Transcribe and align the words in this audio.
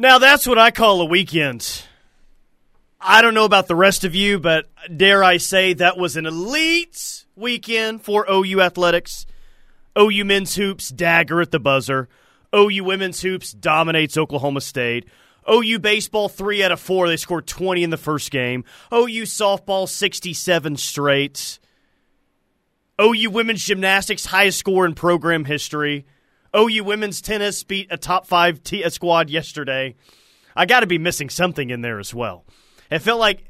Now 0.00 0.20
that's 0.20 0.46
what 0.46 0.58
I 0.58 0.70
call 0.70 1.00
a 1.00 1.06
weekend. 1.06 1.82
I 3.00 3.20
don't 3.20 3.34
know 3.34 3.44
about 3.44 3.66
the 3.66 3.74
rest 3.74 4.04
of 4.04 4.14
you, 4.14 4.38
but 4.38 4.66
dare 4.96 5.24
I 5.24 5.38
say 5.38 5.72
that 5.72 5.98
was 5.98 6.16
an 6.16 6.24
elite 6.24 7.24
weekend 7.34 8.04
for 8.04 8.24
OU 8.30 8.60
athletics. 8.60 9.26
OU 9.98 10.24
men's 10.24 10.54
hoops 10.54 10.90
dagger 10.90 11.40
at 11.40 11.50
the 11.50 11.58
buzzer. 11.58 12.08
OU 12.54 12.84
women's 12.84 13.22
hoops 13.22 13.50
dominates 13.52 14.16
Oklahoma 14.16 14.60
State. 14.60 15.08
OU 15.52 15.80
baseball 15.80 16.28
three 16.28 16.62
out 16.62 16.70
of 16.70 16.78
four. 16.78 17.08
They 17.08 17.16
scored 17.16 17.48
twenty 17.48 17.82
in 17.82 17.90
the 17.90 17.96
first 17.96 18.30
game. 18.30 18.62
OU 18.94 19.24
softball 19.24 19.88
sixty-seven 19.88 20.76
straight. 20.76 21.58
OU 23.00 23.30
women's 23.30 23.64
gymnastics 23.64 24.26
highest 24.26 24.58
score 24.58 24.86
in 24.86 24.94
program 24.94 25.44
history. 25.44 26.06
OU 26.56 26.84
women's 26.84 27.20
tennis 27.20 27.62
beat 27.64 27.88
a 27.90 27.96
top 27.96 28.26
five 28.26 28.62
t- 28.62 28.88
squad 28.90 29.30
yesterday. 29.30 29.94
I 30.56 30.66
got 30.66 30.80
to 30.80 30.86
be 30.86 30.98
missing 30.98 31.30
something 31.30 31.70
in 31.70 31.82
there 31.82 31.98
as 31.98 32.14
well. 32.14 32.44
It 32.90 33.00
felt 33.00 33.20
like 33.20 33.44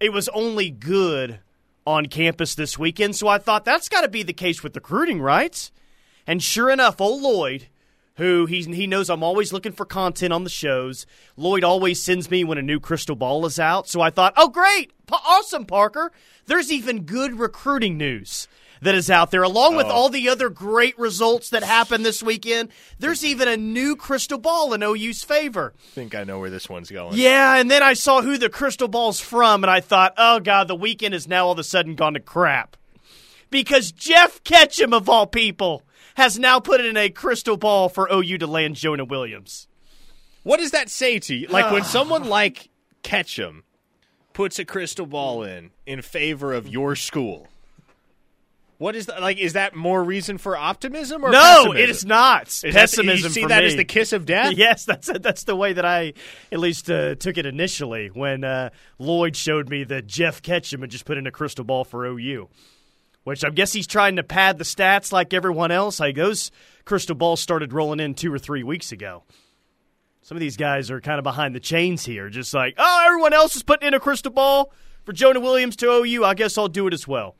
it 0.00 0.12
was 0.12 0.28
only 0.30 0.70
good 0.70 1.40
on 1.86 2.06
campus 2.06 2.54
this 2.54 2.78
weekend, 2.78 3.16
so 3.16 3.28
I 3.28 3.38
thought 3.38 3.64
that's 3.64 3.88
got 3.88 4.02
to 4.02 4.08
be 4.08 4.22
the 4.22 4.32
case 4.32 4.62
with 4.62 4.76
recruiting, 4.76 5.20
right? 5.20 5.70
And 6.26 6.42
sure 6.42 6.70
enough, 6.70 7.00
old 7.00 7.22
Lloyd, 7.22 7.68
who 8.16 8.46
he's, 8.46 8.66
he 8.66 8.86
knows 8.86 9.10
I'm 9.10 9.22
always 9.22 9.52
looking 9.52 9.72
for 9.72 9.84
content 9.84 10.32
on 10.32 10.44
the 10.44 10.50
shows. 10.50 11.06
Lloyd 11.36 11.64
always 11.64 12.02
sends 12.02 12.30
me 12.30 12.44
when 12.44 12.58
a 12.58 12.62
new 12.62 12.80
crystal 12.80 13.16
ball 13.16 13.44
is 13.46 13.58
out, 13.58 13.88
so 13.88 14.00
I 14.00 14.10
thought, 14.10 14.34
oh 14.36 14.48
great, 14.48 14.92
awesome, 15.10 15.66
Parker. 15.66 16.12
There's 16.46 16.70
even 16.72 17.04
good 17.04 17.38
recruiting 17.38 17.98
news 17.98 18.48
that 18.84 18.94
is 18.94 19.10
out 19.10 19.30
there, 19.30 19.42
along 19.42 19.76
with 19.76 19.86
oh. 19.86 19.90
all 19.90 20.08
the 20.08 20.28
other 20.28 20.48
great 20.48 20.98
results 20.98 21.50
that 21.50 21.62
happened 21.62 22.04
this 22.04 22.22
weekend. 22.22 22.68
There's 22.98 23.24
even 23.24 23.48
a 23.48 23.56
new 23.56 23.96
crystal 23.96 24.38
ball 24.38 24.74
in 24.74 24.82
OU's 24.82 25.24
favor. 25.24 25.74
I 25.76 25.94
think 25.94 26.14
I 26.14 26.24
know 26.24 26.38
where 26.38 26.50
this 26.50 26.68
one's 26.68 26.90
going. 26.90 27.16
Yeah, 27.16 27.56
and 27.56 27.70
then 27.70 27.82
I 27.82 27.94
saw 27.94 28.22
who 28.22 28.38
the 28.38 28.50
crystal 28.50 28.88
ball's 28.88 29.20
from, 29.20 29.64
and 29.64 29.70
I 29.70 29.80
thought, 29.80 30.14
oh, 30.18 30.38
God, 30.38 30.68
the 30.68 30.74
weekend 30.74 31.14
has 31.14 31.26
now 31.26 31.46
all 31.46 31.52
of 31.52 31.58
a 31.58 31.64
sudden 31.64 31.94
gone 31.94 32.14
to 32.14 32.20
crap. 32.20 32.76
Because 33.50 33.90
Jeff 33.90 34.42
Ketchum, 34.44 34.92
of 34.92 35.08
all 35.08 35.26
people, 35.26 35.82
has 36.16 36.38
now 36.38 36.60
put 36.60 36.80
in 36.80 36.96
a 36.96 37.08
crystal 37.08 37.56
ball 37.56 37.88
for 37.88 38.08
OU 38.12 38.38
to 38.38 38.46
land 38.46 38.76
Jonah 38.76 39.04
Williams. 39.04 39.66
What 40.42 40.60
does 40.60 40.72
that 40.72 40.90
say 40.90 41.18
to 41.20 41.34
you? 41.34 41.48
Like 41.48 41.72
when 41.72 41.84
someone 41.84 42.28
like 42.28 42.68
Ketchum 43.02 43.64
puts 44.34 44.58
a 44.58 44.64
crystal 44.64 45.06
ball 45.06 45.42
in 45.42 45.70
in 45.86 46.02
favor 46.02 46.52
of 46.52 46.68
your 46.68 46.96
school 46.96 47.48
what 48.84 48.94
is 48.94 49.06
that 49.06 49.22
like? 49.22 49.38
Is 49.38 49.54
that 49.54 49.74
more 49.74 50.04
reason 50.04 50.36
for 50.36 50.58
optimism 50.58 51.24
or 51.24 51.30
no? 51.30 51.40
Pessimism? 51.40 51.76
It 51.78 51.88
is 51.88 52.04
not 52.04 52.48
is 52.48 52.60
pessimism. 52.64 53.06
That, 53.06 53.28
you 53.28 53.30
see 53.30 53.46
that 53.46 53.60
me. 53.62 53.66
as 53.66 53.76
the 53.76 53.84
kiss 53.86 54.12
of 54.12 54.26
death? 54.26 54.52
Yes, 54.64 54.84
that's 54.84 55.10
that's 55.20 55.44
the 55.44 55.56
way 55.56 55.72
that 55.72 55.86
I 55.86 56.12
at 56.52 56.58
least 56.58 56.90
uh, 56.90 57.14
took 57.14 57.38
it 57.38 57.46
initially 57.46 58.08
when 58.08 58.44
uh, 58.44 58.68
Lloyd 58.98 59.36
showed 59.36 59.70
me 59.70 59.84
that 59.84 60.06
Jeff 60.06 60.42
Ketchum 60.42 60.82
had 60.82 60.90
just 60.90 61.06
put 61.06 61.16
in 61.16 61.26
a 61.26 61.30
crystal 61.30 61.64
ball 61.64 61.84
for 61.84 62.04
OU, 62.04 62.50
which 63.22 63.42
I 63.42 63.48
guess 63.48 63.72
he's 63.72 63.86
trying 63.86 64.16
to 64.16 64.22
pad 64.22 64.58
the 64.58 64.64
stats 64.64 65.12
like 65.12 65.32
everyone 65.32 65.70
else. 65.70 65.98
I 65.98 66.12
those 66.12 66.50
crystal 66.84 67.16
balls 67.16 67.40
started 67.40 67.72
rolling 67.72 68.00
in 68.00 68.12
two 68.12 68.30
or 68.30 68.38
three 68.38 68.64
weeks 68.64 68.92
ago. 68.92 69.22
Some 70.20 70.36
of 70.36 70.42
these 70.42 70.58
guys 70.58 70.90
are 70.90 71.00
kind 71.00 71.18
of 71.18 71.24
behind 71.24 71.54
the 71.54 71.60
chains 71.60 72.04
here, 72.04 72.28
just 72.28 72.52
like 72.52 72.74
oh, 72.76 73.04
everyone 73.06 73.32
else 73.32 73.56
is 73.56 73.62
putting 73.62 73.88
in 73.88 73.94
a 73.94 74.00
crystal 74.00 74.30
ball 74.30 74.74
for 75.04 75.14
Jonah 75.14 75.40
Williams 75.40 75.74
to 75.76 75.86
OU. 75.86 76.22
I 76.22 76.34
guess 76.34 76.58
I'll 76.58 76.68
do 76.68 76.86
it 76.86 76.92
as 76.92 77.08
well. 77.08 77.34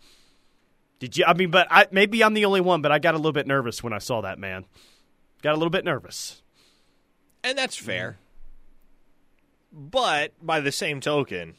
Did 1.04 1.18
you? 1.18 1.24
I 1.26 1.34
mean, 1.34 1.50
but 1.50 1.66
I, 1.70 1.86
maybe 1.90 2.24
I'm 2.24 2.32
the 2.32 2.46
only 2.46 2.62
one, 2.62 2.80
but 2.80 2.90
I 2.90 2.98
got 2.98 3.12
a 3.12 3.18
little 3.18 3.32
bit 3.32 3.46
nervous 3.46 3.82
when 3.82 3.92
I 3.92 3.98
saw 3.98 4.22
that 4.22 4.38
man. 4.38 4.64
Got 5.42 5.52
a 5.52 5.58
little 5.58 5.68
bit 5.68 5.84
nervous, 5.84 6.40
and 7.42 7.58
that's 7.58 7.76
fair. 7.76 8.16
But 9.70 10.32
by 10.40 10.60
the 10.60 10.72
same 10.72 11.02
token, 11.02 11.56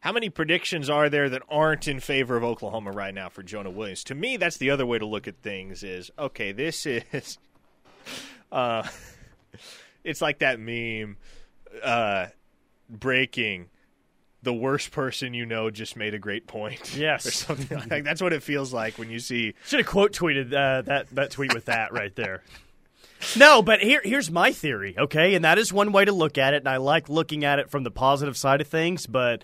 how 0.00 0.12
many 0.12 0.28
predictions 0.28 0.90
are 0.90 1.08
there 1.08 1.30
that 1.30 1.40
aren't 1.48 1.88
in 1.88 1.98
favor 1.98 2.36
of 2.36 2.44
Oklahoma 2.44 2.90
right 2.90 3.14
now 3.14 3.30
for 3.30 3.42
Jonah 3.42 3.70
Williams? 3.70 4.04
To 4.04 4.14
me, 4.14 4.36
that's 4.36 4.58
the 4.58 4.68
other 4.68 4.84
way 4.84 4.98
to 4.98 5.06
look 5.06 5.26
at 5.26 5.38
things. 5.38 5.82
Is 5.82 6.10
okay. 6.18 6.52
This 6.52 6.84
is, 6.84 7.38
uh, 8.52 8.86
it's 10.04 10.20
like 10.20 10.40
that 10.40 10.60
meme, 10.60 11.16
uh, 11.82 12.26
breaking 12.90 13.70
the 14.44 14.54
worst 14.54 14.92
person 14.92 15.34
you 15.34 15.46
know 15.46 15.70
just 15.70 15.96
made 15.96 16.14
a 16.14 16.18
great 16.18 16.46
point. 16.46 16.94
Yes, 17.04 17.26
or 17.26 17.30
something 17.32 17.82
like 17.90 18.04
that's 18.04 18.22
what 18.22 18.32
it 18.32 18.42
feels 18.42 18.72
like 18.72 18.98
when 18.98 19.10
you 19.10 19.18
see. 19.18 19.54
Should 19.66 19.80
have 19.80 19.88
quote 19.88 20.12
tweeted 20.12 20.52
uh, 20.54 20.82
that 20.82 21.10
that 21.10 21.30
tweet 21.32 21.52
with 21.52 21.64
that 21.64 21.92
right 21.92 22.14
there. 22.14 22.42
No, 23.38 23.62
but 23.62 23.80
here 23.80 24.02
here's 24.04 24.30
my 24.30 24.52
theory, 24.52 24.94
okay, 24.98 25.34
and 25.34 25.46
that 25.46 25.58
is 25.58 25.72
one 25.72 25.92
way 25.92 26.04
to 26.04 26.12
look 26.12 26.36
at 26.36 26.52
it, 26.52 26.58
and 26.58 26.68
I 26.68 26.76
like 26.76 27.08
looking 27.08 27.42
at 27.42 27.58
it 27.58 27.70
from 27.70 27.82
the 27.82 27.90
positive 27.90 28.36
side 28.36 28.60
of 28.60 28.68
things, 28.68 29.06
but. 29.06 29.42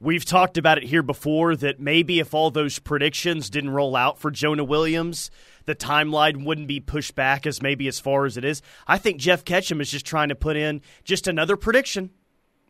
We've 0.00 0.24
talked 0.24 0.58
about 0.58 0.78
it 0.78 0.84
here 0.84 1.04
before 1.04 1.54
that 1.54 1.78
maybe 1.78 2.18
if 2.18 2.34
all 2.34 2.50
those 2.50 2.80
predictions 2.80 3.48
didn't 3.48 3.70
roll 3.70 3.94
out 3.94 4.18
for 4.18 4.32
Jonah 4.32 4.64
Williams, 4.64 5.30
the 5.64 5.76
timeline 5.76 6.44
wouldn't 6.44 6.66
be 6.66 6.80
pushed 6.80 7.14
back 7.14 7.46
as 7.46 7.62
maybe 7.62 7.86
as 7.86 8.00
far 8.00 8.24
as 8.24 8.36
it 8.36 8.44
is. 8.44 8.62
I 8.88 8.98
think 8.98 9.18
Jeff 9.20 9.44
Ketchum 9.44 9.80
is 9.80 9.92
just 9.92 10.04
trying 10.04 10.30
to 10.30 10.34
put 10.34 10.56
in 10.56 10.80
just 11.04 11.28
another 11.28 11.56
prediction 11.56 12.10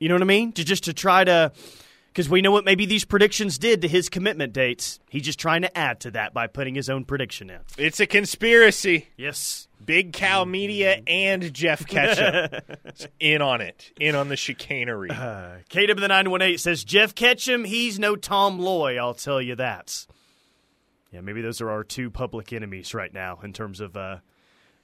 you 0.03 0.09
know 0.09 0.17
what 0.17 0.23
I 0.23 0.27
mean? 0.27 0.51
To 0.55 0.65
just 0.65 0.85
to 0.85 0.93
try 0.93 1.23
to 1.23 1.53
because 2.09 2.29
we 2.29 2.43
know 2.43 2.51
what 2.51 2.65
maybe 2.65 2.87
these 2.87 3.05
predictions 3.05 3.57
did 3.57 3.83
to 3.83 3.89
his 3.89 4.09
commitment 4.09 4.53
dates. 4.53 4.99
He's 5.09 5.23
just 5.23 5.39
trying 5.39 5.63
to 5.63 5.79
add 5.79 6.01
to 6.01 6.11
that 6.11 6.35
by 6.35 6.49
putting 6.49 6.75
his 6.75 6.91
own 6.91 7.05
prediction 7.05 7.51
in. 7.51 7.61
It's 7.79 8.01
a 8.01 8.07
conspiracy. 8.07 9.11
Yes. 9.17 9.69
Big 9.83 10.13
Cal 10.13 10.45
Media 10.45 11.01
and 11.07 11.55
Jeff 11.55 11.87
Ketchum 11.87 12.61
in 13.21 13.43
on 13.43 13.61
it, 13.61 13.93
in 14.01 14.17
on 14.17 14.29
the 14.29 14.37
chicanery. 14.37 15.11
Uh, 15.11 15.59
KW 15.71 16.01
the 16.01 16.09
918 16.09 16.59
says 16.59 16.83
Jeff 16.83 17.15
Ketchum, 17.15 17.65
he's 17.65 18.01
no 18.01 18.17
Tom 18.17 18.59
Loy, 18.59 18.99
I'll 18.99 19.15
tell 19.15 19.41
you 19.41 19.55
that. 19.55 20.07
Yeah, 21.13 21.21
maybe 21.21 21.43
those 21.43 21.61
are 21.61 21.71
our 21.71 21.85
two 21.85 22.11
public 22.11 22.53
enemies 22.53 22.93
right 22.93 23.13
now 23.13 23.39
in 23.45 23.53
terms 23.53 23.81
of 23.81 23.97
uh, 23.97 24.19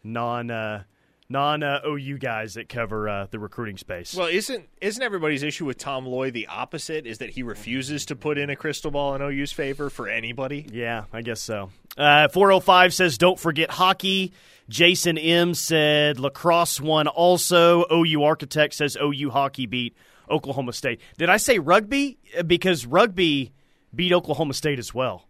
non. 0.04 0.50
Uh, 0.52 0.84
non 1.30 1.62
uh, 1.62 1.80
OU 1.86 2.18
guys 2.18 2.54
that 2.54 2.68
cover 2.68 3.08
uh, 3.08 3.26
the 3.30 3.38
recruiting 3.38 3.76
space. 3.76 4.14
Well, 4.14 4.28
isn't 4.28 4.68
isn't 4.80 5.02
everybody's 5.02 5.42
issue 5.42 5.64
with 5.64 5.78
Tom 5.78 6.06
Loy 6.06 6.30
the 6.30 6.46
opposite? 6.46 7.06
Is 7.06 7.18
that 7.18 7.30
he 7.30 7.42
refuses 7.42 8.06
to 8.06 8.16
put 8.16 8.38
in 8.38 8.50
a 8.50 8.56
crystal 8.56 8.90
ball 8.90 9.14
in 9.14 9.22
OU's 9.22 9.52
favor 9.52 9.90
for 9.90 10.08
anybody? 10.08 10.66
Yeah, 10.72 11.04
I 11.12 11.22
guess 11.22 11.40
so. 11.40 11.70
Uh, 11.96 12.28
405 12.28 12.94
says, 12.94 13.18
don't 13.18 13.38
forget 13.38 13.70
hockey. 13.70 14.32
Jason 14.68 15.18
M 15.18 15.54
said 15.54 16.20
lacrosse 16.20 16.80
won 16.80 17.08
also. 17.08 17.84
OU 17.92 18.22
Architect 18.22 18.74
says 18.74 18.96
OU 19.00 19.30
hockey 19.30 19.66
beat 19.66 19.96
Oklahoma 20.30 20.72
State. 20.72 21.00
Did 21.16 21.28
I 21.28 21.38
say 21.38 21.58
rugby? 21.58 22.18
Uh, 22.38 22.42
because 22.42 22.86
rugby 22.86 23.52
beat 23.94 24.12
Oklahoma 24.12 24.54
State 24.54 24.78
as 24.78 24.94
well. 24.94 25.26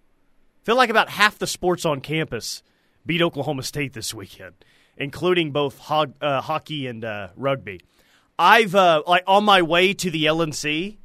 feel 0.62 0.76
like 0.76 0.90
about 0.90 1.08
half 1.08 1.38
the 1.38 1.46
sports 1.46 1.84
on 1.84 2.00
campus 2.00 2.62
beat 3.06 3.22
Oklahoma 3.22 3.62
State 3.62 3.94
this 3.94 4.12
weekend 4.12 4.54
including 4.98 5.52
both 5.52 5.78
ho- 5.78 6.12
uh, 6.20 6.40
hockey 6.42 6.86
and 6.86 7.04
uh, 7.04 7.28
rugby. 7.36 7.80
I've 8.38 8.74
uh, 8.74 9.02
like 9.06 9.24
on 9.26 9.44
my 9.44 9.62
way 9.62 9.94
to 9.94 10.10
the 10.10 10.24
LNC. 10.24 10.98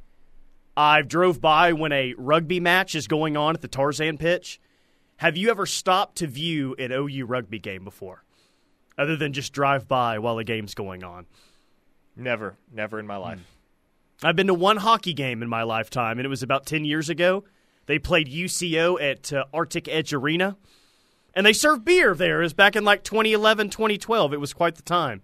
I've 0.76 1.08
drove 1.08 1.40
by 1.40 1.72
when 1.72 1.92
a 1.92 2.14
rugby 2.18 2.60
match 2.60 2.94
is 2.94 3.06
going 3.06 3.36
on 3.36 3.54
at 3.54 3.62
the 3.62 3.68
Tarzan 3.68 4.18
pitch. 4.18 4.60
Have 5.18 5.36
you 5.36 5.50
ever 5.50 5.66
stopped 5.66 6.16
to 6.16 6.26
view 6.26 6.74
an 6.78 6.90
OU 6.90 7.26
rugby 7.26 7.60
game 7.60 7.84
before, 7.84 8.24
other 8.98 9.16
than 9.16 9.32
just 9.32 9.52
drive 9.52 9.86
by 9.86 10.18
while 10.18 10.36
the 10.36 10.44
game's 10.44 10.74
going 10.74 11.04
on? 11.04 11.26
Never, 12.16 12.56
never 12.72 12.98
in 12.98 13.06
my 13.06 13.16
life. 13.16 13.38
Hmm. 13.38 14.26
I've 14.26 14.36
been 14.36 14.48
to 14.48 14.54
one 14.54 14.78
hockey 14.78 15.12
game 15.12 15.42
in 15.42 15.48
my 15.48 15.62
lifetime, 15.62 16.18
and 16.18 16.26
it 16.26 16.28
was 16.28 16.42
about 16.42 16.66
ten 16.66 16.84
years 16.84 17.08
ago. 17.08 17.44
They 17.86 17.98
played 17.98 18.28
UCO 18.28 19.00
at 19.00 19.32
uh, 19.32 19.44
Arctic 19.52 19.88
Edge 19.88 20.12
Arena 20.12 20.56
and 21.34 21.44
they 21.44 21.52
served 21.52 21.84
beer 21.84 22.14
there. 22.14 22.40
It 22.40 22.44
was 22.44 22.54
back 22.54 22.76
in 22.76 22.84
like 22.84 23.02
2011, 23.04 23.70
2012. 23.70 24.32
It 24.32 24.40
was 24.40 24.52
quite 24.52 24.76
the 24.76 24.82
time. 24.82 25.22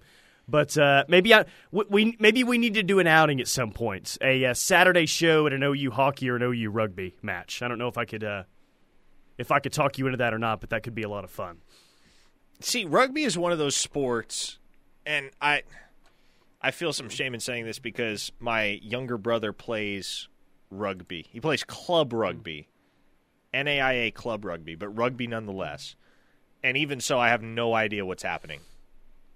But 0.49 0.77
uh, 0.77 1.05
maybe 1.07 1.33
I, 1.33 1.45
we 1.71 2.17
maybe 2.19 2.43
we 2.43 2.59
need 2.59 2.75
to 2.75 2.83
do 2.83 2.99
an 2.99 3.07
outing 3.07 3.41
at 3.41 3.47
some 3.47 3.71
point, 3.71 4.19
a, 4.21 4.43
a, 4.43 4.51
uh, 4.51 4.55
Saturday 4.55 5.07
show 5.07 5.47
at 5.47 5.53
an 5.53 5.63
OU 5.63 5.93
hockey 5.93 6.29
or 6.29 6.37
an 6.37 6.43
OU 6.43 6.71
rugby 6.71 7.15
match. 7.23 7.63
I 7.63 7.69
don't 7.69 7.79
know 7.79 7.87
if 7.87 7.97
I 7.97 8.05
could 8.05 8.25
uh, 8.25 8.43
if 9.39 9.53
I 9.53 9.61
could 9.61 9.73
talk 9.73 9.97
you 9.97 10.07
into 10.07 10.19
that 10.19 10.35
or 10.35 10.39
not, 10.39 10.61
but 10.61 10.71
that 10.71 10.83
could 10.83 10.95
be 10.95 11.03
a 11.03 11.09
lot 11.09 11.23
of 11.23 11.31
fun. 11.31 11.59
See, 12.61 12.85
rugby 12.85 13.23
is 13.23 13.39
one 13.39 13.53
of 13.53 13.59
those 13.59 13.77
sports, 13.77 14.59
and 15.07 15.31
I 15.41 15.63
I 16.61 16.73
feel 16.73 16.93
some 16.93 17.09
shame 17.09 17.33
in 17.33 17.41
saying 17.41 17.65
this 17.65 17.79
because 17.79 18.33
my 18.41 18.81
younger 18.83 19.19
brother 19.19 19.53
plays 19.53 20.29
rugby. 20.69 21.27
He 21.31 21.41
plays 21.41 21.63
club 21.63 22.13
rugby, 22.13 22.69
NAIA 23.55 24.13
club 24.13 24.45
rugby, 24.45 24.75
but 24.75 24.89
rugby 24.89 25.29
nonetheless 25.29 25.95
and 26.63 26.77
even 26.77 27.01
so, 27.01 27.19
I 27.19 27.29
have 27.29 27.43
no 27.43 27.75
idea 27.75 28.05
what's 28.05 28.23
happening 28.23 28.61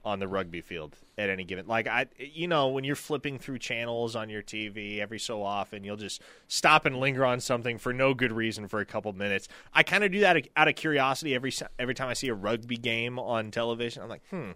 on 0.05 0.19
the 0.19 0.29
rugby 0.29 0.61
field 0.61 0.97
at 1.17 1.31
any 1.31 1.45
given. 1.45 1.67
Like 1.67 1.87
I, 1.87 2.07
you 2.19 2.47
know, 2.47 2.69
when 2.69 2.85
you're 2.85 2.95
flipping 2.95 3.39
through 3.39 3.59
channels 3.59 4.15
on 4.15 4.29
your 4.29 4.43
TV 4.43 4.99
every 4.99 5.19
so 5.19 5.43
often, 5.43 5.83
you'll 5.83 5.97
just 5.97 6.21
stop 6.47 6.85
and 6.85 6.99
linger 6.99 7.25
on 7.25 7.41
something 7.41 7.79
for 7.79 7.93
no 7.93 8.13
good 8.13 8.33
reason 8.33 8.69
for 8.69 8.81
a 8.81 8.85
couple 8.85 9.13
minutes. 9.15 9.49
I 9.73 9.83
kind 9.83 10.05
of 10.05 10.13
do 10.13 10.21
that 10.21 10.47
out 10.57 10.69
of 10.69 10.75
curiosity 10.75 11.35
every 11.35 11.53
every 11.79 11.95
time 11.95 12.09
I 12.09 12.15
see 12.15 12.29
a 12.29 12.35
rugby 12.35 12.77
game 12.77 13.19
on 13.19 13.51
television. 13.51 14.03
I'm 14.03 14.09
like, 14.09 14.27
hmm. 14.29 14.53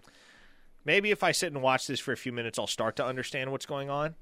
Maybe 0.85 1.11
if 1.11 1.23
I 1.23 1.33
sit 1.33 1.51
and 1.51 1.61
watch 1.61 1.87
this 1.87 1.99
for 1.99 2.13
a 2.13 2.17
few 2.17 2.31
minutes, 2.31 2.57
I'll 2.57 2.67
start 2.67 2.95
to 2.97 3.05
understand 3.05 3.51
what's 3.51 3.65
going 3.65 3.89
on. 3.89 4.15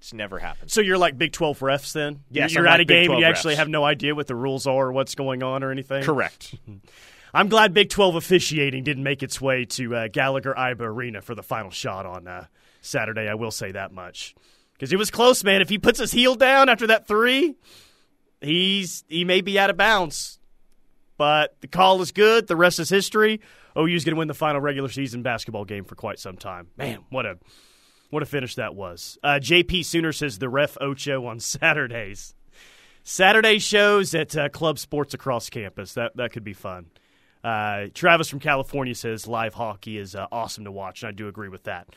It's 0.00 0.14
never 0.14 0.38
happened. 0.38 0.70
So 0.70 0.80
you're 0.80 0.96
like 0.96 1.18
Big 1.18 1.32
12 1.32 1.58
refs 1.58 1.92
then? 1.92 2.20
Yes, 2.30 2.54
You're 2.54 2.66
I'm 2.66 2.72
at 2.72 2.78
like 2.78 2.80
a 2.80 2.86
Big 2.86 2.88
game 2.88 3.00
and 3.02 3.08
12 3.08 3.20
you 3.20 3.26
actually 3.26 3.54
have 3.56 3.68
no 3.68 3.84
idea 3.84 4.14
what 4.14 4.26
the 4.26 4.34
rules 4.34 4.66
are 4.66 4.86
or 4.86 4.92
what's 4.92 5.14
going 5.14 5.42
on 5.42 5.62
or 5.62 5.70
anything? 5.70 6.02
Correct. 6.02 6.54
I'm 7.32 7.48
glad 7.48 7.72
Big 7.74 7.90
12 7.90 8.16
officiating 8.16 8.84
didn't 8.84 9.04
make 9.04 9.22
its 9.22 9.40
way 9.40 9.64
to 9.66 9.94
uh, 9.94 10.08
Gallagher 10.08 10.54
Iba 10.56 10.80
Arena 10.80 11.22
for 11.22 11.34
the 11.34 11.42
final 11.42 11.70
shot 11.70 12.06
on 12.06 12.26
uh, 12.26 12.46
Saturday. 12.80 13.28
I 13.28 13.34
will 13.34 13.50
say 13.50 13.72
that 13.72 13.92
much. 13.92 14.34
Because 14.72 14.92
it 14.92 14.98
was 14.98 15.10
close, 15.10 15.44
man. 15.44 15.60
If 15.60 15.68
he 15.68 15.78
puts 15.78 15.98
his 15.98 16.12
heel 16.12 16.34
down 16.34 16.68
after 16.68 16.86
that 16.86 17.06
three, 17.06 17.54
he's 18.40 19.04
he 19.08 19.24
may 19.24 19.42
be 19.42 19.58
out 19.58 19.70
of 19.70 19.76
bounds. 19.76 20.38
But 21.18 21.60
the 21.60 21.68
call 21.68 22.00
is 22.00 22.12
good. 22.12 22.46
The 22.46 22.56
rest 22.56 22.80
is 22.80 22.88
history. 22.88 23.40
OU's 23.76 24.04
going 24.04 24.14
to 24.14 24.18
win 24.18 24.28
the 24.28 24.34
final 24.34 24.60
regular 24.60 24.88
season 24.88 25.22
basketball 25.22 25.66
game 25.66 25.84
for 25.84 25.94
quite 25.94 26.18
some 26.18 26.36
time. 26.38 26.68
Man, 26.78 27.00
what 27.10 27.26
a 27.26 27.38
what 28.08 28.22
a 28.22 28.26
finish 28.26 28.54
that 28.56 28.74
was. 28.74 29.18
Uh, 29.22 29.38
JP 29.40 29.84
Sooner 29.84 30.12
says 30.12 30.38
the 30.38 30.48
ref 30.48 30.78
Ocho 30.80 31.26
on 31.26 31.38
Saturdays. 31.40 32.34
Saturday 33.02 33.58
shows 33.58 34.14
at 34.14 34.36
uh, 34.36 34.48
club 34.48 34.78
sports 34.78 35.14
across 35.14 35.50
campus. 35.50 35.94
That 35.94 36.16
that 36.16 36.32
could 36.32 36.44
be 36.44 36.54
fun. 36.54 36.86
Uh, 37.42 37.86
Travis 37.94 38.28
from 38.28 38.40
California 38.40 38.94
says 38.94 39.26
live 39.26 39.54
hockey 39.54 39.96
is 39.98 40.14
uh, 40.14 40.26
awesome 40.30 40.64
to 40.64 40.70
watch, 40.72 41.02
and 41.02 41.08
I 41.08 41.12
do 41.12 41.26
agree 41.28 41.48
with 41.48 41.64
that. 41.64 41.88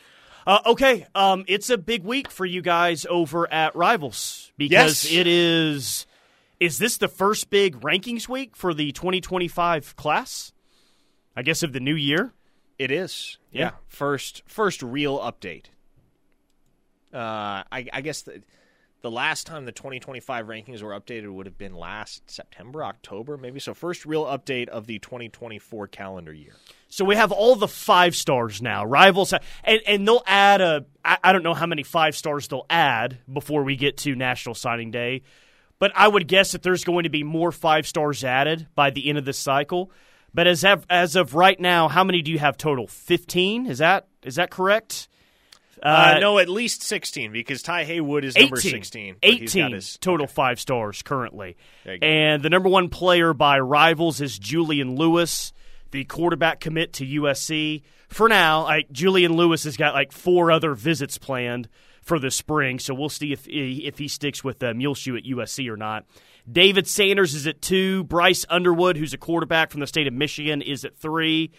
Uh, 0.48 0.60
okay, 0.66 1.06
um, 1.16 1.45
it's 1.48 1.69
a 1.69 1.78
big 1.78 2.04
week 2.04 2.30
for 2.30 2.45
you 2.45 2.62
guys 2.62 3.06
over 3.10 3.51
at 3.51 3.75
Rivals 3.75 4.51
because 4.57 5.06
Yes. 5.06 5.13
it 5.13 5.28
is. 5.28 6.06
Is 6.60 6.78
this 6.78 6.98
the 6.98 7.07
first 7.10 7.50
big 7.50 7.80
rankings 7.81 8.28
week 8.30 8.56
for 8.56 8.74
the 8.74 8.92
2025 8.94 9.95
class? 9.95 10.54
I 11.36 11.42
guess 11.42 11.63
of 11.63 11.74
the 11.74 11.80
new 11.80 11.96
year. 11.96 12.34
It 12.80 12.92
is. 12.92 13.38
Yeah. 13.51 13.72
First 13.88 14.44
first 14.46 14.81
real 14.84 15.19
update. 15.19 15.66
Uh, 17.13 17.63
I, 17.72 17.86
I 17.94 18.01
guess 18.01 18.24
the, 18.24 18.42
the 19.04 19.12
last 19.12 19.46
time 19.46 19.66
the 19.66 19.74
2025 19.74 20.48
rankings 20.48 20.82
were 20.82 20.92
updated 20.92 21.30
would 21.30 21.46
have 21.46 21.58
been 21.58 21.76
last 21.76 22.32
September, 22.32 22.86
October, 22.86 23.36
maybe. 23.38 23.60
So 23.60 23.74
first 23.74 24.06
real 24.06 24.24
update 24.24 24.70
of 24.70 24.88
the 24.88 24.98
2024 25.00 25.88
calendar 25.90 26.32
year. 26.32 26.54
So 26.88 27.04
we 27.04 27.18
have 27.18 27.34
all 27.34 27.58
the 27.58 27.68
five 27.68 28.16
stars 28.16 28.62
now. 28.62 28.86
Rivals, 28.86 29.34
and 29.64 29.82
and 29.86 30.08
they'll 30.08 30.24
add 30.26 30.62
a. 30.62 30.86
I, 31.04 31.34
don't 31.34 31.44
know 31.44 31.54
how 31.54 31.66
many 31.66 31.84
five 31.84 32.16
stars 32.16 32.48
they'll 32.48 32.66
add 32.70 33.18
before 33.32 33.64
we 33.64 33.76
get 33.76 33.98
to 33.98 34.16
National 34.16 34.56
Signing 34.56 34.90
Day, 34.90 35.24
but 35.80 35.92
I 35.96 36.08
would 36.08 36.30
guess 36.30 36.54
that 36.54 36.64
there's 36.64 36.86
going 36.86 37.04
to 37.04 37.10
be 37.10 37.24
more 37.24 37.52
five 37.52 37.86
stars 37.86 38.24
added 38.24 38.68
by 38.74 38.90
the 38.90 39.10
end 39.10 39.18
of 39.18 39.26
this 39.26 39.38
cycle. 39.38 39.92
But 40.34 40.48
as 40.48 40.64
of, 40.64 40.86
as 40.90 41.18
of 41.18 41.36
right 41.36 41.60
now, 41.60 41.90
how 41.90 42.06
many 42.06 42.22
do 42.22 42.32
you 42.32 42.40
have 42.40 42.56
total? 42.56 42.88
Fifteen? 42.88 43.66
Is 43.66 43.80
that 43.80 44.08
is 44.24 44.36
that 44.36 44.50
correct? 44.50 45.10
Uh, 45.81 46.18
no, 46.20 46.38
at 46.40 46.50
least 46.50 46.84
16 46.84 47.31
because 47.31 47.62
Ty 47.62 47.84
Haywood 47.86 48.24
is 48.24 48.36
number 48.38 48.58
18. 48.58 48.72
16. 48.72 49.16
he's 49.22 49.31
got 49.31 49.42
18 49.42 49.72
his- 49.74 49.98
total 49.98 50.28
five 50.28 50.60
stars 50.60 51.02
currently. 51.02 51.58
There 51.84 51.96
you 51.96 52.00
go. 52.00 52.08
And 52.08 52.44
the 52.44 52.50
number 52.50 52.70
one 52.70 52.90
player 52.90 53.34
by 53.34 53.60
rivals 53.60 54.22
is 54.22 54.38
Julian 54.38 54.96
Lewis, 54.96 55.52
the 55.92 56.04
quarterback 56.06 56.60
commit 56.60 56.94
to 56.94 57.06
USC. 57.06 57.81
For 58.10 58.30
now, 58.30 58.64
like 58.64 58.92
Julian 58.92 59.34
Lewis 59.36 59.64
has 59.64 59.75
got 59.78 59.94
like 59.94 60.12
four 60.12 60.52
other 60.52 60.75
visits 60.75 61.18
planned 61.18 61.68
for 62.02 62.20
the 62.20 62.30
spring, 62.31 62.80
so 62.80 62.94
we'll 62.94 63.10
see 63.10 63.31
if 63.31 63.48
if 63.48 63.98
he 63.98 64.08
sticks 64.08 64.44
with 64.44 64.62
uh, 64.62 64.74
Muleshoe 64.74 65.16
at 65.16 65.24
USC 65.24 65.70
or 65.70 65.78
not. 65.78 66.06
David 66.52 66.88
Sanders 66.88 67.34
is 67.34 67.48
at 67.48 67.62
two. 67.62 68.04
Bryce 68.04 68.46
Underwood, 68.50 68.98
who's 68.98 69.14
a 69.14 69.18
quarterback 69.18 69.72
from 69.72 69.80
the 69.80 69.88
state 69.88 70.08
of 70.08 70.14
Michigan, 70.14 70.62
is 70.62 70.84
at 70.84 70.98
three. 70.98 71.52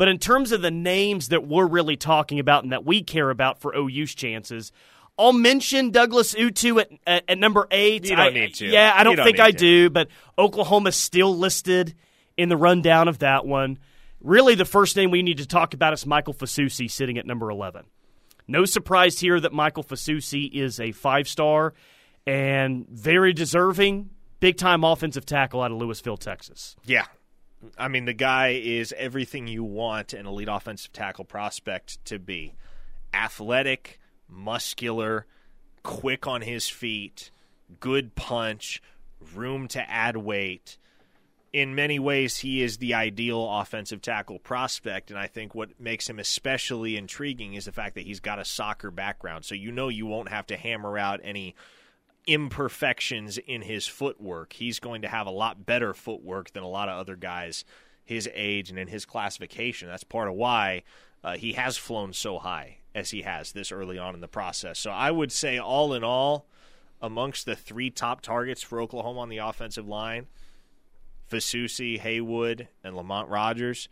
But 0.00 0.08
in 0.08 0.16
terms 0.16 0.50
of 0.50 0.62
the 0.62 0.70
names 0.70 1.28
that 1.28 1.46
we're 1.46 1.66
really 1.66 1.98
talking 1.98 2.38
about 2.38 2.62
and 2.62 2.72
that 2.72 2.86
we 2.86 3.02
care 3.02 3.28
about 3.28 3.60
for 3.60 3.76
OU's 3.76 4.14
chances, 4.14 4.72
I'll 5.18 5.34
mention 5.34 5.90
Douglas 5.90 6.32
Utu 6.32 6.78
at, 6.78 6.90
at, 7.06 7.24
at 7.28 7.36
number 7.36 7.66
eight. 7.70 8.04
You 8.08 8.16
don't 8.16 8.28
I- 8.28 8.30
need 8.30 8.54
to. 8.54 8.66
Yeah, 8.66 8.94
I 8.96 9.04
don't, 9.04 9.16
don't 9.16 9.26
think 9.26 9.40
I 9.40 9.50
to. 9.50 9.58
do, 9.58 9.90
but 9.90 10.08
Oklahoma's 10.38 10.96
still 10.96 11.36
listed 11.36 11.94
in 12.38 12.48
the 12.48 12.56
rundown 12.56 13.08
of 13.08 13.18
that 13.18 13.44
one. 13.44 13.78
Really, 14.22 14.54
the 14.54 14.64
first 14.64 14.96
name 14.96 15.10
we 15.10 15.20
need 15.22 15.36
to 15.36 15.46
talk 15.46 15.74
about 15.74 15.92
is 15.92 16.06
Michael 16.06 16.32
Fasusi 16.32 16.90
sitting 16.90 17.18
at 17.18 17.26
number 17.26 17.50
11. 17.50 17.84
No 18.48 18.64
surprise 18.64 19.20
here 19.20 19.38
that 19.38 19.52
Michael 19.52 19.84
Fasusi 19.84 20.50
is 20.50 20.80
a 20.80 20.92
five 20.92 21.28
star 21.28 21.74
and 22.26 22.88
very 22.88 23.34
deserving, 23.34 24.08
big 24.40 24.56
time 24.56 24.82
offensive 24.82 25.26
tackle 25.26 25.60
out 25.60 25.70
of 25.72 25.76
Lewisville, 25.78 26.18
Texas. 26.18 26.74
Yeah. 26.86 27.04
I 27.78 27.88
mean, 27.88 28.06
the 28.06 28.14
guy 28.14 28.48
is 28.48 28.94
everything 28.96 29.46
you 29.46 29.64
want 29.64 30.12
an 30.12 30.26
elite 30.26 30.48
offensive 30.50 30.92
tackle 30.92 31.24
prospect 31.24 32.04
to 32.06 32.18
be 32.18 32.54
athletic, 33.12 33.98
muscular, 34.28 35.26
quick 35.82 36.26
on 36.26 36.42
his 36.42 36.68
feet, 36.68 37.30
good 37.78 38.14
punch, 38.14 38.82
room 39.34 39.68
to 39.68 39.90
add 39.90 40.16
weight. 40.16 40.78
In 41.52 41.74
many 41.74 41.98
ways, 41.98 42.38
he 42.38 42.62
is 42.62 42.78
the 42.78 42.94
ideal 42.94 43.46
offensive 43.50 44.00
tackle 44.00 44.38
prospect, 44.38 45.10
and 45.10 45.18
I 45.18 45.26
think 45.26 45.54
what 45.54 45.80
makes 45.80 46.08
him 46.08 46.20
especially 46.20 46.96
intriguing 46.96 47.54
is 47.54 47.64
the 47.64 47.72
fact 47.72 47.96
that 47.96 48.04
he's 48.04 48.20
got 48.20 48.38
a 48.38 48.44
soccer 48.44 48.92
background. 48.92 49.44
So 49.44 49.56
you 49.56 49.72
know 49.72 49.88
you 49.88 50.06
won't 50.06 50.28
have 50.28 50.46
to 50.46 50.56
hammer 50.56 50.96
out 50.96 51.20
any 51.24 51.56
imperfections 52.30 53.38
in 53.38 53.62
his 53.62 53.88
footwork. 53.88 54.52
He's 54.52 54.78
going 54.78 55.02
to 55.02 55.08
have 55.08 55.26
a 55.26 55.32
lot 55.32 55.66
better 55.66 55.92
footwork 55.92 56.52
than 56.52 56.62
a 56.62 56.68
lot 56.68 56.88
of 56.88 56.96
other 56.96 57.16
guys 57.16 57.64
his 58.04 58.28
age 58.32 58.70
and 58.70 58.78
in 58.78 58.86
his 58.86 59.04
classification. 59.04 59.88
That's 59.88 60.04
part 60.04 60.28
of 60.28 60.34
why 60.34 60.84
uh, 61.24 61.36
he 61.36 61.54
has 61.54 61.76
flown 61.76 62.12
so 62.12 62.38
high 62.38 62.78
as 62.94 63.10
he 63.10 63.22
has 63.22 63.52
this 63.52 63.72
early 63.72 63.98
on 63.98 64.14
in 64.14 64.20
the 64.20 64.28
process. 64.28 64.78
So 64.78 64.90
I 64.90 65.10
would 65.10 65.32
say, 65.32 65.58
all 65.58 65.92
in 65.92 66.04
all, 66.04 66.46
amongst 67.02 67.46
the 67.46 67.56
three 67.56 67.90
top 67.90 68.20
targets 68.20 68.62
for 68.62 68.80
Oklahoma 68.80 69.20
on 69.20 69.28
the 69.28 69.38
offensive 69.38 69.88
line, 69.88 70.26
Fasusi, 71.30 71.98
Haywood, 71.98 72.68
and 72.84 72.96
Lamont 72.96 73.28
Rogers. 73.28 73.88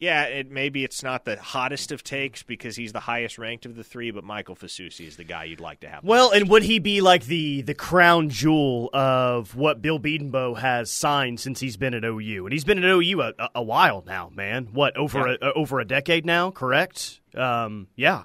Yeah, 0.00 0.24
it 0.24 0.50
maybe 0.50 0.84
it's 0.84 1.02
not 1.02 1.24
the 1.24 1.36
hottest 1.36 1.90
of 1.90 2.04
takes 2.04 2.44
because 2.44 2.76
he's 2.76 2.92
the 2.92 3.00
highest 3.00 3.36
ranked 3.36 3.66
of 3.66 3.74
the 3.74 3.82
three, 3.82 4.12
but 4.12 4.22
Michael 4.22 4.54
Fasusi 4.54 5.08
is 5.08 5.16
the 5.16 5.24
guy 5.24 5.44
you'd 5.44 5.58
like 5.60 5.80
to 5.80 5.88
have. 5.88 6.04
Well, 6.04 6.30
and 6.30 6.48
would 6.50 6.62
he 6.62 6.78
be 6.78 7.00
like 7.00 7.24
the 7.24 7.62
the 7.62 7.74
crown 7.74 8.28
jewel 8.28 8.90
of 8.92 9.56
what 9.56 9.82
Bill 9.82 9.98
Bedenbaugh 9.98 10.56
has 10.58 10.92
signed 10.92 11.40
since 11.40 11.58
he's 11.58 11.76
been 11.76 11.94
at 11.94 12.04
OU? 12.04 12.46
And 12.46 12.52
he's 12.52 12.62
been 12.64 12.78
at 12.78 12.84
OU 12.84 13.22
a, 13.22 13.32
a, 13.56 13.62
while 13.62 14.04
now, 14.06 14.30
man. 14.32 14.68
What 14.72 14.96
over 14.96 15.30
Yeah. 15.30 15.36
a, 15.42 15.52
over 15.54 15.80
a 15.80 15.84
decade 15.84 16.24
now? 16.24 16.52
Correct? 16.52 17.20
Um, 17.34 17.88
yeah. 17.96 18.22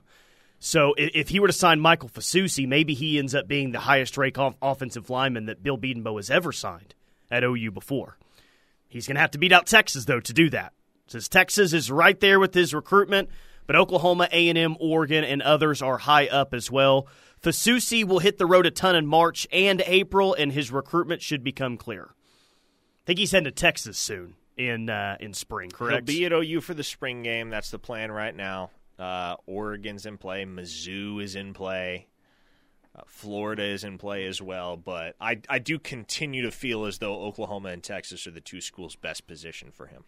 So 0.60 0.94
if, 0.96 1.10
if 1.16 1.30
he 1.30 1.40
were 1.40 1.48
to 1.48 1.54
sign 1.54 1.80
Michael 1.80 2.08
Fasusi, 2.10 2.68
maybe 2.68 2.94
he 2.94 3.18
ends 3.18 3.34
up 3.34 3.48
being 3.48 3.72
the 3.72 3.80
highest 3.80 4.16
ranked 4.16 4.38
off- 4.38 4.56
offensive 4.62 5.10
lineman 5.10 5.48
that 5.48 5.64
Bill 5.64 5.80
Bedenbaugh 5.80 6.18
has 6.18 6.30
ever 6.30 6.52
signed 6.52 6.94
at 7.32 7.44
OU 7.44 7.72
before. 7.72 8.18
He's 8.88 9.08
going 9.08 9.16
to 9.16 9.22
have 9.22 9.32
to 9.32 9.40
beat 9.40 9.52
out 9.52 9.66
Texas 9.66 10.06
though 10.06 10.20
to 10.20 10.34
do 10.34 10.52
that. 10.52 10.74
Since 11.08 11.28
Texas 11.28 11.74
is 11.74 11.92
right 11.92 12.20
there 12.20 12.40
with 12.40 12.54
his 12.54 12.74
recruitment, 12.74 13.30
but 13.68 13.76
Oklahoma, 13.76 14.28
A&M, 14.32 14.78
Oregon, 14.80 15.24
and 15.24 15.42
others 15.42 15.82
are 15.82 15.98
high 15.98 16.28
up 16.28 16.54
as 16.54 16.72
well. 16.72 17.08
Fasusi 17.42 18.06
will 18.06 18.20
hit 18.20 18.38
the 18.38 18.46
road 18.46 18.66
a 18.66 18.72
ton 18.72 18.96
in 18.96 19.06
March 19.06 19.48
and 19.52 19.84
April, 19.86 20.34
and 20.34 20.52
his 20.52 20.72
recruitment 20.72 21.22
should 21.22 21.44
become 21.44 21.78
clear. 21.78 22.10
I 22.12 23.06
think 23.06 23.20
he's 23.20 23.32
heading 23.32 23.46
to 23.46 23.52
Texas 23.52 23.98
soon 23.98 24.36
in 24.58 24.90
uh, 24.90 25.18
in 25.20 25.34
spring. 25.34 25.70
Correct. 25.70 26.08
He'll 26.08 26.18
be 26.18 26.26
at 26.26 26.32
OU 26.32 26.62
for 26.62 26.74
the 26.74 26.84
spring 26.84 27.22
game. 27.22 27.50
That's 27.50 27.70
the 27.70 27.80
plan 27.80 28.12
right 28.12 28.36
now. 28.36 28.72
Uh, 28.98 29.36
Oregon's 29.46 30.06
in 30.06 30.18
play. 30.18 30.46
Mizzou 30.46 31.22
is 31.22 31.36
in 31.36 31.54
play. 31.54 32.08
Uh, 32.96 33.02
Florida 33.08 33.64
is 33.64 33.84
in 33.84 33.98
play 33.98 34.26
as 34.26 34.42
well. 34.42 34.78
But 34.78 35.16
I, 35.20 35.42
I 35.50 35.60
do 35.60 35.80
continue 35.80 36.44
to 36.44 36.52
feel 36.52 36.86
as 36.86 37.00
though 37.00 37.24
Oklahoma 37.24 37.70
and 37.70 37.84
Texas 37.84 38.26
are 38.28 38.32
the 38.32 38.40
two 38.40 38.62
schools 38.62 38.96
best 38.96 39.28
positioned 39.28 39.74
for 39.74 39.88
him. 39.88 40.06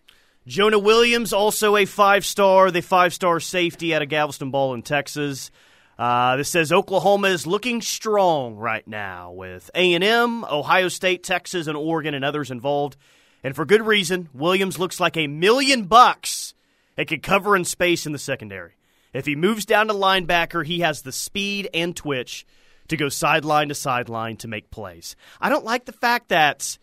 Jonah 0.48 0.78
Williams, 0.78 1.34
also 1.34 1.76
a 1.76 1.86
five 1.86 2.24
star, 2.24 2.70
the 2.70 2.82
five 2.82 3.16
star 3.16 3.40
safety 3.40 3.96
out 3.96 4.04
of 4.04 4.10
Galveston 4.10 4.52
Ball 4.52 4.76
in 4.76 4.84
Texas. 4.84 5.50
Uh, 5.98 6.36
this 6.36 6.50
says 6.50 6.72
Oklahoma 6.72 7.30
is 7.30 7.48
looking 7.48 7.82
strong 7.82 8.56
right 8.56 8.88
now 8.88 9.32
with 9.32 9.72
A 9.74 9.94
and 9.94 10.04
M, 10.04 10.44
Ohio 10.46 10.88
State, 10.90 11.24
Texas, 11.24 11.66
and 11.66 11.76
Oregon, 11.76 12.14
and 12.14 12.24
others 12.24 12.52
involved, 12.52 12.96
and 13.44 13.56
for 13.56 13.66
good 13.66 13.82
reason. 13.82 14.30
Williams 14.34 14.78
looks 14.78 15.00
like 15.00 15.18
a 15.18 15.26
million 15.26 15.86
bucks. 15.86 16.54
It 16.96 17.06
could 17.06 17.24
cover 17.24 17.56
in 17.56 17.66
space 17.66 18.06
in 18.06 18.12
the 18.12 18.20
secondary. 18.20 18.74
If 19.14 19.26
he 19.26 19.36
moves 19.36 19.66
down 19.66 19.88
to 19.88 19.94
linebacker, 19.94 20.64
he 20.64 20.82
has 20.82 21.02
the 21.02 21.12
speed 21.12 21.70
and 21.74 21.96
twitch 21.96 22.46
to 22.90 22.98
go 22.98 23.10
sideline 23.10 23.70
to 23.70 23.76
sideline 23.76 24.38
to 24.38 24.48
make 24.48 24.70
plays. 24.70 25.16
I 25.42 25.50
don't 25.50 25.66
like 25.66 25.86
the 25.86 25.92
fact 25.92 26.30
that 26.30 26.78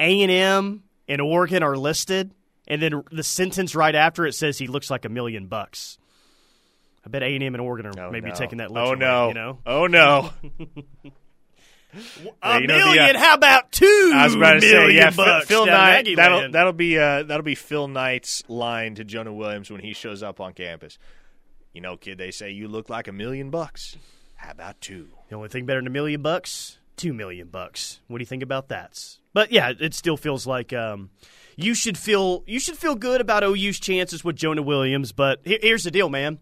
A 0.00 0.22
and 0.22 0.32
M 0.32 0.82
and 1.06 1.20
Oregon 1.20 1.62
are 1.62 1.76
listed, 1.76 2.32
and 2.66 2.80
then 2.82 3.02
the 3.10 3.22
sentence 3.22 3.74
right 3.74 3.94
after 3.94 4.26
it 4.26 4.34
says 4.34 4.58
he 4.58 4.66
looks 4.66 4.90
like 4.90 5.04
a 5.04 5.08
million 5.08 5.46
bucks. 5.46 5.98
I 7.06 7.10
bet 7.10 7.22
A 7.22 7.26
and 7.26 7.42
M 7.42 7.54
and 7.54 7.60
Oregon 7.60 7.86
are 7.86 8.06
Oh, 8.08 8.10
maybe 8.10 8.30
no. 8.30 8.34
taking 8.34 8.58
that. 8.58 8.70
Oh 8.74 8.94
no! 8.94 9.28
you 9.28 9.34
know, 9.34 9.58
Oh 9.66 9.86
no! 9.86 10.30
a 12.42 12.60
you 12.60 12.66
know 12.66 12.78
the, 12.78 12.94
million. 12.96 13.16
uh, 13.16 13.18
how 13.18 13.34
about 13.34 13.70
two? 13.70 14.12
I 14.14 14.24
was 14.24 14.34
about 14.34 14.54
to 14.54 14.60
say, 14.62 14.94
yeah, 14.94 15.10
bucks 15.10 15.46
Phil 15.46 15.66
Knight. 15.66 16.08
That'll 16.16 16.38
land. 16.38 16.54
that'll 16.54 16.72
be 16.72 16.98
uh, 16.98 17.22
that'll 17.24 17.44
be 17.44 17.54
Phil 17.54 17.88
Knight's 17.88 18.42
line 18.48 18.94
to 18.96 19.04
Jonah 19.04 19.32
Williams 19.32 19.70
when 19.70 19.80
he 19.80 19.92
shows 19.92 20.22
up 20.22 20.40
on 20.40 20.54
campus. 20.54 20.98
You 21.72 21.80
know, 21.80 21.96
kid, 21.96 22.18
they 22.18 22.30
say 22.30 22.50
you 22.50 22.68
look 22.68 22.88
like 22.88 23.08
a 23.08 23.12
million 23.12 23.50
bucks. 23.50 23.96
How 24.36 24.50
about 24.52 24.80
two? 24.80 25.08
The 25.28 25.36
only 25.36 25.48
thing 25.48 25.66
better 25.66 25.80
than 25.80 25.86
a 25.86 25.90
million 25.90 26.22
bucks, 26.22 26.78
two 26.96 27.12
million 27.12 27.48
bucks. 27.48 28.00
What 28.08 28.18
do 28.18 28.22
you 28.22 28.26
think 28.26 28.42
about 28.42 28.68
that? 28.68 28.98
But 29.32 29.52
yeah, 29.52 29.72
it 29.78 29.94
still 29.94 30.16
feels 30.16 30.46
like 30.46 30.72
um, 30.72 31.10
you 31.56 31.74
should 31.74 31.98
feel 31.98 32.42
you 32.46 32.58
should 32.58 32.76
feel 32.76 32.94
good 32.94 33.20
about 33.20 33.42
OU's 33.42 33.78
chances 33.78 34.24
with 34.24 34.36
Jonah 34.36 34.62
Williams. 34.62 35.12
But 35.12 35.40
here's 35.44 35.84
the 35.84 35.90
deal, 35.90 36.08
man. 36.08 36.38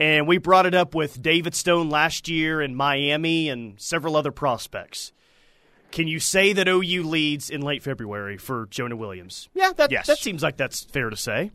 And 0.00 0.28
we 0.28 0.38
brought 0.38 0.66
it 0.66 0.74
up 0.74 0.94
with 0.94 1.20
David 1.20 1.54
Stone 1.54 1.90
last 1.90 2.28
year 2.28 2.62
in 2.62 2.74
Miami 2.74 3.48
and 3.48 3.80
several 3.80 4.16
other 4.16 4.30
prospects. 4.30 5.12
Can 5.90 6.06
you 6.06 6.20
say 6.20 6.52
that 6.52 6.68
OU 6.68 7.02
leads 7.04 7.50
in 7.50 7.62
late 7.62 7.82
February 7.82 8.36
for 8.36 8.66
Jonah 8.70 8.96
Williams? 8.96 9.48
Yeah, 9.54 9.72
that, 9.76 9.90
yes. 9.90 10.06
that 10.06 10.18
seems 10.18 10.42
like 10.42 10.56
that's 10.56 10.84
fair 10.84 11.10
to 11.10 11.16
say. 11.16 11.50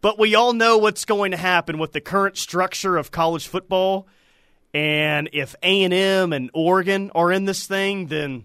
But 0.00 0.18
we 0.18 0.34
all 0.34 0.52
know 0.52 0.78
what's 0.78 1.04
going 1.04 1.30
to 1.30 1.36
happen 1.36 1.78
with 1.78 1.92
the 1.92 2.00
current 2.00 2.36
structure 2.36 2.96
of 2.96 3.10
college 3.10 3.46
football. 3.46 4.08
And 4.74 5.28
if 5.32 5.54
A&M 5.62 6.32
and 6.32 6.50
Oregon 6.52 7.10
are 7.14 7.30
in 7.30 7.44
this 7.44 7.66
thing, 7.66 8.06
then 8.06 8.44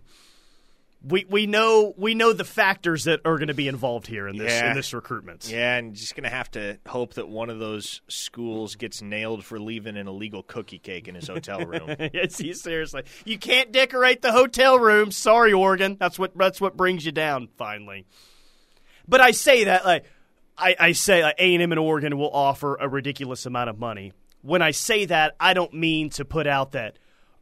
we 1.07 1.23
we 1.29 1.45
know 1.45 1.93
we 1.97 2.15
know 2.15 2.33
the 2.33 2.43
factors 2.43 3.03
that 3.03 3.21
are 3.25 3.37
going 3.37 3.49
to 3.49 3.53
be 3.53 3.67
involved 3.67 4.07
here 4.07 4.27
in 4.27 4.37
this 4.37 4.51
Yeah. 4.51 4.71
in 4.71 4.75
this 4.75 4.93
recruitment. 4.93 5.47
Yeah, 5.49 5.75
and 5.77 5.93
just 5.93 6.15
gonna 6.15 6.29
have 6.29 6.49
to 6.51 6.79
hope 6.87 7.13
that 7.13 7.27
one 7.29 7.49
of 7.49 7.59
those 7.59 8.01
schools 8.07 8.75
gets 8.75 9.01
nailed 9.01 9.43
for 9.45 9.59
leaving 9.59 9.97
an 9.97 10.07
illegal 10.07 10.41
cookie 10.41 10.79
cake 10.79 11.07
in 11.07 11.15
his 11.15 11.27
hotel 11.27 11.59
room. 11.65 11.95
Yes, 12.13 12.41
you- 12.41 12.53
seriously. 12.53 13.03
You 13.25 13.37
can't 13.37 13.71
decorate 13.71 14.21
the 14.21 14.31
hotel 14.31 14.79
room. 14.79 15.11
Sorry, 15.11 15.53
Oregon. 15.53 15.97
That's 15.99 16.17
what 16.17 16.35
that's 16.37 16.59
what 16.59 16.75
brings 16.75 17.05
you 17.05 17.11
down 17.11 17.49
finally. 17.57 18.05
But 19.07 19.21
I 19.21 19.31
say 19.31 19.65
that 19.65 19.85
like 19.85 20.05
I, 20.57 20.75
I 20.79 20.91
say 20.93 21.21
like 21.21 21.35
A 21.37 21.53
and 21.53 21.61
M 21.61 21.71
and 21.71 21.79
Oregon 21.79 22.17
will 22.17 22.31
offer 22.31 22.75
a 22.75 22.87
ridiculous 22.89 23.45
amount 23.45 23.69
of 23.69 23.77
money. 23.77 24.13
When 24.41 24.61
I 24.61 24.71
say 24.71 25.05
that, 25.05 25.35
I 25.39 25.53
don't 25.53 25.73
mean 25.73 26.09
to 26.11 26.25
put 26.25 26.47
out 26.47 26.71
that 26.71 26.97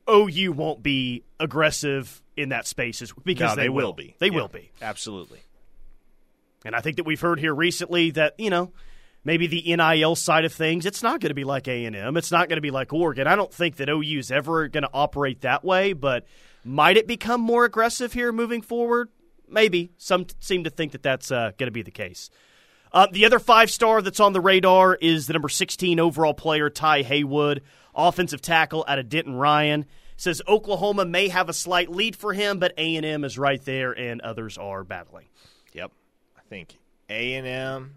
OU 0.10 0.52
won't 0.54 0.84
be 0.84 1.24
aggressive 1.40 2.22
in 2.36 2.50
that 2.50 2.68
space 2.68 3.02
because 3.24 3.52
No, 3.52 3.56
they, 3.56 3.64
they 3.64 3.70
will 3.70 3.94
be. 3.94 4.16
They 4.20 4.28
Yeah. 4.28 4.34
will 4.34 4.48
be. 4.48 4.72
Absolutely. 4.82 5.40
And 6.66 6.76
I 6.76 6.82
think 6.82 6.98
that 6.98 7.06
we've 7.06 7.20
heard 7.22 7.40
here 7.40 7.54
recently 7.54 8.12
that 8.12 8.36
you 8.40 8.50
know 8.50 8.72
maybe 9.24 9.48
the 9.48 9.76
NIL 9.76 10.16
side 10.16 10.46
of 10.46 10.54
things, 10.54 10.86
it's 10.86 11.04
not 11.04 11.20
going 11.22 11.30
to 11.30 11.36
be 11.36 11.44
like 11.44 11.68
A 11.68 11.86
and 11.86 11.96
M. 11.96 12.18
It's 12.18 12.32
not 12.32 12.50
going 12.50 12.58
to 12.58 12.62
be 12.62 12.72
like 12.72 12.92
Oregon. 12.94 13.28
I 13.28 13.36
don't 13.36 13.54
think 13.54 13.78
that 13.78 13.90
OU 13.90 14.20
is 14.20 14.32
ever 14.32 14.68
going 14.68 14.84
to 14.84 14.90
operate 14.94 15.42
that 15.42 15.64
way. 15.64 15.94
But 15.94 16.26
might 16.66 16.98
it 16.98 17.08
become 17.08 17.42
more 17.42 17.66
aggressive 17.66 18.14
here 18.14 18.32
moving 18.32 18.62
forward? 18.62 19.10
Maybe. 19.48 19.92
Some 19.98 20.26
t- 20.26 20.36
seem 20.40 20.64
to 20.64 20.70
think 20.70 20.94
that 20.94 21.04
that's 21.04 21.32
uh, 21.32 21.52
going 21.58 21.68
to 21.68 21.72
be 21.72 21.84
the 21.84 21.92
case. 21.92 22.30
Uh, 22.92 23.08
the 23.12 23.26
other 23.26 23.40
five 23.40 23.70
star 23.72 24.02
that's 24.02 24.20
on 24.20 24.34
the 24.34 24.42
radar 24.42 24.96
is 24.96 25.28
the 25.28 25.34
number 25.34 25.50
16 25.50 26.00
overall 26.00 26.34
player, 26.34 26.70
Ty 26.70 27.02
Haywood, 27.04 27.62
offensive 27.96 28.42
tackle 28.42 28.86
out 28.88 29.00
of 29.00 29.10
Denton 29.10 29.36
Ryan. 29.36 29.86
Says 30.16 30.42
Oklahoma 30.48 31.06
may 31.06 31.28
have 31.30 31.50
a 31.50 31.54
slight 31.54 31.90
lead 31.90 32.16
for 32.16 32.34
him, 32.34 32.60
but 32.60 32.74
A&M 32.78 33.24
is 33.24 33.38
right 33.38 33.64
there 33.66 33.92
and 33.92 34.22
others 34.22 34.58
are 34.58 34.84
battling. 34.84 35.26
Yep. 35.74 35.92
I 36.38 36.42
think 36.50 36.78
A 37.10 37.34
and 37.34 37.48
M, 37.48 37.96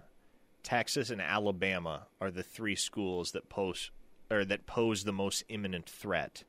Texas, 0.62 1.10
and 1.10 1.20
Alabama 1.20 2.06
are 2.20 2.30
the 2.30 2.42
three 2.42 2.74
schools 2.74 3.32
that 3.32 3.48
pose 3.48 3.90
or 4.30 4.44
that 4.44 4.66
pose 4.66 5.04
the 5.04 5.12
most 5.12 5.44
imminent 5.48 5.88
threat 5.88 6.42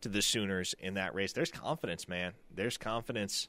to 0.00 0.08
the 0.08 0.20
Sooners 0.20 0.74
in 0.78 0.94
that 0.94 1.14
race. 1.14 1.32
There's 1.32 1.50
confidence, 1.50 2.08
man. 2.08 2.32
There's 2.54 2.76
confidence 2.76 3.48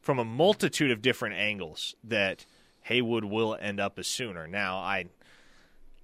from 0.00 0.18
a 0.18 0.24
multitude 0.24 0.90
of 0.90 1.00
different 1.00 1.36
angles 1.36 1.94
that 2.04 2.44
Haywood 2.82 3.24
will 3.24 3.56
end 3.58 3.80
up 3.80 3.98
a 3.98 4.04
Sooner. 4.04 4.46
Now, 4.46 4.76
I 4.76 5.06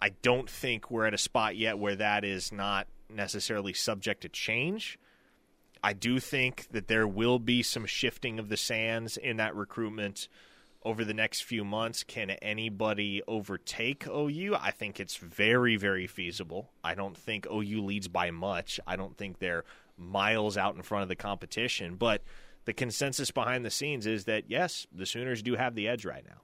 I 0.02 0.11
don't 0.23 0.49
think 0.49 0.90
we're 0.90 1.07
at 1.07 1.14
a 1.14 1.19
spot 1.19 1.57
yet 1.57 1.78
where 1.78 1.97
that 1.97 2.25
is 2.25 2.52
not 2.52 2.87
necessarily 3.09 3.73
subject 3.73 4.23
to 4.23 4.28
change. 4.28 4.99
I 5.83 5.92
do 5.92 6.21
think 6.21 6.69
that 6.71 6.88
there 6.88 7.07
will 7.07 7.38
be 7.38 7.62
some 7.62 7.87
shifting 7.87 8.38
of 8.38 8.49
the 8.49 8.57
sands 8.57 9.16
in 9.16 9.38
that 9.38 9.57
recruitment 9.57 10.28
over 10.83 11.04
the 11.04 11.14
next 11.14 11.42
few 11.42 11.64
months. 11.64 12.04
Can 12.04 12.30
anybody 12.30 13.23
overtake 13.28 14.07
OU? 14.07 14.57
I 14.59 14.71
think 14.71 15.00
it's 15.00 15.16
very, 15.16 15.76
very 15.76 16.07
feasible. 16.07 16.71
I 16.83 16.95
don't 16.95 17.16
think 17.16 17.47
OU 17.47 17.85
leads 17.85 18.09
by 18.09 18.30
much. 18.30 18.80
I 18.87 18.97
don't 18.97 19.16
think 19.16 19.38
they're 19.38 19.64
miles 19.97 20.57
out 20.57 20.76
in 20.76 20.83
front 20.83 21.02
of 21.02 21.09
the 21.09 21.16
competition. 21.16 21.97
But 21.97 22.23
the 22.64 22.73
consensus 22.73 23.30
behind 23.30 23.64
the 23.64 23.71
scenes 23.71 24.07
is 24.07 24.25
that, 24.25 24.45
yes, 24.49 24.87
the 24.92 25.07
Sooners 25.07 25.42
do 25.42 25.57
have 25.57 25.75
the 25.75 25.88
edge 25.88 26.04
right 26.04 26.25
now, 26.26 26.40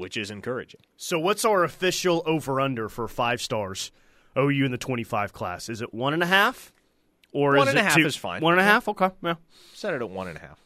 which 0.00 0.16
is 0.16 0.30
encouraging. 0.30 0.80
So, 0.96 1.18
what's 1.20 1.44
our 1.44 1.62
official 1.62 2.22
over 2.26 2.60
under 2.60 2.88
for 2.88 3.06
five 3.06 3.40
stars 3.40 3.92
OU 4.36 4.64
in 4.64 4.70
the 4.72 4.78
25 4.78 5.32
class? 5.32 5.68
Is 5.68 5.80
it 5.82 5.94
one 5.94 6.14
and 6.14 6.22
a 6.22 6.26
half? 6.26 6.72
Or 7.32 7.56
One 7.56 7.68
is 7.68 7.74
and 7.74 7.78
a 7.78 7.82
half 7.84 7.94
two? 7.94 8.06
is 8.06 8.16
fine. 8.16 8.42
One 8.42 8.54
and 8.54 8.60
a 8.60 8.64
half? 8.64 8.88
Okay. 8.88 9.10
Yeah. 9.22 9.34
Set 9.72 9.94
it 9.94 10.00
at 10.02 10.10
one 10.10 10.26
and 10.26 10.36
a 10.36 10.40
half. 10.40 10.58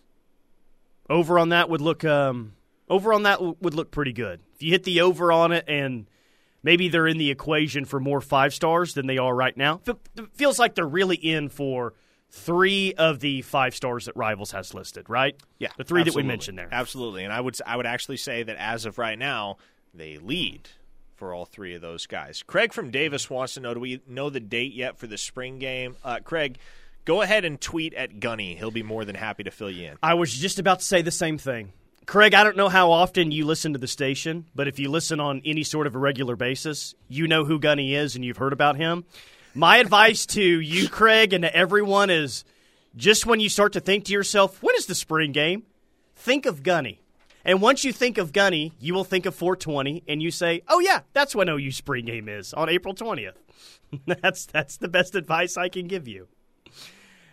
Over 1.10 1.38
on 1.38 1.50
that 1.50 1.68
would 1.68 1.82
look 1.82 2.04
um, 2.04 2.54
over 2.88 3.12
on 3.12 3.24
that 3.24 3.34
w- 3.34 3.56
would 3.60 3.74
look 3.74 3.90
pretty 3.90 4.14
good. 4.14 4.40
If 4.54 4.62
you 4.62 4.70
hit 4.70 4.84
the 4.84 5.02
over 5.02 5.30
on 5.30 5.52
it 5.52 5.66
and 5.68 6.06
maybe 6.62 6.88
they're 6.88 7.06
in 7.06 7.18
the 7.18 7.30
equation 7.30 7.84
for 7.84 8.00
more 8.00 8.22
five 8.22 8.54
stars 8.54 8.94
than 8.94 9.06
they 9.06 9.18
are 9.18 9.34
right 9.34 9.54
now. 9.56 9.82
It 9.86 9.98
feels 10.32 10.58
like 10.58 10.74
they're 10.74 10.86
really 10.86 11.16
in 11.16 11.50
for 11.50 11.92
three 12.34 12.92
of 12.94 13.20
the 13.20 13.42
five 13.42 13.74
stars 13.74 14.06
that 14.06 14.16
Rivals 14.16 14.50
has 14.50 14.74
listed, 14.74 15.08
right? 15.08 15.36
Yeah, 15.58 15.68
The 15.76 15.84
three 15.84 16.02
that 16.02 16.14
we 16.14 16.24
mentioned 16.24 16.58
there. 16.58 16.68
Absolutely, 16.70 17.22
and 17.24 17.32
I 17.32 17.40
would 17.40 17.56
I 17.64 17.76
would 17.76 17.86
actually 17.86 18.16
say 18.16 18.42
that 18.42 18.56
as 18.56 18.86
of 18.86 18.98
right 18.98 19.18
now, 19.18 19.58
they 19.94 20.18
lead 20.18 20.68
for 21.14 21.32
all 21.32 21.44
three 21.44 21.74
of 21.74 21.80
those 21.80 22.06
guys. 22.06 22.42
Craig 22.44 22.72
from 22.72 22.90
Davis 22.90 23.30
wants 23.30 23.54
to 23.54 23.60
know: 23.60 23.72
Do 23.72 23.80
we 23.80 24.00
know 24.08 24.30
the 24.30 24.40
date 24.40 24.74
yet 24.74 24.98
for 24.98 25.06
the 25.06 25.16
spring 25.16 25.60
game? 25.60 25.96
Uh, 26.02 26.18
Craig, 26.24 26.58
go 27.04 27.22
ahead 27.22 27.44
and 27.44 27.60
tweet 27.60 27.94
at 27.94 28.18
Gunny. 28.18 28.56
He'll 28.56 28.72
be 28.72 28.82
more 28.82 29.04
than 29.04 29.14
happy 29.14 29.44
to 29.44 29.52
fill 29.52 29.70
you 29.70 29.90
in. 29.90 29.96
I 30.02 30.14
was 30.14 30.34
just 30.36 30.58
about 30.58 30.80
to 30.80 30.84
say 30.84 31.02
the 31.02 31.12
same 31.12 31.38
thing. 31.38 31.72
Craig, 32.04 32.34
I 32.34 32.44
don't 32.44 32.56
know 32.56 32.68
how 32.68 32.90
often 32.90 33.30
you 33.30 33.46
listen 33.46 33.72
to 33.72 33.78
the 33.78 33.86
station, 33.86 34.44
but 34.54 34.68
if 34.68 34.78
you 34.78 34.90
listen 34.90 35.20
on 35.20 35.40
any 35.44 35.62
sort 35.62 35.86
of 35.86 35.94
a 35.94 35.98
regular 35.98 36.36
basis, 36.36 36.94
you 37.08 37.26
know 37.26 37.44
who 37.44 37.58
Gunny 37.58 37.94
is 37.94 38.14
and 38.14 38.24
you've 38.24 38.36
heard 38.36 38.52
about 38.52 38.76
him. 38.76 39.04
My 39.56 39.76
advice 39.76 40.26
to 40.26 40.42
you, 40.42 40.88
Craig, 40.88 41.32
and 41.32 41.42
to 41.42 41.56
everyone 41.56 42.10
is 42.10 42.44
just 42.96 43.24
when 43.24 43.38
you 43.38 43.48
start 43.48 43.74
to 43.74 43.80
think 43.80 44.06
to 44.06 44.12
yourself, 44.12 44.60
when 44.60 44.74
is 44.74 44.86
the 44.86 44.96
spring 44.96 45.30
game? 45.30 45.62
Think 46.16 46.44
of 46.44 46.64
Gunny. 46.64 47.00
And 47.44 47.62
once 47.62 47.84
you 47.84 47.92
think 47.92 48.18
of 48.18 48.32
Gunny, 48.32 48.72
you 48.80 48.94
will 48.94 49.04
think 49.04 49.26
of 49.26 49.34
420 49.36 50.02
and 50.08 50.20
you 50.20 50.32
say, 50.32 50.62
oh, 50.66 50.80
yeah, 50.80 51.00
that's 51.12 51.36
when 51.36 51.48
OU 51.48 51.70
spring 51.70 52.04
game 52.04 52.28
is 52.28 52.52
on 52.52 52.68
April 52.68 52.94
20th. 52.94 53.36
that's, 54.06 54.46
that's 54.46 54.76
the 54.78 54.88
best 54.88 55.14
advice 55.14 55.56
I 55.56 55.68
can 55.68 55.86
give 55.86 56.08
you. 56.08 56.26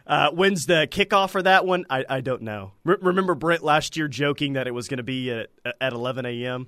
Uh, 0.06 0.30
when's 0.30 0.66
the 0.66 0.88
kickoff 0.92 1.32
for 1.32 1.42
that 1.42 1.66
one? 1.66 1.86
I, 1.90 2.06
I 2.08 2.22
don't 2.22 2.44
know. 2.44 2.74
Re- 2.84 2.98
remember 3.02 3.34
Brent 3.34 3.64
last 3.64 3.98
year 3.98 4.08
joking 4.08 4.54
that 4.54 4.68
it 4.68 4.76
was 4.76 4.88
going 4.88 4.98
to 4.98 5.04
be 5.04 5.32
at, 5.32 5.50
at 5.80 5.94
11 5.94 6.28
a.m. 6.28 6.68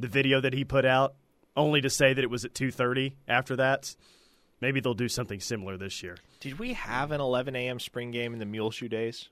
The 0.00 0.08
video 0.08 0.40
that 0.40 0.54
he 0.54 0.64
put 0.64 0.84
out, 0.84 1.14
only 1.56 1.80
to 1.82 1.90
say 1.90 2.14
that 2.14 2.24
it 2.24 2.30
was 2.30 2.44
at 2.44 2.54
2:30 2.54 3.14
after 3.26 3.56
that. 3.56 3.94
Maybe 4.60 4.80
they'll 4.80 4.94
do 4.94 5.08
something 5.08 5.40
similar 5.40 5.76
this 5.76 6.02
year. 6.02 6.16
Did 6.40 6.58
we 6.58 6.72
have 6.74 7.12
an 7.12 7.20
11 7.20 7.54
a.m. 7.56 7.78
spring 7.78 8.10
game 8.10 8.32
in 8.32 8.38
the 8.38 8.46
Mule 8.46 8.70
Shoe 8.70 8.88
days? 8.88 9.28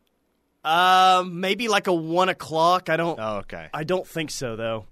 Um, 0.65 1.41
maybe 1.41 1.69
like 1.69 1.87
a 1.87 1.93
one 1.93 2.29
o'clock. 2.29 2.89
I 2.89 2.97
don't. 2.97 3.19
Oh, 3.21 3.37
okay. 3.39 3.69
I 3.73 3.85
don't 3.85 4.07
think 4.07 4.31
so 4.31 4.57
though. 4.57 4.87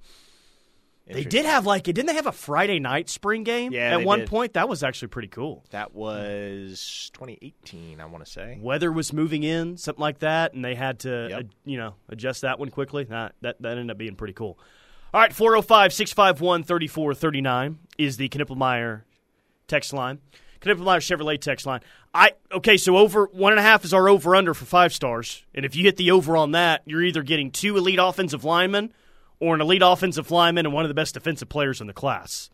They 1.06 1.24
did 1.24 1.44
have 1.44 1.66
like, 1.66 1.86
it. 1.86 1.92
didn't 1.92 2.06
they 2.06 2.14
have 2.14 2.26
a 2.26 2.32
Friday 2.32 2.78
night 2.80 3.10
spring 3.10 3.44
game 3.44 3.72
Yeah, 3.72 3.94
at 3.94 3.98
they 3.98 4.04
one 4.06 4.20
did. 4.20 4.28
point? 4.28 4.54
That 4.54 4.70
was 4.70 4.82
actually 4.82 5.08
pretty 5.08 5.28
cool. 5.28 5.62
That 5.70 5.94
was 5.94 7.10
2018, 7.12 8.00
I 8.00 8.06
want 8.06 8.24
to 8.24 8.30
say. 8.30 8.58
weather 8.58 8.90
was 8.90 9.12
moving 9.12 9.42
in, 9.42 9.76
something 9.76 10.00
like 10.00 10.20
that, 10.20 10.54
and 10.54 10.64
they 10.64 10.74
had 10.74 11.00
to, 11.00 11.26
Yep. 11.28 11.40
uh, 11.40 11.42
you 11.66 11.76
know, 11.76 11.96
adjust 12.08 12.40
that 12.40 12.58
one 12.58 12.70
quickly. 12.70 13.04
That, 13.04 13.34
that 13.42 13.60
that 13.60 13.72
ended 13.72 13.90
up 13.90 13.98
being 13.98 14.16
pretty 14.16 14.32
cool. 14.32 14.58
All 15.12 15.20
right, 15.20 15.30
405 15.32 15.92
651 15.92 16.62
3439 16.64 17.78
is 17.98 18.16
the 18.16 18.30
Knippelmeyer 18.30 19.02
text 19.66 19.92
line. 19.92 20.18
Knippelmeyer 20.60 20.98
Chevrolet 20.98 21.40
text 21.40 21.66
line. 21.66 21.80
I 22.14 22.32
Okay, 22.52 22.76
so 22.76 22.96
over 22.96 23.26
one 23.26 23.52
and 23.52 23.60
a 23.60 23.62
half 23.62 23.84
is 23.84 23.92
our 23.92 24.08
over 24.08 24.34
under 24.34 24.54
for 24.54 24.64
five 24.64 24.94
stars. 24.94 25.44
And 25.54 25.66
if 25.66 25.76
you 25.76 25.84
hit 25.84 25.96
the 25.96 26.10
over 26.10 26.36
on 26.36 26.52
that, 26.52 26.82
you're 26.86 27.02
either 27.02 27.22
getting 27.22 27.50
two 27.50 27.76
elite 27.76 27.98
offensive 28.00 28.44
linemen 28.44 28.92
or 29.40 29.54
an 29.54 29.60
elite 29.60 29.82
offensive 29.84 30.30
lineman 30.30 30.66
and 30.66 30.74
one 30.74 30.84
of 30.84 30.88
the 30.88 30.94
best 30.94 31.14
defensive 31.14 31.48
players 31.48 31.80
in 31.80 31.86
the 31.86 31.92
class. 31.92 32.50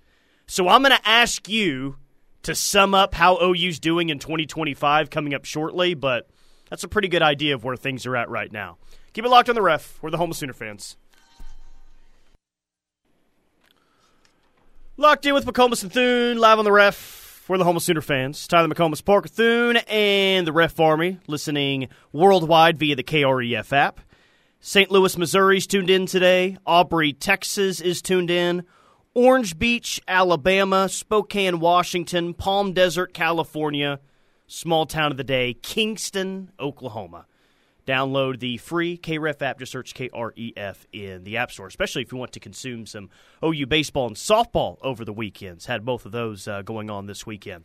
So 0.47 0.69
I'm 0.69 0.83
going 0.83 0.97
to 0.97 1.09
ask 1.09 1.49
you 1.49 1.97
to 2.43 2.55
sum 2.55 2.95
up 2.95 3.15
how 3.15 3.39
OU's 3.41 3.79
doing 3.79 4.09
in 4.09 4.19
2025 4.19 5.11
coming 5.11 5.35
up 5.35 5.45
shortly, 5.45 5.95
but 5.95 6.29
that's 6.69 6.83
a 6.83 6.89
pretty 6.89 7.09
good 7.09 7.23
idea 7.23 7.55
of 7.55 7.63
where 7.63 7.77
things 7.77 8.07
are 8.07 8.17
at 8.17 8.31
right 8.31 8.51
now. 8.51 8.79
Keep 9.13 9.27
it 9.27 9.29
locked 9.29 9.49
on 9.49 9.55
the 9.55 9.63
ref. 9.63 9.99
We're 10.03 10.11
the 10.11 10.17
home 10.17 10.31
of 10.31 10.37
Sooner 10.37 10.53
fans. 10.53 10.97
Locked 15.01 15.25
in 15.25 15.33
with 15.33 15.47
McComas 15.47 15.83
and 15.83 15.91
Thune, 15.91 16.37
live 16.37 16.59
on 16.59 16.67
the 16.67 16.73
ref. 16.73 17.47
We're 17.49 17.57
the 17.57 17.65
home 17.65 17.79
of 17.79 17.83
Sooner 17.83 18.03
fans. 18.03 18.47
Tyler 18.47 18.69
McComas, 18.69 19.03
Parker 19.03 19.29
Thune, 19.29 19.79
and 19.89 20.47
the 20.47 20.53
Ref 20.53 20.79
Army 20.79 21.17
listening 21.27 21.89
worldwide 22.13 22.79
via 22.79 22.97
the 22.97 23.03
KREF 23.03 23.73
app. 23.73 24.01
St. 24.61 24.91
Louis, 24.91 25.17
Missouri's 25.17 25.67
tuned 25.67 25.89
in 25.89 26.05
today. 26.05 26.59
Aubrey, 26.67 27.15
Texas 27.15 27.81
is 27.81 28.03
tuned 28.03 28.31
in. 28.31 28.67
Orange 29.15 29.59
Beach, 29.59 30.03
Alabama, 30.07 30.87
Spokane, 30.87 31.61
Washington, 31.61 32.35
Palm 32.35 32.75
Desert, 32.75 33.15
California, 33.15 34.01
small 34.49 34.85
town 34.85 35.13
of 35.13 35.17
the 35.17 35.25
day, 35.25 35.55
Kingston, 35.55 36.51
Oklahoma. 36.61 37.25
Download 37.91 38.39
the 38.39 38.57
free 38.59 38.97
KREF 38.97 39.43
app. 39.43 39.59
Just 39.59 39.73
search 39.73 39.95
KREF 39.95 40.77
in 40.93 41.25
the 41.25 41.39
App 41.39 41.51
Store, 41.51 41.67
especially 41.67 42.03
if 42.03 42.13
you 42.13 42.19
want 42.19 42.31
to 42.35 42.41
consume 42.41 42.87
some 42.87 43.11
OU 43.45 43.67
baseball 43.67 44.07
and 44.07 44.15
softball 44.15 44.79
over 44.81 45.05
the 45.05 45.13
weekends. 45.13 45.67
Had 45.67 45.85
both 45.85 46.07
of 46.07 46.13
those 46.13 46.47
uh, 46.47 46.63
going 46.63 46.89
on 46.89 47.07
this 47.07 47.27
weekend. 47.27 47.65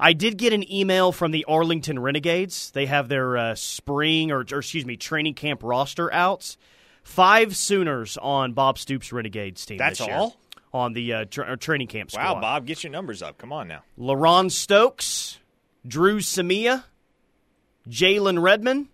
I 0.00 0.14
did 0.14 0.38
get 0.38 0.54
an 0.54 0.70
email 0.72 1.12
from 1.12 1.30
the 1.30 1.44
Arlington 1.44 1.98
Renegades. 1.98 2.70
They 2.70 2.86
have 2.86 3.08
their 3.08 3.36
uh, 3.36 3.54
spring 3.54 4.32
or, 4.32 4.46
or, 4.50 4.58
excuse 4.60 4.86
me, 4.86 4.96
training 4.96 5.34
camp 5.34 5.62
roster 5.62 6.10
outs. 6.10 6.56
Five 7.02 7.54
Sooners 7.54 8.16
on 8.16 8.54
Bob 8.54 8.78
Stoops' 8.78 9.12
Renegades 9.12 9.66
team. 9.66 9.76
That's 9.76 10.00
all? 10.00 10.36
on 10.72 10.94
the 10.94 11.12
uh, 11.12 11.24
tra- 11.26 11.56
training 11.58 11.88
camp 11.88 12.10
squad. 12.10 12.34
Wow, 12.34 12.40
Bob, 12.40 12.66
get 12.66 12.82
your 12.82 12.90
numbers 12.90 13.22
up. 13.22 13.36
Come 13.36 13.52
on 13.52 13.68
now. 13.68 13.82
LaRon 13.98 14.50
Stokes, 14.50 15.38
Drew 15.86 16.18
Samia, 16.20 16.84
Jalen 17.88 18.42
Redmond, 18.42 18.88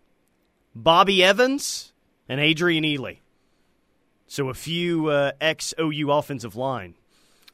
Bobby 0.75 1.23
Evans, 1.23 1.93
and 2.29 2.41
Adrian 2.41 2.85
Ely. 2.85 3.15
So 4.27 4.49
a 4.49 4.55
few 4.55 5.09
uh, 5.09 5.33
ex 5.41 5.75
OU 5.79 6.11
offensive 6.11 6.57
line, 6.57 6.95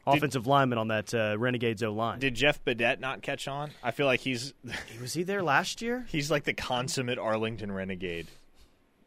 offensive 0.07 0.47
linemen 0.47 0.79
on 0.79 0.89
that 0.89 1.13
uh, 1.13 1.37
Renegades 1.37 1.83
O 1.83 1.93
line. 1.93 2.21
Did 2.21 2.35
Jeff 2.35 2.65
Badet 2.65 3.01
not 3.01 3.23
catch 3.23 3.49
on? 3.49 3.71
I 3.83 3.91
feel 3.91 4.07
like 4.07 4.21
he's 4.21 4.55
Was 5.01 5.15
he 5.15 5.25
there 5.25 5.43
last 5.43 5.83
year? 5.83 6.07
he's 6.09 6.31
like 6.31 6.45
the 6.45 6.55
consummate 6.55 7.19
Arlington 7.19 7.73
Renegade. 7.73 8.29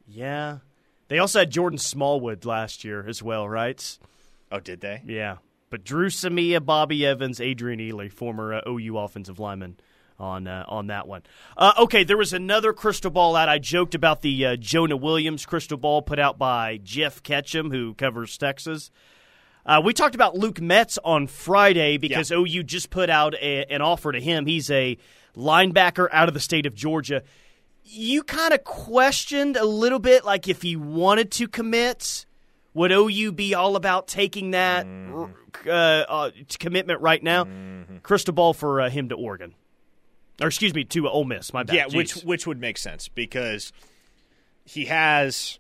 Yeah. 0.08 0.58
They 1.08 1.20
also 1.20 1.40
had 1.40 1.50
Jordan 1.50 1.78
Smallwood 1.78 2.46
last 2.46 2.84
year 2.84 3.06
as 3.08 3.22
well, 3.24 3.48
right? 3.48 3.98
Oh, 4.52 4.60
did 4.60 4.82
they? 4.82 5.02
Yeah. 5.06 5.38
But 5.70 5.86
Drew 5.86 6.08
Samia, 6.10 6.64
Bobby 6.64 7.06
Evans, 7.06 7.40
Adrian 7.40 7.80
Ely, 7.80 8.10
former 8.10 8.54
uh, 8.56 8.62
OU 8.68 8.98
offensive 8.98 9.40
lineman 9.40 9.78
on 10.22 10.48
uh, 10.48 10.64
on 10.68 10.88
that 10.88 11.08
one. 11.08 11.24
Uh, 11.58 11.74
okay, 11.80 12.04
there 12.04 12.18
was 12.18 12.32
another 12.32 12.72
crystal 12.74 13.12
ball 13.12 13.36
out. 13.36 13.50
I 13.50 13.58
joked 13.60 13.96
about 13.96 14.22
the 14.22 14.46
uh, 14.46 14.56
Jonah 14.56 14.96
Williams 14.98 15.46
crystal 15.46 15.78
ball 15.78 16.02
put 16.02 16.20
out 16.20 16.38
by 16.38 16.80
Jeff 16.84 17.22
Ketchum, 17.24 17.72
who 17.72 17.94
covers 17.96 18.38
Texas. 18.38 18.92
Uh, 19.66 19.82
we 19.84 19.94
talked 19.94 20.16
about 20.16 20.36
Luke 20.38 20.60
Metz 20.62 20.98
on 21.04 21.28
Friday 21.28 21.98
because 21.98 22.32
Yeah. 22.32 22.38
OU 22.38 22.64
just 22.64 22.90
put 22.90 23.10
out 23.10 23.34
a, 23.36 23.66
an 23.66 23.82
offer 23.82 24.12
to 24.12 24.20
him. 24.20 24.46
He's 24.46 24.72
a 24.72 24.98
linebacker 25.36 26.08
out 26.12 26.28
of 26.28 26.34
the 26.34 26.40
state 26.40 26.66
of 26.66 26.74
Georgia. 26.74 27.22
You 27.84 28.24
kind 28.24 28.54
of 28.54 28.64
questioned 28.64 29.58
a 29.58 29.66
little 29.66 30.00
bit, 30.00 30.24
like 30.26 30.48
if 30.48 30.62
he 30.62 30.76
wanted 30.76 31.32
to 31.34 31.48
commit, 31.48 32.26
would 32.74 32.92
OU 32.92 33.34
be 33.34 33.54
all 33.54 33.76
about 33.76 34.08
taking 34.08 34.52
that 34.52 34.86
uh, 35.68 35.70
uh, 35.70 36.32
commitment 36.60 37.02
right 37.02 37.22
now? 37.22 37.46
Crystal 38.04 38.34
ball 38.34 38.54
for 38.54 38.82
uh, 38.82 38.90
him 38.90 39.10
to 39.10 39.16
Oregon, 39.16 39.54
or 40.40 40.48
excuse 40.48 40.74
me, 40.74 40.84
to 40.86 41.08
Ole 41.08 41.26
Miss. 41.26 41.54
My 41.54 41.64
bad. 41.64 41.76
Yeah, 41.76 41.86
which 41.88 42.16
Jeez. 42.16 42.26
which 42.26 42.48
would 42.48 42.60
make 42.60 42.78
sense 42.78 43.08
because 43.08 43.72
he 44.66 44.86
has. 44.86 45.58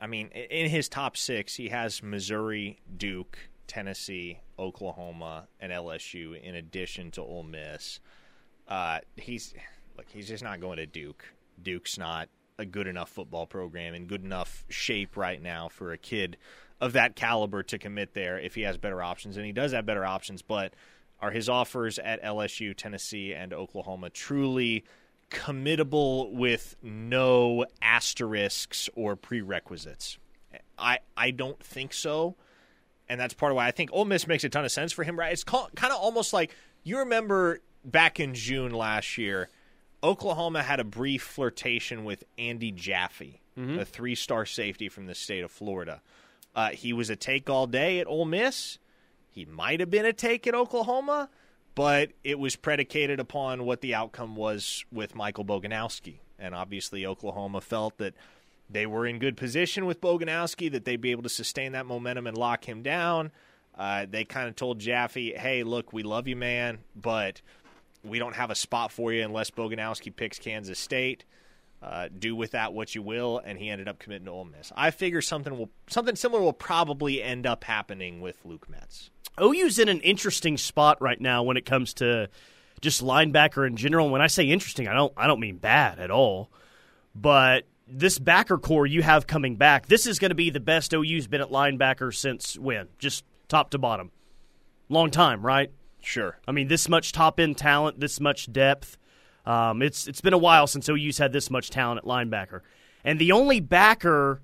I 0.00 0.08
mean, 0.08 0.28
in 0.28 0.68
his 0.68 0.88
top 0.88 1.16
six, 1.16 1.54
he 1.54 1.68
has 1.68 2.02
Missouri, 2.02 2.80
Duke, 2.96 3.38
Tennessee, 3.68 4.40
Oklahoma, 4.58 5.46
and 5.60 5.70
LSU. 5.70 6.40
In 6.42 6.56
addition 6.56 7.12
to 7.12 7.22
Ole 7.22 7.44
Miss, 7.44 8.00
uh, 8.68 8.98
he's 9.16 9.54
look. 9.96 10.06
He's 10.08 10.28
just 10.28 10.42
not 10.42 10.60
going 10.60 10.78
to 10.78 10.86
Duke. 10.86 11.24
Duke's 11.62 11.98
not 11.98 12.28
a 12.58 12.66
good 12.66 12.86
enough 12.86 13.08
football 13.10 13.46
program 13.46 13.94
in 13.94 14.06
good 14.06 14.24
enough 14.24 14.64
shape 14.68 15.16
right 15.16 15.40
now 15.40 15.68
for 15.68 15.92
a 15.92 15.98
kid 15.98 16.36
of 16.80 16.94
that 16.94 17.16
caliber 17.16 17.62
to 17.62 17.78
commit 17.78 18.12
there. 18.12 18.38
If 18.38 18.54
he 18.54 18.62
has 18.62 18.76
better 18.76 19.02
options, 19.02 19.36
and 19.36 19.46
he 19.46 19.52
does 19.52 19.72
have 19.72 19.86
better 19.86 20.04
options, 20.04 20.42
but 20.42 20.74
are 21.22 21.30
his 21.30 21.48
offers 21.48 21.98
at 22.00 22.22
LSU, 22.22 22.76
Tennessee, 22.76 23.32
and 23.32 23.54
Oklahoma 23.54 24.10
truly 24.10 24.84
committable 25.30 26.30
with 26.32 26.76
no 26.82 27.64
asterisks 27.80 28.90
or 28.94 29.16
prerequisites? 29.16 30.18
I 30.76 30.98
I 31.16 31.30
don't 31.30 31.62
think 31.62 31.94
so, 31.94 32.34
and 33.08 33.18
that's 33.20 33.32
part 33.34 33.52
of 33.52 33.56
why 33.56 33.68
I 33.68 33.70
think 33.70 33.90
Ole 33.92 34.04
Miss 34.04 34.26
makes 34.26 34.44
a 34.44 34.48
ton 34.48 34.64
of 34.64 34.72
sense 34.72 34.92
for 34.92 35.04
him. 35.04 35.18
Right? 35.18 35.32
It's 35.32 35.44
kind 35.44 35.70
of 35.80 35.92
almost 35.92 36.32
like 36.32 36.54
you 36.82 36.98
remember 36.98 37.60
back 37.84 38.20
in 38.20 38.34
June 38.34 38.72
last 38.72 39.16
year, 39.16 39.48
Oklahoma 40.02 40.62
had 40.62 40.80
a 40.80 40.84
brief 40.84 41.22
flirtation 41.22 42.04
with 42.04 42.24
Andy 42.36 42.72
Jaffe, 42.72 43.40
a 43.56 43.84
three-star 43.84 44.44
safety 44.44 44.88
from 44.88 45.06
the 45.06 45.14
state 45.14 45.44
of 45.44 45.50
Florida. 45.50 46.02
Uh, 46.54 46.70
he 46.70 46.92
was 46.92 47.08
a 47.10 47.16
take 47.16 47.48
all 47.48 47.66
day 47.66 48.00
at 48.00 48.06
Ole 48.06 48.24
Miss. 48.24 48.78
He 49.32 49.46
might 49.46 49.80
have 49.80 49.90
been 49.90 50.04
a 50.04 50.12
take 50.12 50.46
at 50.46 50.54
Oklahoma, 50.54 51.30
but 51.74 52.10
it 52.22 52.38
was 52.38 52.54
predicated 52.54 53.18
upon 53.18 53.64
what 53.64 53.80
the 53.80 53.94
outcome 53.94 54.36
was 54.36 54.84
with 54.92 55.14
Michael 55.14 55.44
Boganowski. 55.44 56.18
And 56.38 56.54
obviously, 56.54 57.06
Oklahoma 57.06 57.62
felt 57.62 57.96
that 57.96 58.14
they 58.68 58.86
were 58.86 59.06
in 59.06 59.18
good 59.18 59.38
position 59.38 59.86
with 59.86 60.02
Boganowski, 60.02 60.70
that 60.72 60.84
they'd 60.84 61.00
be 61.00 61.12
able 61.12 61.22
to 61.22 61.30
sustain 61.30 61.72
that 61.72 61.86
momentum 61.86 62.26
and 62.26 62.36
lock 62.36 62.68
him 62.68 62.82
down. 62.82 63.32
Uh, 63.76 64.04
they 64.08 64.24
kind 64.24 64.48
of 64.48 64.56
told 64.56 64.78
Jaffe, 64.78 65.32
hey, 65.34 65.62
look, 65.62 65.94
we 65.94 66.02
love 66.02 66.28
you, 66.28 66.36
man, 66.36 66.78
but 66.94 67.40
we 68.04 68.18
don't 68.18 68.34
have 68.34 68.50
a 68.50 68.54
spot 68.54 68.92
for 68.92 69.12
you 69.12 69.24
unless 69.24 69.50
Boganowski 69.50 70.14
picks 70.14 70.38
Kansas 70.38 70.78
State. 70.78 71.24
Uh, 71.82 72.08
do 72.16 72.36
with 72.36 72.52
that 72.52 72.72
what 72.72 72.94
you 72.94 73.02
will, 73.02 73.40
and 73.44 73.58
he 73.58 73.68
ended 73.68 73.88
up 73.88 73.98
committing 73.98 74.26
to 74.26 74.30
Ole 74.30 74.44
Miss. 74.44 74.70
I 74.76 74.92
figure 74.92 75.20
something 75.20 75.58
will 75.58 75.70
something 75.88 76.14
similar 76.14 76.40
will 76.40 76.52
probably 76.52 77.20
end 77.20 77.44
up 77.44 77.64
happening 77.64 78.20
with 78.20 78.36
Luke 78.44 78.68
Metz. 78.70 79.10
OU's 79.40 79.78
in 79.78 79.88
an 79.88 80.00
interesting 80.00 80.56
spot 80.56 81.00
right 81.00 81.20
now 81.20 81.42
when 81.42 81.56
it 81.56 81.64
comes 81.64 81.94
to 81.94 82.28
just 82.80 83.02
linebacker 83.02 83.66
in 83.66 83.76
general. 83.76 84.10
When 84.10 84.20
I 84.20 84.26
say 84.26 84.44
interesting, 84.44 84.88
I 84.88 84.94
don't 84.94 85.12
I 85.16 85.26
don't 85.26 85.40
mean 85.40 85.56
bad 85.56 85.98
at 85.98 86.10
all. 86.10 86.50
But 87.14 87.66
this 87.86 88.18
backer 88.18 88.58
core 88.58 88.86
you 88.86 89.02
have 89.02 89.26
coming 89.26 89.56
back, 89.56 89.86
this 89.86 90.06
is 90.06 90.18
going 90.18 90.30
to 90.30 90.34
be 90.34 90.50
the 90.50 90.60
best 90.60 90.92
OU's 90.94 91.26
been 91.26 91.40
at 91.40 91.50
linebacker 91.50 92.14
since 92.14 92.58
when? 92.58 92.88
Just 92.98 93.24
top 93.48 93.70
to 93.70 93.78
bottom. 93.78 94.10
Long 94.88 95.10
time, 95.10 95.44
right? 95.44 95.70
Sure. 96.00 96.38
I 96.46 96.52
mean, 96.52 96.68
this 96.68 96.88
much 96.88 97.12
top 97.12 97.38
end 97.38 97.56
talent, 97.56 98.00
this 98.00 98.20
much 98.20 98.52
depth. 98.52 98.98
Um, 99.46 99.82
it's 99.82 100.06
it's 100.06 100.20
been 100.20 100.32
a 100.32 100.38
while 100.38 100.66
since 100.66 100.88
OU's 100.88 101.18
had 101.18 101.32
this 101.32 101.50
much 101.50 101.70
talent 101.70 101.98
at 101.98 102.04
linebacker, 102.04 102.60
and 103.04 103.18
the 103.18 103.32
only 103.32 103.60
backer 103.60 104.40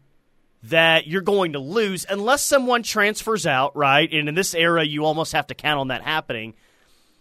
that 0.64 1.07
you're 1.07 1.23
going 1.23 1.53
to 1.53 1.59
lose 1.59 2.05
unless 2.09 2.44
someone 2.44 2.83
transfers 2.83 3.47
out, 3.47 3.77
right? 3.77 4.12
And 4.12 4.29
in 4.29 4.35
this 4.35 4.55
era, 4.55 4.85
you 4.85 5.05
almost 5.05 5.33
have 5.33 5.47
to 5.49 5.55
count 5.55 5.79
on 5.81 5.88
that 5.88 6.03
happening. 6.03 6.55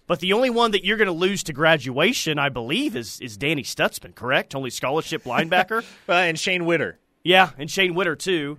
But 0.08 0.22
the 0.22 0.34
only 0.34 0.50
one 0.50 0.72
that 0.72 0.86
you're 0.86 0.98
going 0.98 1.08
to 1.08 1.14
lose 1.14 1.44
to 1.44 1.54
graduation, 1.54 2.40
I 2.40 2.50
believe, 2.50 2.96
is 2.96 3.20
is 3.20 3.38
Danny 3.38 3.64
Stutsman, 3.64 4.16
correct? 4.16 4.56
Only 4.56 4.70
scholarship 4.70 5.24
linebacker. 5.24 5.84
Uh, 6.10 6.14
and 6.14 6.40
Shane 6.40 6.66
Witter. 6.66 6.98
Yeah, 7.24 7.50
and 7.58 7.70
Shane 7.70 7.94
Witter 7.94 8.16
too. 8.16 8.58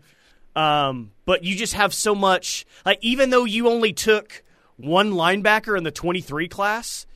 Um, 0.54 1.12
but 1.24 1.44
you 1.44 1.56
just 1.56 1.72
have 1.72 1.94
so 1.94 2.14
much. 2.14 2.66
Like 2.84 2.98
even 3.00 3.30
though 3.30 3.44
you 3.44 3.68
only 3.68 3.94
took 3.94 4.42
one 4.76 5.12
linebacker 5.12 5.78
in 5.78 5.84
the 5.84 5.90
23 5.90 6.46
class, 6.48 7.06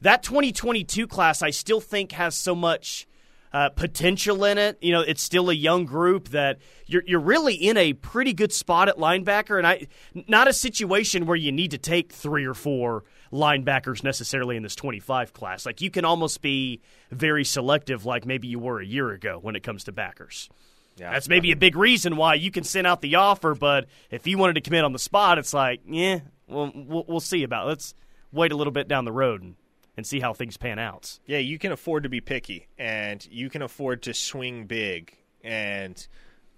that 0.00 0.22
2022 0.22 1.06
class 1.06 1.42
I 1.42 1.50
still 1.50 1.80
think 1.80 2.12
has 2.12 2.34
so 2.34 2.54
much 2.54 3.06
uh, 3.52 3.68
potential 3.70 4.44
in 4.44 4.58
it. 4.58 4.78
You 4.80 4.92
know, 4.92 5.00
it's 5.00 5.22
still 5.22 5.50
a 5.50 5.54
young 5.54 5.84
group 5.84 6.28
that 6.30 6.58
you're 6.86 7.02
you're 7.06 7.20
really 7.20 7.54
in 7.54 7.76
a 7.76 7.92
pretty 7.92 8.32
good 8.32 8.52
spot 8.52 8.88
at 8.88 8.96
linebacker, 8.96 9.58
and 9.58 9.66
I 9.66 9.86
not 10.26 10.48
a 10.48 10.52
situation 10.52 11.26
where 11.26 11.36
you 11.36 11.52
need 11.52 11.72
to 11.72 11.78
take 11.78 12.12
three 12.12 12.44
or 12.44 12.54
four 12.54 13.04
linebackers 13.32 14.04
necessarily 14.04 14.56
in 14.56 14.62
this 14.62 14.74
25 14.74 15.32
class. 15.32 15.64
Like 15.64 15.80
you 15.80 15.90
can 15.90 16.04
almost 16.04 16.42
be 16.42 16.80
very 17.10 17.44
selective, 17.44 18.04
like 18.04 18.26
maybe 18.26 18.48
you 18.48 18.58
were 18.58 18.80
a 18.80 18.86
year 18.86 19.10
ago 19.10 19.38
when 19.40 19.56
it 19.56 19.62
comes 19.62 19.84
to 19.84 19.92
backers. 19.92 20.48
Yeah, 20.96 21.10
That's 21.10 21.28
maybe 21.28 21.52
a 21.52 21.56
big 21.56 21.74
reason 21.74 22.16
why 22.16 22.34
you 22.34 22.50
can 22.50 22.64
send 22.64 22.86
out 22.86 23.00
the 23.00 23.14
offer, 23.14 23.54
but 23.54 23.86
if 24.10 24.26
you 24.26 24.36
wanted 24.36 24.54
to 24.54 24.60
commit 24.60 24.84
on 24.84 24.92
the 24.92 24.98
spot, 24.98 25.38
it's 25.38 25.54
like, 25.54 25.80
yeah, 25.86 26.20
well, 26.46 26.70
we'll, 26.74 27.04
we'll 27.08 27.20
see 27.20 27.44
about 27.44 27.64
it. 27.64 27.68
Let's 27.68 27.94
wait 28.30 28.52
a 28.52 28.56
little 28.56 28.72
bit 28.72 28.88
down 28.88 29.06
the 29.06 29.12
road 29.12 29.40
and, 29.40 29.54
and 29.96 30.06
see 30.06 30.20
how 30.20 30.32
things 30.32 30.56
pan 30.56 30.78
out. 30.78 31.18
Yeah, 31.26 31.38
you 31.38 31.58
can 31.58 31.72
afford 31.72 32.04
to 32.04 32.08
be 32.08 32.20
picky, 32.20 32.68
and 32.78 33.26
you 33.30 33.50
can 33.50 33.62
afford 33.62 34.02
to 34.02 34.14
swing 34.14 34.66
big, 34.66 35.16
and 35.42 36.06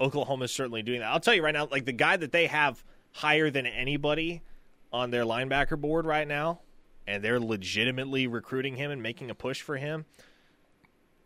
Oklahoma's 0.01 0.53
certainly 0.53 0.83
doing 0.83 1.01
that. 1.01 1.11
I'll 1.11 1.21
tell 1.21 1.35
you 1.35 1.43
right 1.43 1.55
now, 1.55 1.69
like 1.71 1.85
the 1.85 1.93
guy 1.93 2.17
that 2.17 2.33
they 2.33 2.47
have 2.47 2.83
higher 3.13 3.51
than 3.51 3.67
anybody 3.67 4.43
on 4.93 5.11
their 5.11 5.25
linebacker 5.25 5.81
board 5.81 6.07
right 6.07 6.27
now, 6.27 6.61
and 7.07 7.23
they're 7.23 7.41
legitimately 7.41 8.27
recruiting 8.27 8.77
him 8.77 8.91
and 8.91 9.03
making 9.03 9.31
a 9.31 9.35
push 9.35 9.61
for 9.61 9.77
him, 9.77 10.05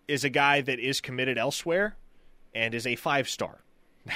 is 0.06 0.24
a 0.24 0.30
guy 0.30 0.60
that 0.62 0.78
is 0.78 1.00
committed 1.00 1.36
elsewhere 1.36 1.96
and 2.54 2.74
is 2.74 2.86
a 2.86 2.96
five 2.96 3.28
star. 3.28 3.60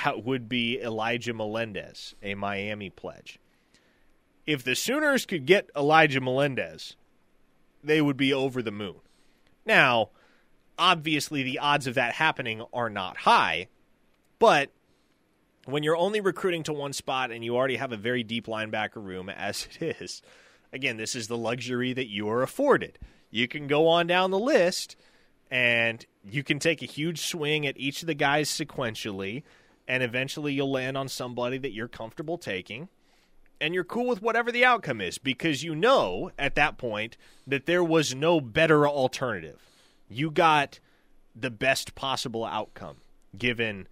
That 0.05 0.25
would 0.25 0.49
be 0.49 0.81
Elijah 0.81 1.35
Melendez, 1.35 2.15
a 2.23 2.35
Miami 2.35 2.89
pledge. 2.89 3.39
If 4.47 4.65
the 4.65 4.75
Sooners 4.75 5.27
could 5.27 5.45
get 5.45 5.69
Elijah 5.77 6.23
Melendez, 6.23 6.97
they 7.83 8.01
would 8.01 8.17
be 8.17 8.33
over 8.33 8.63
the 8.63 8.71
moon. 8.71 8.97
Now, 9.65 10.11
obviously, 10.79 11.43
the 11.43 11.59
odds 11.59 11.87
of 11.87 11.95
that 11.95 12.15
happening 12.15 12.65
are 12.73 12.91
not 12.91 13.19
high, 13.19 13.69
but 14.39 14.71
when 15.65 15.83
you're 15.83 15.97
only 15.97 16.21
recruiting 16.21 16.65
to 16.65 16.73
one 16.73 16.93
spot 16.93 17.31
and 17.31 17.45
you 17.45 17.57
already 17.57 17.77
have 17.77 17.93
a 17.93 17.97
very 17.97 18.25
deep 18.25 18.47
linebacker 18.47 18.97
room 18.97 19.29
as 19.29 19.69
it 19.81 19.97
is, 20.01 20.23
again, 20.73 20.97
this 20.97 21.15
is 21.15 21.29
the 21.29 21.37
luxury 21.37 21.93
that 21.93 22.09
you 22.09 22.29
are 22.29 22.43
afforded. 22.43 22.99
You 23.31 23.47
can 23.47 23.67
go 23.67 23.87
on 23.89 24.07
down 24.07 24.31
the 24.31 24.39
list 24.39 24.97
and 25.51 26.05
you 26.25 26.43
can 26.43 26.59
take 26.59 26.83
a 26.83 26.87
huge 26.87 27.21
swing 27.21 27.67
at 27.67 27.79
each 27.79 28.03
of 28.03 28.07
the 28.07 28.15
guys 28.15 28.49
sequentially, 28.49 29.43
and 29.87 30.03
eventually 30.03 30.55
you'll 30.55 30.71
land 30.71 30.97
on 30.97 31.09
somebody 31.09 31.59
that 31.59 31.73
you're 31.73 31.89
comfortable 31.89 32.39
taking. 32.39 32.89
And 33.63 33.75
you're 33.75 33.85
cool 33.85 34.09
with 34.09 34.21
whatever 34.21 34.51
the 34.51 34.65
outcome 34.65 35.01
is 35.01 35.19
because 35.19 35.63
you 35.63 35.77
know 35.77 36.33
at 36.37 36.57
that 36.57 36.79
point 36.79 37.17
that 37.47 37.67
there 37.67 37.85
was 37.85 38.13
no 38.13 38.41
better 38.41 38.89
alternative. 38.89 39.61
You 40.09 40.33
got 40.33 40.81
the 41.37 41.49
best 41.49 41.95
possible 41.95 42.45
outcome 42.45 42.97
given 43.39 43.87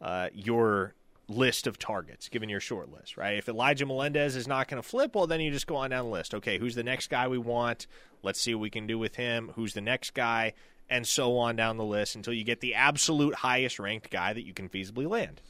uh, 0.00 0.28
your 0.32 0.94
list 1.28 1.66
of 1.66 1.80
targets, 1.80 2.28
given 2.28 2.48
your 2.48 2.60
short 2.60 2.92
list, 2.92 3.16
right? 3.16 3.36
If 3.36 3.48
Elijah 3.48 3.86
Melendez 3.86 4.36
is 4.36 4.46
not 4.46 4.68
going 4.68 4.80
to 4.80 4.88
flip, 4.88 5.16
well, 5.16 5.26
then 5.26 5.40
you 5.40 5.50
just 5.50 5.66
go 5.66 5.74
on 5.74 5.90
down 5.90 6.04
the 6.04 6.12
list. 6.12 6.32
Okay, 6.32 6.58
who's 6.58 6.76
the 6.76 6.84
next 6.84 7.10
guy 7.10 7.26
we 7.26 7.38
want? 7.38 7.88
Let's 8.22 8.40
see 8.40 8.54
what 8.54 8.62
we 8.62 8.70
can 8.70 8.86
do 8.86 8.98
with 8.98 9.16
him. 9.16 9.52
Who's 9.56 9.74
the 9.74 9.80
next 9.80 10.14
guy? 10.14 10.54
And 10.88 11.06
so 11.06 11.36
on 11.36 11.56
down 11.56 11.76
the 11.76 11.84
list 11.84 12.14
until 12.14 12.32
you 12.32 12.44
get 12.44 12.60
the 12.60 12.74
absolute 12.74 13.34
highest 13.34 13.78
ranked 13.78 14.10
guy 14.10 14.32
that 14.32 14.46
you 14.46 14.54
can 14.54 14.68
feasibly 14.68 15.08
land. 15.08 15.42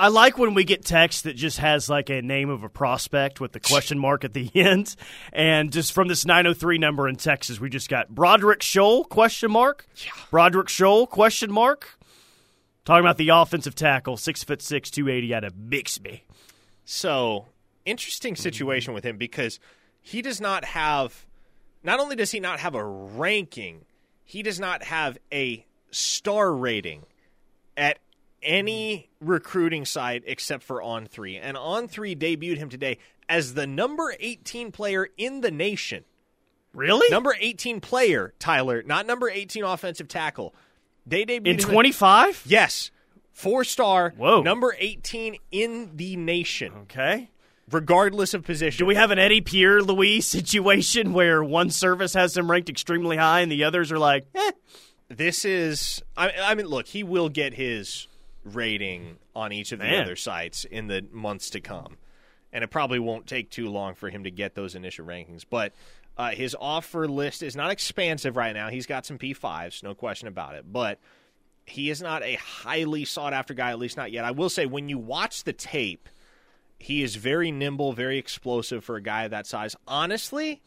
I 0.00 0.08
like 0.08 0.38
when 0.38 0.54
we 0.54 0.62
get 0.62 0.84
text 0.84 1.24
that 1.24 1.34
just 1.34 1.58
has 1.58 1.90
like 1.90 2.08
a 2.08 2.22
name 2.22 2.50
of 2.50 2.62
a 2.62 2.68
prospect 2.68 3.40
with 3.40 3.50
the 3.50 3.58
question 3.58 3.98
mark 3.98 4.24
at 4.24 4.32
the 4.32 4.48
end. 4.54 4.94
And 5.32 5.72
just 5.72 5.92
from 5.92 6.06
this 6.06 6.24
903 6.24 6.78
number 6.78 7.08
in 7.08 7.16
Texas, 7.16 7.58
we 7.58 7.68
just 7.68 7.88
got 7.88 8.08
Broderick 8.08 8.60
Scholl 8.60 9.08
question 9.08 9.50
mark. 9.50 9.88
Yeah. 9.96 10.12
Broderick 10.30 10.68
Scholl 10.68 11.08
question 11.08 11.50
mark. 11.50 11.98
Talking 12.84 13.04
about 13.04 13.18
the 13.18 13.30
offensive 13.30 13.74
tackle, 13.74 14.16
six 14.16 14.44
foot 14.44 14.62
six, 14.62 14.88
two 14.88 15.10
eighty 15.10 15.34
out 15.34 15.44
of 15.44 15.68
Bixby. 15.68 16.24
So 16.86 17.46
interesting 17.84 18.34
situation 18.34 18.94
with 18.94 19.04
him 19.04 19.18
because 19.18 19.58
he 20.00 20.22
does 20.22 20.40
not 20.40 20.64
have. 20.64 21.26
Not 21.82 22.00
only 22.00 22.16
does 22.16 22.30
he 22.30 22.40
not 22.40 22.60
have 22.60 22.74
a 22.74 22.84
ranking, 22.84 23.84
he 24.24 24.42
does 24.42 24.58
not 24.58 24.84
have 24.84 25.18
a 25.30 25.66
star 25.90 26.54
rating 26.54 27.02
at 27.76 27.98
any 28.42 29.08
recruiting 29.20 29.84
site 29.84 30.22
except 30.26 30.62
for 30.62 30.80
On 30.82 31.06
Three. 31.06 31.36
And 31.36 31.56
On 31.56 31.88
Three 31.88 32.14
debuted 32.16 32.58
him 32.58 32.68
today 32.68 32.98
as 33.28 33.54
the 33.54 33.66
number 33.66 34.14
18 34.20 34.72
player 34.72 35.08
in 35.16 35.40
the 35.42 35.50
nation. 35.50 36.04
Really? 36.74 37.08
Number 37.10 37.34
18 37.40 37.80
player, 37.80 38.34
Tyler, 38.38 38.82
not 38.82 39.06
number 39.06 39.28
18 39.28 39.64
offensive 39.64 40.06
tackle. 40.08 40.54
They 41.06 41.24
debuted 41.24 41.46
in 41.46 41.58
him- 41.58 41.64
twenty 41.70 41.92
five? 41.92 42.42
Yes. 42.46 42.90
Four 43.32 43.62
star, 43.64 44.14
Whoa. 44.16 44.42
number 44.42 44.74
18 44.78 45.36
in 45.52 45.92
the 45.94 46.16
nation, 46.16 46.72
Okay. 46.82 47.30
regardless 47.70 48.34
of 48.34 48.42
position. 48.44 48.78
Do 48.80 48.86
we 48.86 48.96
have 48.96 49.12
an 49.12 49.18
Eddie 49.20 49.40
Pierre 49.40 49.80
Louis 49.80 50.20
situation 50.22 51.12
where 51.12 51.42
one 51.44 51.70
service 51.70 52.14
has 52.14 52.36
him 52.36 52.50
ranked 52.50 52.68
extremely 52.68 53.16
high 53.16 53.40
and 53.40 53.50
the 53.52 53.62
others 53.62 53.92
are 53.92 53.98
like, 53.98 54.26
eh? 54.34 54.50
this 55.08 55.44
is 55.44 56.02
I, 56.16 56.32
I 56.42 56.54
mean 56.56 56.66
look 56.66 56.88
he 56.88 57.04
will 57.04 57.28
get 57.28 57.54
his 57.54 58.07
rating 58.54 59.18
on 59.34 59.52
each 59.52 59.72
of 59.72 59.78
the 59.78 59.84
Man. 59.84 60.02
other 60.02 60.16
sites 60.16 60.64
in 60.64 60.86
the 60.86 61.04
months 61.12 61.50
to 61.50 61.60
come. 61.60 61.96
And 62.52 62.64
it 62.64 62.68
probably 62.68 62.98
won't 62.98 63.26
take 63.26 63.50
too 63.50 63.68
long 63.68 63.94
for 63.94 64.08
him 64.08 64.24
to 64.24 64.30
get 64.30 64.54
those 64.54 64.74
initial 64.74 65.04
rankings. 65.04 65.44
But 65.48 65.74
uh, 66.16 66.30
his 66.30 66.56
offer 66.58 67.06
list 67.06 67.42
is 67.42 67.54
not 67.54 67.70
expansive 67.70 68.36
right 68.36 68.54
now. 68.54 68.68
He's 68.68 68.86
got 68.86 69.06
some 69.06 69.18
p5s 69.18 69.82
no 69.82 69.94
question 69.94 70.28
about 70.28 70.54
it. 70.54 70.64
But 70.70 70.98
he 71.66 71.90
is 71.90 72.00
not 72.00 72.22
a 72.22 72.34
highly 72.36 73.04
sought 73.04 73.32
after 73.32 73.54
guy 73.54 73.70
at 73.70 73.78
least 73.78 73.96
not 73.96 74.10
yet. 74.10 74.24
I 74.24 74.30
will 74.30 74.48
say 74.48 74.66
when 74.66 74.88
you 74.88 74.98
watch 74.98 75.44
the 75.44 75.52
tape 75.52 76.08
he 76.80 77.02
is 77.02 77.16
very 77.16 77.50
nimble 77.50 77.92
very 77.92 78.18
explosive 78.18 78.84
for 78.84 78.96
a 78.96 79.02
guy 79.02 79.24
of 79.24 79.32
that 79.32 79.46
size. 79.46 79.76
Honestly 79.86 80.62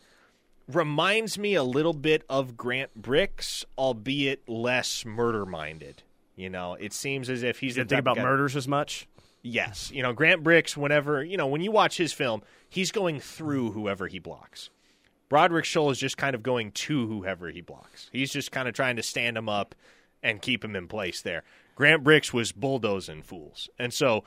reminds 0.67 1.37
me 1.37 1.55
a 1.55 1.63
little 1.63 1.93
bit 1.93 2.23
of 2.29 2.55
Grant 2.55 2.93
Bricks, 2.95 3.65
albeit 3.77 4.47
less 4.47 5.05
murder 5.05 5.45
minded. 5.45 6.03
You 6.35 6.49
know, 6.49 6.75
it 6.75 6.93
seems 6.93 7.29
as 7.29 7.43
if 7.43 7.59
he's 7.59 7.77
You 7.77 7.85
think 7.85 7.99
about 7.99 8.17
guy- 8.17 8.23
murders 8.23 8.55
as 8.55 8.67
much? 8.67 9.07
Yes, 9.43 9.91
you 9.91 10.03
know, 10.03 10.13
Grant 10.13 10.43
Bricks. 10.43 10.77
Whenever 10.77 11.23
you 11.23 11.35
know, 11.37 11.47
when 11.47 11.61
you 11.61 11.71
watch 11.71 11.97
his 11.97 12.13
film, 12.13 12.43
he's 12.69 12.91
going 12.91 13.19
through 13.19 13.71
whoever 13.71 14.07
he 14.07 14.19
blocks. 14.19 14.69
Broderick 15.29 15.65
Scholl 15.65 15.91
is 15.91 15.97
just 15.97 16.17
kind 16.17 16.35
of 16.35 16.43
going 16.43 16.71
to 16.73 17.07
whoever 17.07 17.49
he 17.49 17.61
blocks. 17.61 18.09
He's 18.11 18.31
just 18.31 18.51
kind 18.51 18.67
of 18.67 18.73
trying 18.73 18.97
to 18.97 19.03
stand 19.03 19.37
him 19.37 19.47
up 19.47 19.73
and 20.21 20.41
keep 20.41 20.63
him 20.63 20.75
in 20.75 20.87
place 20.87 21.21
there. 21.21 21.43
Grant 21.75 22.03
Bricks 22.03 22.33
was 22.33 22.51
bulldozing 22.51 23.23
fools, 23.23 23.69
and 23.79 23.91
so 23.93 24.23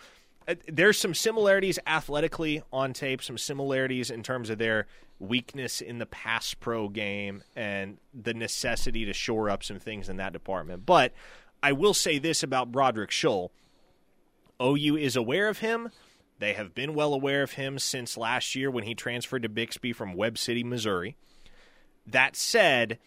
uh, 0.49 0.55
there's 0.67 0.99
some 0.99 1.15
similarities 1.15 1.79
athletically 1.87 2.63
on 2.73 2.93
tape, 2.93 3.23
some 3.23 3.39
similarities 3.39 4.11
in 4.11 4.23
terms 4.23 4.51
of 4.51 4.59
their 4.59 4.87
weakness 5.21 5.81
in 5.81 5.99
the 5.99 6.07
pass 6.07 6.55
pro 6.55 6.89
game 6.89 7.43
and 7.55 7.99
the 8.13 8.35
necessity 8.35 9.05
to 9.05 9.13
shore 9.13 9.49
up 9.49 9.63
some 9.63 9.79
things 9.79 10.09
in 10.09 10.17
that 10.17 10.33
department. 10.33 10.85
But 10.85 11.13
I 11.65 11.73
will 11.73 11.95
say 11.95 12.19
this 12.19 12.43
about 12.43 12.71
Broderick 12.71 13.09
Scholl. 13.09 13.49
OU 14.63 14.99
is 14.99 15.17
aware 15.17 15.49
of 15.49 15.61
him. 15.61 15.89
They 16.39 16.53
have 16.53 16.75
been 16.75 16.95
well 16.95 17.15
aware 17.15 17.43
of 17.43 17.53
him 17.53 17.79
since 17.79 18.19
last 18.19 18.55
year 18.55 18.71
when 18.71 18.85
he 18.85 18.95
transferred 18.95 19.45
to 19.45 19.49
Bixby 19.49 19.95
from 19.95 20.13
Webb 20.13 20.37
City, 20.37 20.63
Missouri. 20.63 21.17
That 22.07 22.37
said, 22.37 22.99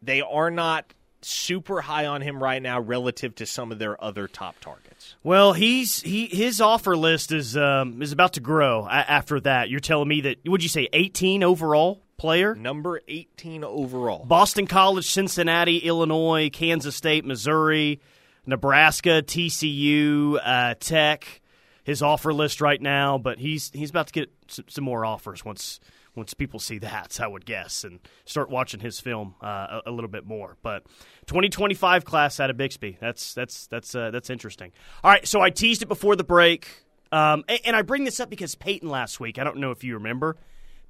they 0.00 0.20
are 0.20 0.48
not 0.48 0.94
super 1.22 1.80
high 1.80 2.06
on 2.06 2.20
him 2.20 2.40
right 2.40 2.62
now 2.62 2.78
relative 2.78 3.34
to 3.34 3.46
some 3.46 3.72
of 3.72 3.80
their 3.80 4.02
other 4.02 4.28
top 4.28 4.60
targets. 4.60 5.16
Well, 5.24 5.52
he's 5.52 6.02
he 6.02 6.26
his 6.26 6.60
offer 6.60 6.96
list 6.96 7.32
is 7.32 7.56
um, 7.56 8.00
is 8.00 8.12
about 8.12 8.34
to 8.34 8.40
grow 8.40 8.86
after 8.88 9.40
that. 9.40 9.70
You're 9.70 9.80
telling 9.80 10.06
me 10.06 10.20
that 10.20 10.36
would 10.46 10.62
you 10.62 10.68
say 10.68 10.88
18 10.92 11.42
overall 11.42 12.00
player? 12.22 12.54
Number 12.54 13.00
18 13.08 13.64
overall. 13.64 14.24
Boston 14.24 14.68
College, 14.68 15.10
Cincinnati, 15.10 15.78
Illinois, 15.78 16.50
Kansas 16.52 16.94
State, 16.94 17.24
Missouri, 17.24 18.00
Nebraska, 18.46 19.22
TCU, 19.22 20.38
uh, 20.40 20.74
Tech. 20.78 21.40
His 21.82 22.00
offer 22.00 22.32
list 22.32 22.60
right 22.60 22.80
now, 22.80 23.18
but 23.18 23.40
he's 23.40 23.72
he's 23.74 23.90
about 23.90 24.06
to 24.06 24.12
get 24.12 24.30
some, 24.46 24.84
more 24.84 25.04
offers 25.04 25.44
once 25.44 25.80
once 26.14 26.32
people 26.32 26.60
see 26.60 26.78
that. 26.78 27.18
I 27.20 27.26
would 27.26 27.44
guess 27.44 27.82
and 27.82 27.98
start 28.24 28.50
watching 28.50 28.78
his 28.78 29.00
film 29.00 29.34
uh, 29.42 29.80
a, 29.84 29.90
a 29.90 29.90
little 29.90 30.08
bit 30.08 30.24
more. 30.24 30.56
But 30.62 30.84
2025 31.26 32.04
class 32.04 32.38
out 32.38 32.50
of 32.50 32.56
Bixby. 32.56 32.98
That's 33.00 33.34
that's 33.34 33.66
that's 33.66 33.96
uh, 33.96 34.12
that's 34.12 34.30
interesting. 34.30 34.70
All 35.02 35.10
right, 35.10 35.26
so 35.26 35.40
I 35.40 35.50
teased 35.50 35.82
it 35.82 35.86
before 35.86 36.14
the 36.14 36.22
break, 36.22 36.68
um, 37.10 37.42
and, 37.48 37.58
and 37.64 37.74
I 37.74 37.82
bring 37.82 38.04
this 38.04 38.20
up 38.20 38.30
because 38.30 38.54
Peyton 38.54 38.88
last 38.88 39.18
week. 39.18 39.40
I 39.40 39.42
don't 39.42 39.56
know 39.56 39.72
if 39.72 39.82
you 39.82 39.94
remember. 39.94 40.36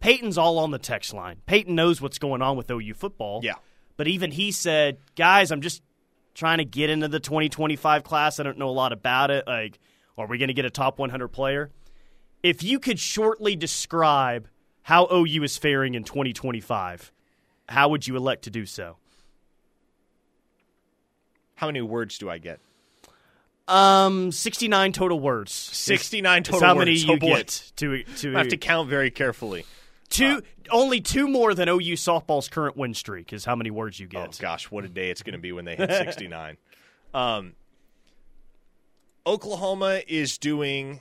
Peyton's 0.03 0.37
all 0.37 0.59
on 0.59 0.73
the 0.73 0.79
text 0.79 1.15
line. 1.15 1.37
Peyton 1.47 1.75
knows 1.77 2.01
what's 2.01 2.19
going 2.19 2.43
on 2.43 2.57
with 2.57 2.71
OU 2.71 2.95
football. 2.95 3.41
Yeah. 3.43 3.55
But 3.97 4.09
even 4.09 4.33
he 4.33 4.51
said, 4.51 4.99
guys, 5.15 5.53
I'm 5.53 5.61
just 5.61 5.81
trying 6.35 6.59
to 6.59 6.65
get 6.65 6.91
into 6.91 7.07
the 7.07 7.21
2025 7.21 8.03
class. 8.03 8.41
I 8.41 8.43
don't 8.43 8.59
know 8.59 8.69
a 8.69 8.71
lot 8.71 8.93
about 8.93 9.31
it. 9.31 9.47
Like, 9.47 9.79
are 10.19 10.27
we 10.27 10.39
going 10.39 10.49
to 10.49 10.55
get 10.55 10.65
a 10.65 10.71
top 10.71 10.99
100 10.99 11.29
player? 11.29 11.71
If 12.43 12.65
you 12.65 12.81
could 12.81 12.99
shortly 12.99 13.55
describe 13.55 14.49
how 14.83 15.07
OU 15.13 15.45
is 15.45 15.57
faring 15.57 15.95
in 15.95 16.03
2025, 16.03 17.13
how 17.69 17.89
would 17.91 18.07
you 18.07 18.17
elect 18.17 18.43
to 18.45 18.51
do 18.51 18.67
so? 18.67 18.97
How 21.55 21.69
many 21.69 21.81
words 21.81 22.19
do 22.19 22.29
I 22.29 22.39
get? 22.39 22.59
Um, 23.69 24.33
69 24.33 24.93
total 24.93 25.21
words. 25.21 25.53
69 25.53 26.39
It's 26.41 26.49
total 26.49 26.67
how 26.67 26.75
words. 26.75 26.87
many 26.87 26.97
you 26.99 27.13
oh 27.13 27.17
get 27.17 27.71
to 27.77 28.03
to 28.03 28.35
I 28.35 28.39
have 28.39 28.49
to 28.49 28.57
count 28.57 28.89
very 28.89 29.13
carefully. 29.13 29.65
Two 30.13 30.43
only 30.71 31.01
two 31.01 31.27
more 31.27 31.55
than 31.55 31.69
OU 31.69 31.95
softball's 31.95 32.49
current 32.49 32.77
win 32.77 32.95
streak 32.95 33.33
is 33.33 33.45
how 33.45 33.57
many 33.57 33.71
words 33.71 33.99
you 33.99 34.07
get. 34.07 34.29
Oh 34.29 34.33
gosh, 34.39 34.71
what 34.71 34.85
a 34.85 34.89
day 34.89 35.11
it's 35.11 35.23
going 35.23 35.33
to 35.33 35.41
be 35.41 35.53
when 35.53 35.65
they 35.65 35.75
hit 35.75 35.91
69. 35.91 36.57
um, 37.15 37.55
Oklahoma 39.27 40.03
is 40.07 40.39
doing. 40.39 41.01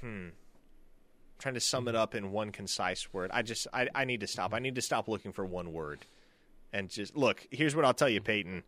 Hmm. 0.00 0.28
Trying 1.38 1.54
to 1.54 1.60
sum 1.60 1.88
it 1.88 1.94
up 1.94 2.14
in 2.14 2.30
one 2.30 2.52
concise 2.52 3.12
word. 3.12 3.30
I 3.32 3.42
just 3.42 3.66
I, 3.72 3.88
I 3.94 4.04
need 4.04 4.20
to 4.20 4.26
stop. 4.26 4.54
I 4.54 4.58
need 4.58 4.76
to 4.76 4.82
stop 4.82 5.08
looking 5.08 5.32
for 5.32 5.44
one 5.44 5.72
word, 5.72 6.06
and 6.72 6.88
just 6.88 7.16
look. 7.16 7.46
Here's 7.50 7.74
what 7.74 7.84
I'll 7.84 7.94
tell 7.94 8.08
you, 8.08 8.20
Peyton. 8.20 8.62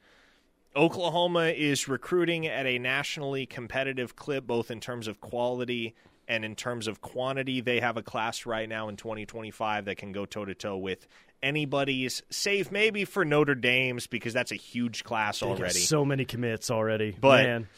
Oklahoma 0.75 1.47
is 1.47 1.89
recruiting 1.89 2.47
at 2.47 2.67
a 2.67 2.79
nationally 2.79 3.47
competitive 3.47 4.15
clip, 4.15 4.47
both 4.47 4.71
in 4.71 4.79
terms 4.79 5.09
of 5.09 5.23
quality 5.23 5.95
and 6.29 6.45
in 6.45 6.55
terms 6.55 6.87
of 6.87 7.01
quantity. 7.01 7.61
They 7.61 7.81
have 7.81 7.97
a 7.97 8.03
class 8.03 8.47
right 8.47 8.69
now 8.69 8.89
in 8.89 8.97
2025 8.97 9.87
that 9.87 9.97
can 9.97 10.13
go 10.13 10.27
toe 10.27 10.45
to 10.45 10.55
toe 10.55 10.77
with 10.77 11.07
anybody's, 11.43 12.23
save 12.31 12.73
maybe 12.73 13.05
for 13.05 13.25
Notre 13.25 13.55
Dame's, 13.55 14.07
because 14.07 14.33
that's 14.33 14.53
a 14.53 14.57
huge 14.57 15.05
class 15.05 15.41
They 15.41 15.47
already. 15.47 15.75
So 15.81 16.05
many 16.05 16.25
commits 16.25 16.71
already. 16.71 17.17
But- 17.19 17.45
Man. 17.45 17.69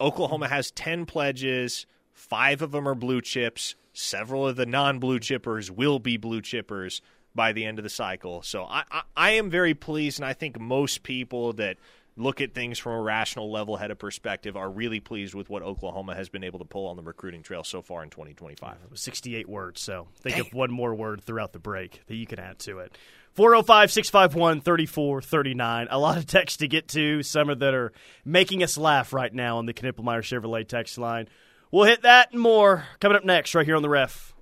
Oklahoma 0.00 0.48
has 0.48 0.72
10 0.72 1.06
pledges, 1.06 1.86
five 2.12 2.60
of 2.60 2.72
them 2.72 2.88
are 2.88 2.94
blue 2.94 3.20
chips. 3.20 3.76
Several 3.92 4.48
of 4.48 4.56
the 4.56 4.66
non 4.66 4.98
blue 4.98 5.20
chippers 5.20 5.70
will 5.70 6.00
be 6.00 6.16
blue 6.16 6.40
chippers 6.40 7.00
by 7.34 7.52
the 7.52 7.64
end 7.64 7.78
of 7.78 7.82
the 7.84 7.90
cycle. 7.90 8.42
So 8.42 8.64
I, 8.64 8.84
I, 8.90 9.02
I 9.16 9.30
am 9.32 9.48
very 9.50 9.74
pleased, 9.74 10.18
and 10.18 10.26
I 10.26 10.32
think 10.32 10.58
most 10.58 11.02
people 11.02 11.52
that 11.54 11.76
look 12.16 12.40
at 12.40 12.54
things 12.54 12.78
from 12.78 12.92
a 12.92 13.00
rational, 13.00 13.50
level 13.50 13.76
headed 13.76 13.98
perspective, 13.98 14.56
are 14.56 14.70
really 14.70 15.00
pleased 15.00 15.34
with 15.34 15.48
what 15.48 15.62
Oklahoma 15.62 16.14
has 16.14 16.28
been 16.28 16.44
able 16.44 16.58
to 16.58 16.64
pull 16.64 16.86
on 16.86 16.96
the 16.96 17.02
recruiting 17.02 17.42
trail 17.42 17.64
so 17.64 17.82
far 17.82 18.02
in 18.02 18.10
2025. 18.10 18.76
It 18.84 18.90
was 18.90 19.00
68 19.00 19.48
words, 19.48 19.80
so 19.80 20.08
think 20.20 20.38
of 20.38 20.52
one 20.52 20.70
more 20.70 20.94
word 20.94 21.22
throughout 21.22 21.52
the 21.52 21.58
break 21.58 22.02
that 22.06 22.16
you 22.16 22.26
can 22.26 22.38
add 22.38 22.58
to 22.60 22.80
it. 22.80 22.96
405 23.34 23.90
651 23.90 24.60
3439. 24.60 25.88
A 25.90 25.98
lot 25.98 26.18
of 26.18 26.26
text 26.26 26.58
to 26.58 26.68
get 26.68 26.88
to, 26.88 27.22
some 27.22 27.48
of 27.48 27.60
that 27.60 27.72
are 27.72 27.92
making 28.24 28.62
us 28.62 28.76
laugh 28.76 29.12
right 29.12 29.32
now 29.32 29.56
on 29.56 29.66
the 29.66 29.72
Knippelmeyer 29.72 30.20
Chevrolet 30.20 30.68
text 30.68 30.98
line. 30.98 31.28
We'll 31.70 31.84
hit 31.84 32.02
that 32.02 32.32
and 32.32 32.40
more 32.40 32.84
coming 33.00 33.16
up 33.16 33.24
next, 33.24 33.54
right 33.54 33.64
here 33.64 33.76
on 33.76 33.82
the 33.82 33.88
ref. 33.88 34.34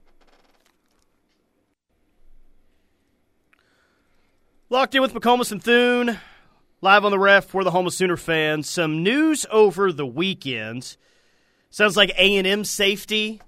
Locked 4.69 4.95
in 4.95 5.03
with 5.03 5.15
McComas 5.15 5.53
and 5.53 5.63
Thune. 5.63 6.19
Live 6.83 7.05
on 7.05 7.11
the 7.11 7.19
ref 7.19 7.45
for 7.45 7.63
the 7.63 7.71
home 7.71 7.87
of 7.87 7.93
Sooner 7.93 8.17
fans. 8.17 8.69
Some 8.69 9.03
news 9.03 9.45
over 9.51 9.93
the 9.93 10.07
weekend. 10.07 10.97
Sounds 11.69 11.97
like 11.97 12.11
A&M 12.17 12.65
safety 12.65 13.41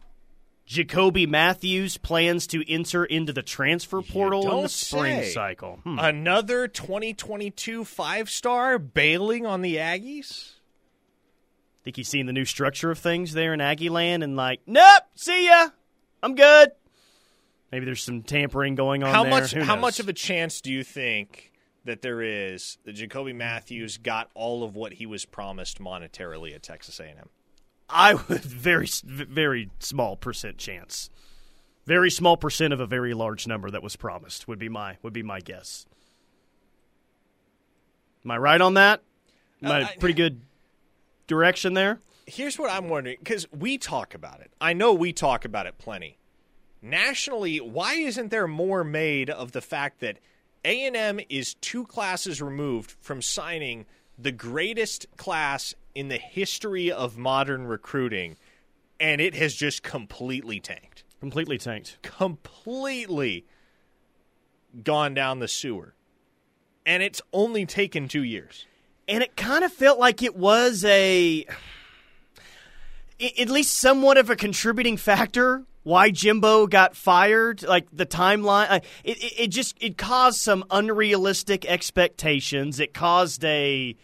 Jacoby 0.67 1.27
Mathews 1.27 1.99
plans 1.99 2.47
to 2.49 2.63
enter 2.71 3.05
into 3.05 3.33
the 3.33 3.43
transfer 3.43 4.01
portal 4.01 4.59
in 4.59 4.63
the 4.63 4.69
spring 4.69 5.23
say. 5.23 5.31
cycle. 5.31 5.81
Hmm. 5.83 5.99
Another 5.99 6.69
2022 6.69 7.85
five 7.85 8.31
star 8.31 8.79
bailing 8.79 9.45
on 9.45 9.63
the 9.63 9.77
Aggies? 9.77 10.53
Think 11.85 11.97
he's 11.97 12.09
seen 12.09 12.27
the 12.27 12.33
new 12.33 12.45
structure 12.45 12.91
of 12.91 12.99
things 12.99 13.33
there 13.33 13.53
in 13.53 13.61
Aggie 13.61 13.89
Land 13.89 14.23
and 14.23 14.37
like, 14.37 14.61
nope, 14.67 15.03
see 15.15 15.47
ya. 15.47 15.71
I'm 16.23 16.37
good. 16.37 16.73
Maybe 17.73 17.85
there's 17.85 18.03
some 18.03 18.23
tampering 18.23 18.75
going 18.75 19.03
on 19.03 19.13
How 19.13 19.23
there. 19.25 19.31
much 19.31 19.53
how 19.53 19.77
much 19.77 19.99
of 19.99 20.09
a 20.09 20.13
chance 20.13 20.61
do 20.61 20.73
you 20.73 20.85
think 20.85 21.52
that 21.85 22.03
there 22.03 22.23
is 22.23 22.79
that 22.85 22.93
Jacoby 22.93 23.33
Mathews 23.33 23.99
got 23.99 24.31
all 24.35 24.63
of 24.65 24.77
what 24.77 24.95
he 24.95 25.07
was 25.07 25.25
promised 25.25 25.81
monetarily 25.81 26.55
at 26.55 26.63
Texas 26.63 27.01
A&M? 27.01 27.29
I 27.89 28.15
would 28.29 28.41
very 28.43 28.89
very 29.05 29.71
small 29.79 30.17
percent 30.17 30.59
chance. 30.59 31.11
Very 31.85 32.11
small 32.11 32.37
percent 32.37 32.73
of 32.73 32.79
a 32.81 32.87
very 32.87 33.13
large 33.13 33.47
number 33.49 33.71
that 33.71 33.83
was 33.83 33.97
promised 33.97 34.47
would 34.47 34.59
be 34.59 34.69
my 34.69 34.97
would 35.03 35.13
be 35.13 35.23
my 35.23 35.41
guess. 35.41 35.87
Am 38.25 38.31
I 38.31 38.39
right 38.39 38.61
on 38.61 38.75
that? 38.75 39.03
Am 39.63 39.71
Uh, 39.71 39.87
I- 39.89 39.97
pretty 39.99 40.15
good 40.15 40.41
direction 41.27 41.75
there? 41.75 41.99
Here's 42.27 42.57
what 42.59 42.71
I'm 42.71 42.89
wondering 42.89 43.17
because 43.19 43.51
we 43.51 43.79
talk 43.79 44.15
about 44.15 44.41
it. 44.41 44.53
I 44.61 44.73
know 44.75 44.93
we 44.93 45.13
talk 45.13 45.45
about 45.45 45.67
it 45.67 45.77
plenty. 45.79 46.19
Nationally, 46.81 47.59
why 47.61 47.95
isn't 47.95 48.31
there 48.31 48.47
more 48.47 48.85
made 48.85 49.29
of 49.29 49.53
the 49.53 49.61
fact 49.61 50.01
that 50.01 50.19
A&M 50.65 51.21
is 51.29 51.55
two 51.55 51.85
classes 51.87 52.41
removed 52.41 52.95
from 53.01 53.21
signing 53.21 53.87
the 54.19 54.33
greatest 54.33 55.07
class 55.17 55.75
in 55.95 56.09
the 56.09 56.19
history 56.19 56.91
of 56.93 57.19
modern 57.19 57.67
recruiting 57.67 58.37
and 59.01 59.21
it 59.21 59.35
has 59.35 59.55
just 59.55 59.83
completely 59.83 60.61
tanked. 60.61 61.03
Completely 61.19 61.59
tanked. 61.59 61.99
Completely 62.03 63.45
gone 64.85 65.15
down 65.15 65.41
the 65.41 65.49
sewer. 65.49 65.95
And 66.87 67.03
it's 67.03 67.21
only 67.33 67.67
taken 67.67 68.09
2 68.09 68.23
years. 68.23 68.67
and 69.09 69.23
it 69.23 69.37
kind 69.37 69.65
of 69.65 69.73
felt 69.73 69.99
like 69.99 70.23
it 70.23 70.37
was 70.37 70.85
a 70.85 71.45
at 73.39 73.49
least 73.49 73.77
somewhat 73.79 74.17
of 74.17 74.31
a 74.31 74.37
contributing 74.37 74.97
factor 74.97 75.65
why 75.83 76.11
Jimbo 76.11 76.67
got 76.67 76.97
fired 76.97 77.63
like 77.63 77.87
the 77.93 78.07
timeline 78.07 78.71
uh, 78.71 78.81
it, 79.05 79.23
it, 79.23 79.33
it 79.41 79.47
just 79.49 79.77
it 79.81 79.99
caused 79.99 80.41
some 80.41 80.65
unrealistic 80.71 81.65
expectations 81.67 82.81
it 82.81 82.95
caused 82.95 83.45
a 83.45 83.97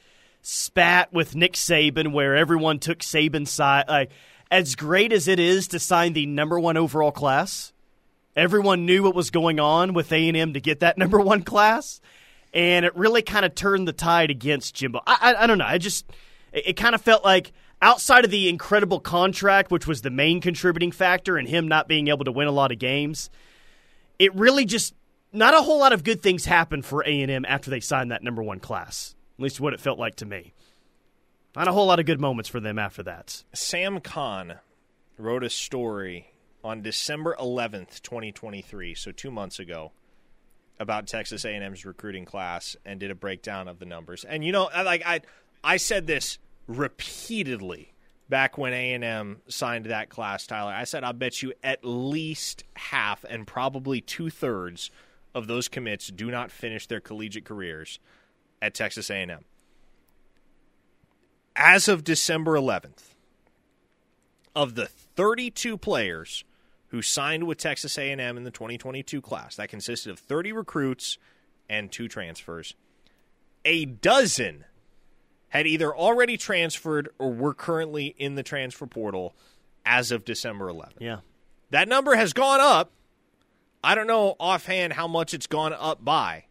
spat 0.43 1.13
with 1.13 1.35
Nick 1.35 1.55
Saban 1.55 2.13
where 2.13 2.37
everyone 2.37 2.79
took 2.79 3.01
Saban's 3.01 3.51
side 3.51 3.85
like 3.89 4.11
as 4.51 4.75
great 4.75 5.13
as 5.13 5.29
it 5.29 5.39
is 5.39 5.69
to 5.69 5.79
sign 5.79 6.15
the 6.15 6.27
number 6.27 6.59
1 6.59 6.77
overall 6.77 7.13
class 7.13 7.73
everyone 8.35 8.87
knew 8.87 9.03
what 9.03 9.15
was 9.15 9.31
going 9.31 9.61
on 9.61 9.93
with 9.93 10.13
A&M 10.13 10.53
to 10.53 10.61
get 10.61 10.81
that 10.81 10.99
number 10.99 11.21
1 11.21 11.43
class 11.43 12.01
and 12.53 12.85
it 12.85 12.97
really 12.97 13.23
kind 13.23 13.45
of 13.45 13.55
turned 13.55 13.87
the 13.87 13.93
tide 13.93 14.31
against 14.31 14.75
Jimbo. 14.75 15.01
I, 15.07 15.19
I, 15.21 15.45
I 15.45 15.47
don't 15.47 15.59
know. 15.59 15.67
I 15.67 15.79
just 15.79 16.11
it, 16.53 16.69
it 16.69 16.73
kind 16.75 16.95
of 16.95 17.01
felt 17.01 17.25
like 17.25 17.53
outside 17.81 18.25
of 18.25 18.31
the 18.31 18.49
incredible 18.49 19.01
contract, 19.01 19.71
which 19.71 19.87
was 19.87 20.03
the 20.03 20.11
main 20.11 20.41
contributing 20.41 20.93
factor, 20.93 21.37
and 21.37 21.49
him 21.49 21.69
not 21.69 21.89
being 21.89 22.09
able 22.09 22.25
to 22.25 22.33
win 22.33 22.49
a 22.49 22.53
lot 22.53 22.73
of 22.73 22.79
games, 22.79 23.31
it 24.19 24.35
really 24.35 24.65
just 24.65 24.95
not 25.33 25.55
a 25.55 25.63
whole 25.63 25.79
lot 25.79 25.93
of 25.93 26.05
good 26.05 26.23
things 26.23 26.47
happened 26.47 26.85
for 26.85 27.03
A 27.07 27.23
and 27.23 27.31
M 27.31 27.45
after 27.47 27.71
they 27.71 27.81
signed 27.81 28.11
that 28.11 28.23
number 28.23 28.43
one 28.43 28.61
class. 28.61 29.15
At 29.39 29.43
least 29.43 29.61
what 29.61 29.75
it 29.75 29.81
felt 29.81 29.99
like 29.99 30.17
to 30.17 30.27
me. 30.27 30.53
Not 31.55 31.69
a 31.69 31.73
whole 31.73 31.87
lot 31.87 32.01
of 32.01 32.07
good 32.07 32.21
moments 32.21 32.49
for 32.49 32.61
them 32.61 32.79
after 32.79 33.03
that. 33.05 33.45
Sam 33.53 34.01
Khan 34.01 34.59
wrote 35.17 35.45
a 35.45 35.51
story 35.51 36.33
on 36.65 36.83
December 36.83 37.37
11th, 37.39 38.03
2023, 38.03 38.95
so 38.95 39.13
2 39.13 39.31
months 39.31 39.59
ago, 39.59 39.93
about 40.81 41.07
Texas 41.07 41.45
A&M's 41.45 41.85
recruiting 41.85 42.25
class 42.25 42.77
and 42.85 43.01
did 43.01 43.11
a 43.11 43.15
breakdown 43.15 43.69
of 43.69 43.79
the 43.79 43.87
numbers. 43.87 44.25
And 44.25 44.45
you 44.45 44.53
know, 44.53 44.69
like 44.75 45.03
I 45.05 45.21
I 45.63 45.77
said 45.77 46.07
this 46.07 46.39
repeatedly 46.69 47.95
back 48.29 48.57
when 48.57 48.73
A&M 48.73 49.41
signed 49.49 49.87
that 49.87 50.11
class, 50.11 50.47
Tyler. 50.47 50.73
I 50.73 50.85
said 50.85 51.03
I 51.03 51.13
bet 51.13 51.43
you 51.43 51.55
at 51.65 51.85
least 51.85 52.63
half 52.77 53.25
and 53.25 53.47
probably 53.47 54.01
two-thirds 54.01 54.91
of 55.35 55.47
those 55.47 55.67
commits 55.67 56.09
do 56.09 56.31
not 56.31 56.51
finish 56.51 56.87
their 56.87 57.01
collegiate 57.01 57.45
careers 57.45 57.99
at 58.63 58.75
Texas 58.75 59.11
A&M. 59.11 59.45
As 61.57 61.89
of 61.89 62.05
December 62.05 62.53
11th, 62.53 63.15
of 64.55 64.75
the 64.75 64.87
32 64.87 65.79
players 65.79 66.45
who 66.89 67.03
signed 67.03 67.45
with 67.45 67.59
Texas 67.59 67.99
A&M 67.99 68.37
in 68.37 68.45
the 68.45 68.51
2022 68.51 69.21
class, 69.21 69.57
that 69.57 69.69
consisted 69.69 70.11
of 70.11 70.19
30 70.19 70.53
recruits 70.53 71.19
and 71.69 71.93
two 71.93 72.09
transfers. 72.09 72.75
A 73.65 73.85
dozen 73.85 74.65
had 75.49 75.67
either 75.67 75.95
already 75.95 76.37
transferred 76.37 77.09
or 77.19 77.33
were 77.33 77.55
currently 77.55 78.07
in 78.19 78.35
the 78.35 78.43
transfer 78.43 78.87
portal 78.87 79.35
as 79.85 80.11
of 80.11 80.25
December 80.25 80.67
11th. 80.67 80.93
Yeah. 80.99 81.19
That 81.71 81.89
number 81.89 82.15
has 82.15 82.33
gone 82.33 82.61
up. 82.61 82.93
I 83.83 83.95
don't 83.95 84.07
know 84.07 84.35
offhand 84.41 84.93
how 84.93 85.07
much 85.07 85.35
it's 85.35 85.47
gone 85.47 85.73
up 85.73 86.05
by. 86.05 86.45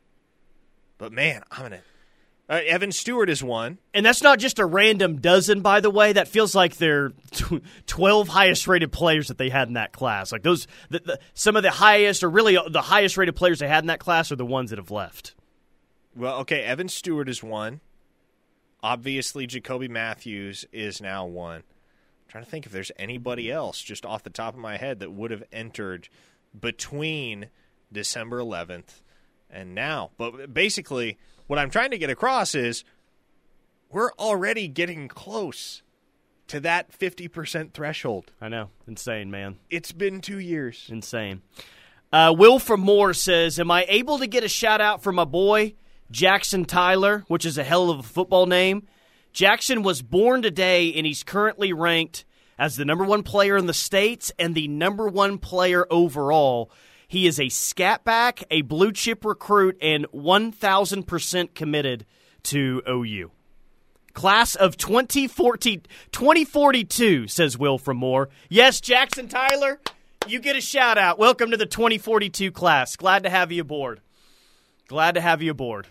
But 0.97 1.11
man, 1.11 1.43
I'm 1.51 1.59
going 1.59 1.71
to 1.73 1.81
uh, 2.49 2.61
Evan 2.65 2.91
Stewart 2.93 3.29
is 3.29 3.43
one. 3.43 3.77
And 3.93 4.05
that's 4.05 4.21
not 4.21 4.39
just 4.39 4.59
a 4.59 4.65
random 4.65 5.19
dozen, 5.19 5.61
by 5.61 5.81
the 5.81 5.89
way. 5.89 6.13
That 6.13 6.27
feels 6.27 6.55
like 6.55 6.77
they're 6.77 7.11
twelve 7.87 8.29
highest 8.29 8.67
rated 8.67 8.91
players 8.91 9.27
that 9.27 9.37
they 9.37 9.49
had 9.49 9.67
in 9.67 9.73
that 9.73 9.91
class. 9.91 10.31
Like 10.31 10.43
those, 10.43 10.67
the, 10.89 10.99
the, 10.99 11.19
some 11.33 11.55
of 11.55 11.63
the 11.63 11.71
highest, 11.71 12.23
or 12.23 12.29
really 12.29 12.57
the 12.69 12.81
highest 12.81 13.17
rated 13.17 13.35
players 13.35 13.59
they 13.59 13.67
had 13.67 13.83
in 13.83 13.87
that 13.87 13.99
class, 13.99 14.31
are 14.31 14.37
the 14.37 14.45
ones 14.45 14.69
that 14.69 14.79
have 14.79 14.91
left. 14.91 15.35
Well, 16.15 16.39
okay, 16.39 16.63
Evan 16.63 16.87
Stewart 16.87 17.27
is 17.27 17.43
one. 17.43 17.81
Obviously, 18.83 19.47
Jacoby 19.47 19.87
Mathews 19.87 20.65
is 20.71 21.01
now 21.01 21.25
one. 21.25 21.57
I'm 21.57 22.29
trying 22.29 22.43
to 22.43 22.49
think 22.49 22.65
if 22.65 22.71
there's 22.71 22.91
anybody 22.99 23.51
else 23.51 23.81
just 23.81 24.05
off 24.05 24.23
the 24.23 24.29
top 24.29 24.53
of 24.53 24.59
my 24.59 24.77
head 24.77 24.99
that 24.99 25.11
would 25.11 25.31
have 25.31 25.43
entered 25.51 26.09
between 26.59 27.47
December 27.91 28.39
11th 28.39 29.01
and 29.49 29.73
now. 29.73 30.11
But 30.17 30.53
basically, 30.53 31.17
what 31.47 31.57
I'm 31.59 31.69
trying 31.69 31.91
to 31.91 31.97
get 31.97 32.09
across 32.09 32.53
is 32.53 32.83
we're 33.89 34.11
already 34.13 34.67
getting 34.67 35.07
close 35.07 35.81
to 36.47 36.59
that 36.61 36.91
50% 36.97 37.73
threshold. 37.73 38.31
I 38.41 38.49
know, 38.49 38.69
insane, 38.87 39.31
man, 39.31 39.57
It's 39.69 39.91
been 39.91 40.21
two 40.21 40.39
years. 40.39 40.87
insane. 40.89 41.41
Uh, 42.11 42.33
Will 42.37 42.57
from 42.59 42.79
Moore 42.79 43.13
says, 43.13 43.59
"Am 43.59 43.69
I 43.69 43.85
able 43.89 44.17
to 44.19 44.27
get 44.27 44.43
a 44.43 44.47
shout 44.47 44.79
out 44.79 45.03
for 45.03 45.11
my 45.11 45.25
boy 45.25 45.75
Jackson 46.09 46.65
Tyler, 46.65 47.25
which 47.27 47.45
is 47.45 47.57
a 47.57 47.63
hell 47.63 47.89
of 47.89 47.99
a 47.99 48.03
football 48.03 48.45
name? 48.45 48.87
Jackson 49.33 49.83
was 49.83 50.01
born 50.01 50.41
today, 50.41 50.93
and 50.93 51.05
he's 51.05 51.23
currently 51.23 51.73
ranked 51.73 52.25
as 52.57 52.75
the 52.75 52.85
number 52.85 53.03
one 53.03 53.23
player 53.23 53.57
in 53.57 53.67
the 53.67 53.73
states 53.73 54.31
and 54.39 54.55
the 54.55 54.67
number 54.67 55.07
one 55.07 55.37
player 55.37 55.85
overall." 55.91 56.71
He 57.09 57.25
is 57.25 57.39
a 57.39 57.49
scat 57.49 58.03
back, 58.03 58.43
a 58.51 58.63
blue 58.63 58.91
chip 58.91 59.23
recruit, 59.23 59.77
and 59.81 60.05
1,000% 60.11 61.55
committed 61.55 62.05
to 62.43 62.81
OU. 62.87 63.31
Class 64.13 64.55
of 64.55 64.75
2040, 64.75 65.83
2042, 66.11 67.27
says 67.27 67.57
Will 67.57 67.77
from 67.77 67.97
Moore. 67.97 68.29
Yes, 68.49 68.81
Jackson 68.81 69.29
Tyler, 69.29 69.79
you 70.27 70.39
get 70.39 70.55
a 70.55 70.61
shout 70.61 70.97
out. 70.97 71.19
Welcome 71.19 71.51
to 71.51 71.57
the 71.57 71.65
2042 71.65 72.51
class. 72.51 72.95
Glad 72.95 73.23
to 73.23 73.29
have 73.29 73.51
you 73.51 73.61
aboard. 73.61 74.01
Glad 74.87 75.15
to 75.15 75.21
have 75.21 75.41
you 75.41 75.51
aboard. 75.51 75.87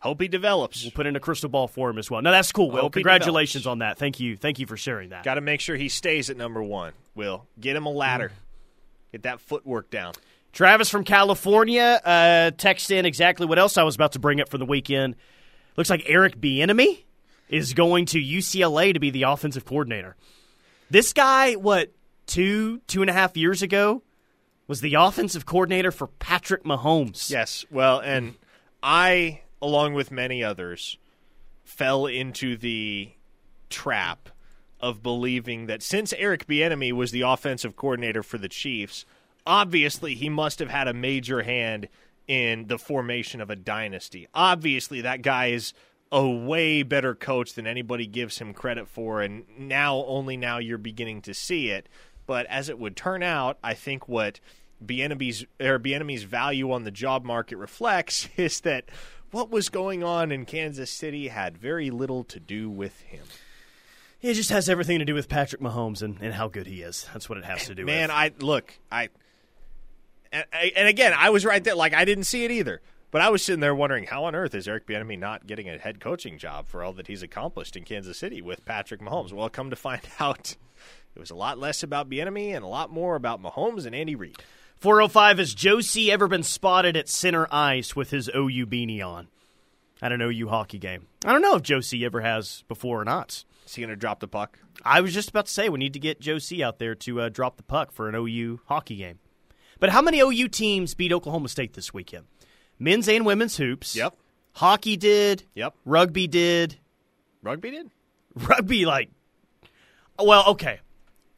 Hope 0.00 0.20
he 0.20 0.28
develops. 0.28 0.82
We'll 0.82 0.92
put 0.92 1.06
in 1.06 1.14
a 1.14 1.20
crystal 1.20 1.50
ball 1.50 1.68
for 1.68 1.90
him 1.90 1.98
as 1.98 2.10
well. 2.10 2.22
No, 2.22 2.30
that's 2.30 2.52
cool, 2.52 2.70
Will. 2.70 2.82
Hope 2.82 2.94
Congratulations 2.94 3.66
on 3.66 3.80
that. 3.80 3.98
Thank 3.98 4.18
you. 4.18 4.36
Thank 4.36 4.58
you 4.58 4.66
for 4.66 4.76
sharing 4.76 5.10
that. 5.10 5.24
Got 5.24 5.34
to 5.34 5.42
make 5.42 5.60
sure 5.60 5.76
he 5.76 5.90
stays 5.90 6.30
at 6.30 6.36
number 6.36 6.62
one. 6.62 6.92
Will 7.14 7.46
get 7.58 7.76
him 7.76 7.84
a 7.86 7.90
ladder. 7.90 8.32
Get 9.12 9.24
that 9.24 9.40
footwork 9.40 9.90
down. 9.90 10.14
Travis 10.52 10.88
from 10.88 11.04
California 11.04 12.00
uh, 12.04 12.50
texted 12.56 12.92
in 12.92 13.06
exactly 13.06 13.46
what 13.46 13.58
else 13.58 13.76
I 13.76 13.82
was 13.82 13.94
about 13.94 14.12
to 14.12 14.18
bring 14.18 14.40
up 14.40 14.48
for 14.48 14.58
the 14.58 14.64
weekend. 14.64 15.16
Looks 15.76 15.90
like 15.90 16.02
Eric 16.06 16.40
Bieniemy 16.40 17.04
is 17.48 17.74
going 17.74 18.06
to 18.06 18.18
UCLA 18.18 18.94
to 18.94 19.00
be 19.00 19.10
the 19.10 19.24
offensive 19.24 19.64
coordinator. 19.64 20.16
This 20.90 21.12
guy, 21.12 21.54
what 21.54 21.92
two 22.26 22.78
two 22.86 23.02
and 23.02 23.10
a 23.10 23.12
half 23.12 23.36
years 23.36 23.62
ago, 23.62 24.02
was 24.66 24.80
the 24.80 24.94
offensive 24.94 25.46
coordinator 25.46 25.90
for 25.90 26.06
Patrick 26.06 26.64
Mahomes. 26.64 27.30
Yes. 27.30 27.64
Well, 27.70 28.00
and 28.00 28.34
I, 28.82 29.42
along 29.62 29.94
with 29.94 30.10
many 30.10 30.42
others, 30.42 30.98
fell 31.64 32.06
into 32.06 32.56
the 32.56 33.12
trap 33.68 34.28
of 34.80 35.02
believing 35.02 35.66
that 35.66 35.82
since 35.82 36.12
Eric 36.14 36.46
Bieniemy 36.46 36.92
was 36.92 37.10
the 37.10 37.20
offensive 37.20 37.76
coordinator 37.76 38.22
for 38.22 38.38
the 38.38 38.48
Chiefs, 38.48 39.04
obviously 39.46 40.14
he 40.14 40.28
must 40.28 40.58
have 40.58 40.70
had 40.70 40.88
a 40.88 40.94
major 40.94 41.42
hand 41.42 41.88
in 42.26 42.66
the 42.68 42.78
formation 42.78 43.40
of 43.40 43.50
a 43.50 43.56
dynasty. 43.56 44.28
Obviously, 44.34 45.00
that 45.02 45.22
guy 45.22 45.46
is 45.46 45.74
a 46.12 46.28
way 46.28 46.82
better 46.82 47.14
coach 47.14 47.54
than 47.54 47.66
anybody 47.66 48.06
gives 48.06 48.38
him 48.38 48.54
credit 48.54 48.88
for, 48.88 49.20
and 49.20 49.44
now 49.58 50.04
only 50.06 50.36
now 50.36 50.58
you're 50.58 50.78
beginning 50.78 51.22
to 51.22 51.34
see 51.34 51.70
it. 51.70 51.88
But 52.26 52.46
as 52.46 52.68
it 52.68 52.78
would 52.78 52.96
turn 52.96 53.22
out, 53.22 53.58
I 53.62 53.74
think 53.74 54.08
what 54.08 54.40
Bieniemy's 54.84 55.44
or 55.60 55.78
Bieniemy's 55.78 56.22
value 56.22 56.72
on 56.72 56.84
the 56.84 56.90
job 56.90 57.24
market 57.24 57.58
reflects 57.58 58.28
is 58.36 58.60
that 58.60 58.88
what 59.30 59.50
was 59.50 59.68
going 59.68 60.02
on 60.02 60.32
in 60.32 60.44
Kansas 60.44 60.90
City 60.90 61.28
had 61.28 61.56
very 61.56 61.90
little 61.90 62.24
to 62.24 62.40
do 62.40 62.68
with 62.68 63.00
him. 63.02 63.24
It 64.22 64.34
just 64.34 64.50
has 64.50 64.68
everything 64.68 64.98
to 64.98 65.04
do 65.04 65.14
with 65.14 65.28
Patrick 65.28 65.62
Mahomes 65.62 66.02
and, 66.02 66.18
and 66.20 66.34
how 66.34 66.48
good 66.48 66.66
he 66.66 66.82
is. 66.82 67.06
That's 67.12 67.28
what 67.28 67.38
it 67.38 67.44
has 67.44 67.66
to 67.66 67.74
do 67.74 67.86
Man, 67.86 68.02
with. 68.02 68.10
Man, 68.10 68.10
I 68.10 68.32
look, 68.38 68.74
I 68.92 69.08
and, 70.32 70.44
and 70.52 70.88
again, 70.88 71.14
I 71.16 71.30
was 71.30 71.44
right 71.44 71.62
there. 71.62 71.74
Like 71.74 71.94
I 71.94 72.04
didn't 72.04 72.24
see 72.24 72.44
it 72.44 72.50
either, 72.50 72.82
but 73.10 73.22
I 73.22 73.30
was 73.30 73.42
sitting 73.42 73.60
there 73.60 73.74
wondering 73.74 74.04
how 74.04 74.24
on 74.24 74.34
earth 74.34 74.54
is 74.54 74.68
Eric 74.68 74.86
Bieniemy 74.86 75.18
not 75.18 75.46
getting 75.46 75.68
a 75.68 75.78
head 75.78 76.00
coaching 76.00 76.38
job 76.38 76.66
for 76.66 76.82
all 76.82 76.92
that 76.94 77.06
he's 77.06 77.22
accomplished 77.22 77.76
in 77.76 77.84
Kansas 77.84 78.18
City 78.18 78.42
with 78.42 78.64
Patrick 78.64 79.00
Mahomes? 79.00 79.32
Well, 79.32 79.48
come 79.48 79.70
to 79.70 79.76
find 79.76 80.02
out, 80.20 80.56
it 81.14 81.18
was 81.18 81.30
a 81.30 81.36
lot 81.36 81.58
less 81.58 81.82
about 81.82 82.10
Bieniemy 82.10 82.54
and 82.54 82.64
a 82.64 82.68
lot 82.68 82.92
more 82.92 83.16
about 83.16 83.42
Mahomes 83.42 83.86
and 83.86 83.94
Andy 83.94 84.14
Reid. 84.14 84.36
405 84.80 85.38
Has 85.38 85.52
Josie 85.52 86.10
ever 86.10 86.26
been 86.26 86.42
spotted 86.42 86.96
at 86.96 87.06
center 87.06 87.46
ice 87.50 87.94
with 87.94 88.10
his 88.10 88.30
OU 88.34 88.66
beanie 88.66 89.04
on? 89.04 89.28
At 90.00 90.12
an 90.12 90.22
OU 90.22 90.48
hockey 90.48 90.78
game. 90.78 91.06
I 91.22 91.32
don't 91.32 91.42
know 91.42 91.54
if 91.54 91.62
Josie 91.62 92.02
ever 92.06 92.22
has 92.22 92.64
before 92.66 93.02
or 93.02 93.04
not. 93.04 93.44
Is 93.66 93.74
he 93.74 93.82
going 93.82 93.90
to 93.90 93.96
drop 93.96 94.20
the 94.20 94.26
puck? 94.26 94.58
I 94.82 95.02
was 95.02 95.12
just 95.12 95.28
about 95.28 95.46
to 95.46 95.52
say 95.52 95.68
we 95.68 95.78
need 95.78 95.92
to 95.92 95.98
get 95.98 96.18
Josie 96.18 96.64
out 96.64 96.78
there 96.78 96.94
to 96.94 97.20
uh, 97.20 97.28
drop 97.28 97.58
the 97.58 97.62
puck 97.62 97.92
for 97.92 98.08
an 98.08 98.14
OU 98.14 98.60
hockey 98.64 98.96
game. 98.96 99.18
But 99.78 99.90
how 99.90 100.00
many 100.00 100.20
OU 100.20 100.48
teams 100.48 100.94
beat 100.94 101.12
Oklahoma 101.12 101.50
State 101.50 101.74
this 101.74 101.92
weekend? 101.92 102.24
Men's 102.78 103.06
and 103.06 103.26
women's 103.26 103.58
hoops. 103.58 103.94
Yep. 103.94 104.16
Hockey 104.52 104.96
did. 104.96 105.44
Yep. 105.54 105.74
Rugby 105.84 106.26
did. 106.26 106.78
Rugby 107.42 107.70
did. 107.70 107.90
Rugby, 108.34 108.86
like, 108.86 109.10
well, 110.18 110.44
okay. 110.48 110.80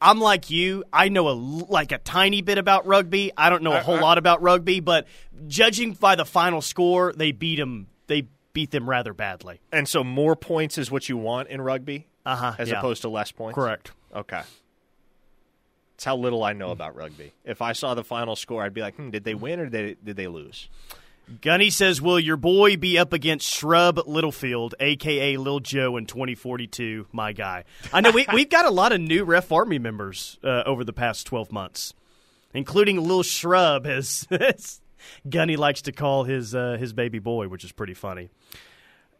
I'm 0.03 0.19
like 0.19 0.49
you. 0.49 0.83
I 0.91 1.07
know 1.07 1.29
a 1.29 1.31
like 1.31 1.91
a 1.93 1.97
tiny 1.97 2.41
bit 2.41 2.57
about 2.57 2.85
rugby. 2.85 3.31
I 3.37 3.49
don't 3.49 3.63
know 3.63 3.71
a 3.73 3.79
whole 3.79 3.99
lot 3.99 4.17
about 4.17 4.41
rugby, 4.41 4.81
but 4.81 5.07
judging 5.47 5.93
by 5.93 6.15
the 6.15 6.25
final 6.25 6.61
score, 6.61 7.13
they 7.15 7.31
beat 7.31 7.55
them. 7.55 7.87
They 8.07 8.27
beat 8.51 8.71
them 8.71 8.89
rather 8.89 9.13
badly. 9.13 9.61
And 9.71 9.87
so 9.87 10.03
more 10.03 10.35
points 10.35 10.77
is 10.77 10.91
what 10.91 11.07
you 11.07 11.15
want 11.17 11.47
in 11.47 11.61
rugby, 11.61 12.07
Uh-huh, 12.25 12.53
as 12.59 12.69
yeah. 12.69 12.79
opposed 12.79 13.01
to 13.03 13.09
less 13.09 13.31
points. 13.31 13.55
Correct. 13.55 13.93
Okay. 14.13 14.41
It's 15.95 16.03
how 16.03 16.17
little 16.17 16.43
I 16.43 16.53
know 16.53 16.71
about 16.71 16.95
rugby. 16.95 17.33
If 17.45 17.61
I 17.61 17.71
saw 17.73 17.93
the 17.93 18.03
final 18.03 18.35
score, 18.35 18.61
I'd 18.63 18.73
be 18.73 18.81
like, 18.81 18.95
hmm, 18.95 19.09
did 19.09 19.23
they 19.23 19.35
win 19.35 19.59
or 19.59 19.69
did 19.69 19.71
they, 19.97 20.03
did 20.03 20.15
they 20.17 20.27
lose? 20.27 20.67
Gunny 21.41 21.69
says, 21.69 22.01
"Will 22.01 22.19
your 22.19 22.37
boy 22.37 22.77
be 22.77 22.97
up 22.97 23.13
against 23.13 23.47
Shrub 23.47 23.99
Littlefield, 24.05 24.75
aka 24.79 25.37
Lil 25.37 25.59
Joe, 25.59 25.97
in 25.97 26.05
2042? 26.05 27.07
My 27.11 27.31
guy. 27.31 27.63
I 27.91 28.01
know 28.01 28.11
we 28.11 28.25
we've 28.33 28.49
got 28.49 28.65
a 28.65 28.71
lot 28.71 28.91
of 28.91 28.99
new 28.99 29.23
Ref 29.23 29.51
Army 29.51 29.79
members 29.79 30.37
uh, 30.43 30.63
over 30.65 30.83
the 30.83 30.93
past 30.93 31.25
12 31.27 31.51
months, 31.51 31.93
including 32.53 33.01
Lil 33.01 33.23
Shrub, 33.23 33.85
as, 33.85 34.27
as 34.31 34.81
Gunny 35.27 35.55
likes 35.55 35.83
to 35.83 35.91
call 35.91 36.25
his 36.25 36.53
uh, 36.53 36.77
his 36.79 36.93
baby 36.93 37.19
boy, 37.19 37.47
which 37.47 37.63
is 37.63 37.71
pretty 37.71 37.93
funny." 37.93 38.29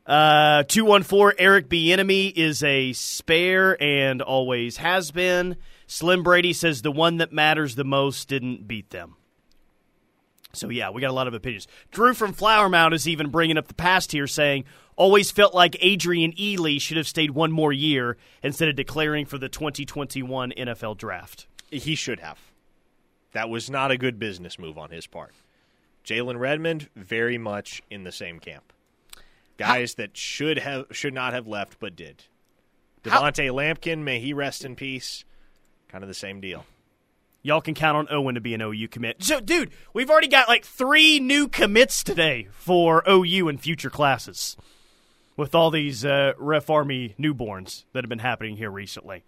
Uh, 0.05 0.63
214 0.63 1.37
Eric 1.39 1.69
B. 1.69 1.93
Enemy 1.93 2.27
is 2.27 2.61
a 2.61 2.91
spare 2.91 3.81
and 3.81 4.21
always 4.21 4.77
has 4.77 5.11
been. 5.11 5.55
Slim 5.87 6.23
Brady 6.23 6.51
says 6.51 6.81
the 6.81 6.91
one 6.91 7.17
that 7.17 7.31
matters 7.31 7.75
the 7.75 7.85
most 7.85 8.27
didn't 8.27 8.67
beat 8.67 8.89
them. 8.89 9.15
So 10.53 10.69
yeah, 10.69 10.91
we 10.91 11.01
got 11.01 11.09
a 11.09 11.13
lot 11.13 11.27
of 11.27 11.33
opinions. 11.33 11.67
Drew 11.91 12.13
from 12.13 12.31
Flower 12.33 12.69
Mound 12.69 12.93
is 12.93 13.07
even 13.07 13.29
bringing 13.29 13.57
up 13.57 13.67
the 13.67 13.73
past 13.73 14.11
here, 14.11 14.27
saying 14.27 14.65
always 14.95 15.31
felt 15.31 15.55
like 15.55 15.75
Adrian 15.79 16.31
Ealy 16.33 16.79
should 16.79 16.97
have 16.97 17.07
stayed 17.07 17.31
one 17.31 17.51
more 17.51 17.73
year 17.73 18.17
instead 18.43 18.69
of 18.69 18.75
declaring 18.75 19.25
for 19.25 19.39
the 19.39 19.49
2021 19.49 20.51
NFL 20.55 20.97
Draft. 20.97 21.47
He 21.71 21.95
should 21.95 22.19
have. 22.19 22.39
That 23.31 23.49
was 23.49 23.67
not 23.67 23.89
a 23.89 23.97
good 23.97 24.19
business 24.19 24.59
move 24.59 24.77
on 24.77 24.91
his 24.91 25.07
part. 25.07 25.33
Jalen 26.05 26.37
Redmond, 26.37 26.89
very 26.95 27.39
much 27.39 27.81
in 27.89 28.03
the 28.03 28.11
same 28.11 28.39
camp. 28.39 28.71
Guys 29.57 29.95
that 29.95 30.15
should 30.15 30.59
have 30.59 30.85
should 30.91 31.13
not 31.15 31.33
have 31.33 31.47
left 31.47 31.79
but 31.79 31.95
did. 31.95 32.25
How- 33.05 33.23
Devontae 33.23 33.49
Lampkin, 33.51 33.99
may 34.03 34.19
he 34.19 34.33
rest 34.33 34.63
in 34.63 34.75
peace. 34.75 35.25
Kind 35.87 36.03
of 36.03 36.07
the 36.07 36.13
same 36.13 36.41
deal. 36.41 36.65
Y'all 37.45 37.59
can 37.59 37.73
count 37.73 37.97
on 37.97 38.07
Owen 38.09 38.35
to 38.35 38.41
be 38.41 38.53
an 38.53 38.61
OU 38.61 38.87
commit. 38.87 39.21
So, 39.21 39.41
dude, 39.41 39.71
we've 39.93 40.09
already 40.09 40.29
got 40.29 40.47
like 40.47 40.63
three 40.63 41.19
new 41.19 41.49
commits 41.49 42.01
today 42.01 42.47
for 42.53 43.03
OU 43.07 43.49
in 43.49 43.57
future 43.57 43.89
classes 43.89 44.55
with 45.35 45.53
all 45.53 45.69
these 45.69 46.05
uh, 46.05 46.31
Ref 46.37 46.69
Army 46.69 47.15
newborns 47.19 47.83
that 47.91 48.05
have 48.05 48.09
been 48.09 48.19
happening 48.19 48.55
here 48.55 48.71
recently. 48.71 49.25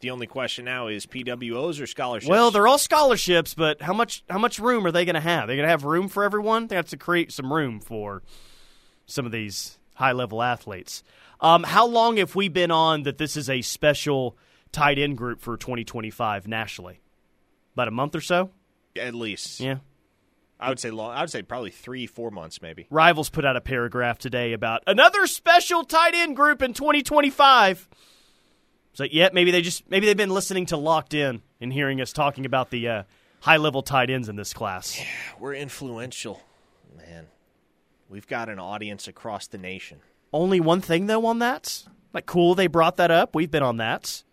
The 0.00 0.10
only 0.10 0.26
question 0.26 0.64
now 0.64 0.86
is 0.86 1.04
PWOs 1.04 1.82
or 1.82 1.86
scholarships. 1.86 2.30
Well, 2.30 2.50
they're 2.50 2.66
all 2.66 2.78
scholarships, 2.78 3.52
but 3.52 3.82
how 3.82 3.92
much 3.92 4.24
how 4.30 4.38
much 4.38 4.58
room 4.58 4.86
are 4.86 4.92
they 4.92 5.04
going 5.04 5.14
to 5.14 5.20
have? 5.20 5.46
They're 5.46 5.56
going 5.56 5.66
to 5.66 5.70
have 5.70 5.84
room 5.84 6.08
for 6.08 6.24
everyone. 6.24 6.68
They 6.68 6.76
have 6.76 6.88
to 6.88 6.96
create 6.96 7.32
some 7.32 7.52
room 7.52 7.80
for 7.80 8.22
some 9.04 9.26
of 9.26 9.32
these 9.32 9.78
high 9.94 10.12
level 10.12 10.42
athletes. 10.42 11.02
Um, 11.40 11.64
how 11.64 11.86
long 11.86 12.16
have 12.16 12.34
we 12.34 12.48
been 12.48 12.70
on 12.70 13.02
that? 13.02 13.18
This 13.18 13.36
is 13.36 13.50
a 13.50 13.60
special 13.60 14.38
tight 14.72 14.98
end 14.98 15.18
group 15.18 15.40
for 15.42 15.56
2025 15.58 16.48
nationally. 16.48 17.00
About 17.78 17.86
a 17.86 17.92
month 17.92 18.16
or 18.16 18.20
so. 18.20 18.50
at 19.00 19.14
least. 19.14 19.60
Yeah. 19.60 19.76
I 20.58 20.68
would 20.68 20.80
say 20.80 20.90
long. 20.90 21.12
I 21.12 21.20
would 21.20 21.30
say 21.30 21.42
probably 21.42 21.70
three, 21.70 22.08
four 22.08 22.32
months, 22.32 22.60
maybe. 22.60 22.88
Rivals 22.90 23.30
put 23.30 23.44
out 23.44 23.54
a 23.54 23.60
paragraph 23.60 24.18
today 24.18 24.52
about 24.52 24.82
another 24.88 25.28
special 25.28 25.84
tight 25.84 26.12
end 26.12 26.34
group 26.34 26.60
in 26.60 26.74
2025. 26.74 27.88
So 28.94 29.04
yeah, 29.04 29.28
maybe 29.32 29.52
they 29.52 29.62
just 29.62 29.88
maybe 29.88 30.06
they've 30.06 30.16
been 30.16 30.30
listening 30.34 30.66
to 30.66 30.76
Locked 30.76 31.14
In 31.14 31.40
and 31.60 31.72
hearing 31.72 32.00
us 32.00 32.12
talking 32.12 32.44
about 32.46 32.70
the 32.70 32.88
uh, 32.88 33.02
high 33.42 33.58
level 33.58 33.82
tight 33.82 34.10
ends 34.10 34.28
in 34.28 34.34
this 34.34 34.52
class. 34.52 35.00
We're 35.38 35.54
influential, 35.54 36.42
man. 36.96 37.28
We've 38.08 38.26
got 38.26 38.48
an 38.48 38.58
audience 38.58 39.06
across 39.06 39.46
the 39.46 39.58
nation. 39.58 40.00
Only 40.32 40.58
one 40.58 40.80
thing 40.80 41.06
though 41.06 41.26
on 41.26 41.38
that. 41.38 41.84
Like 42.12 42.26
cool, 42.26 42.56
they 42.56 42.66
brought 42.66 42.96
that 42.96 43.12
up. 43.12 43.36
We've 43.36 43.52
been 43.52 43.62
on 43.62 43.76
that. 43.76 44.24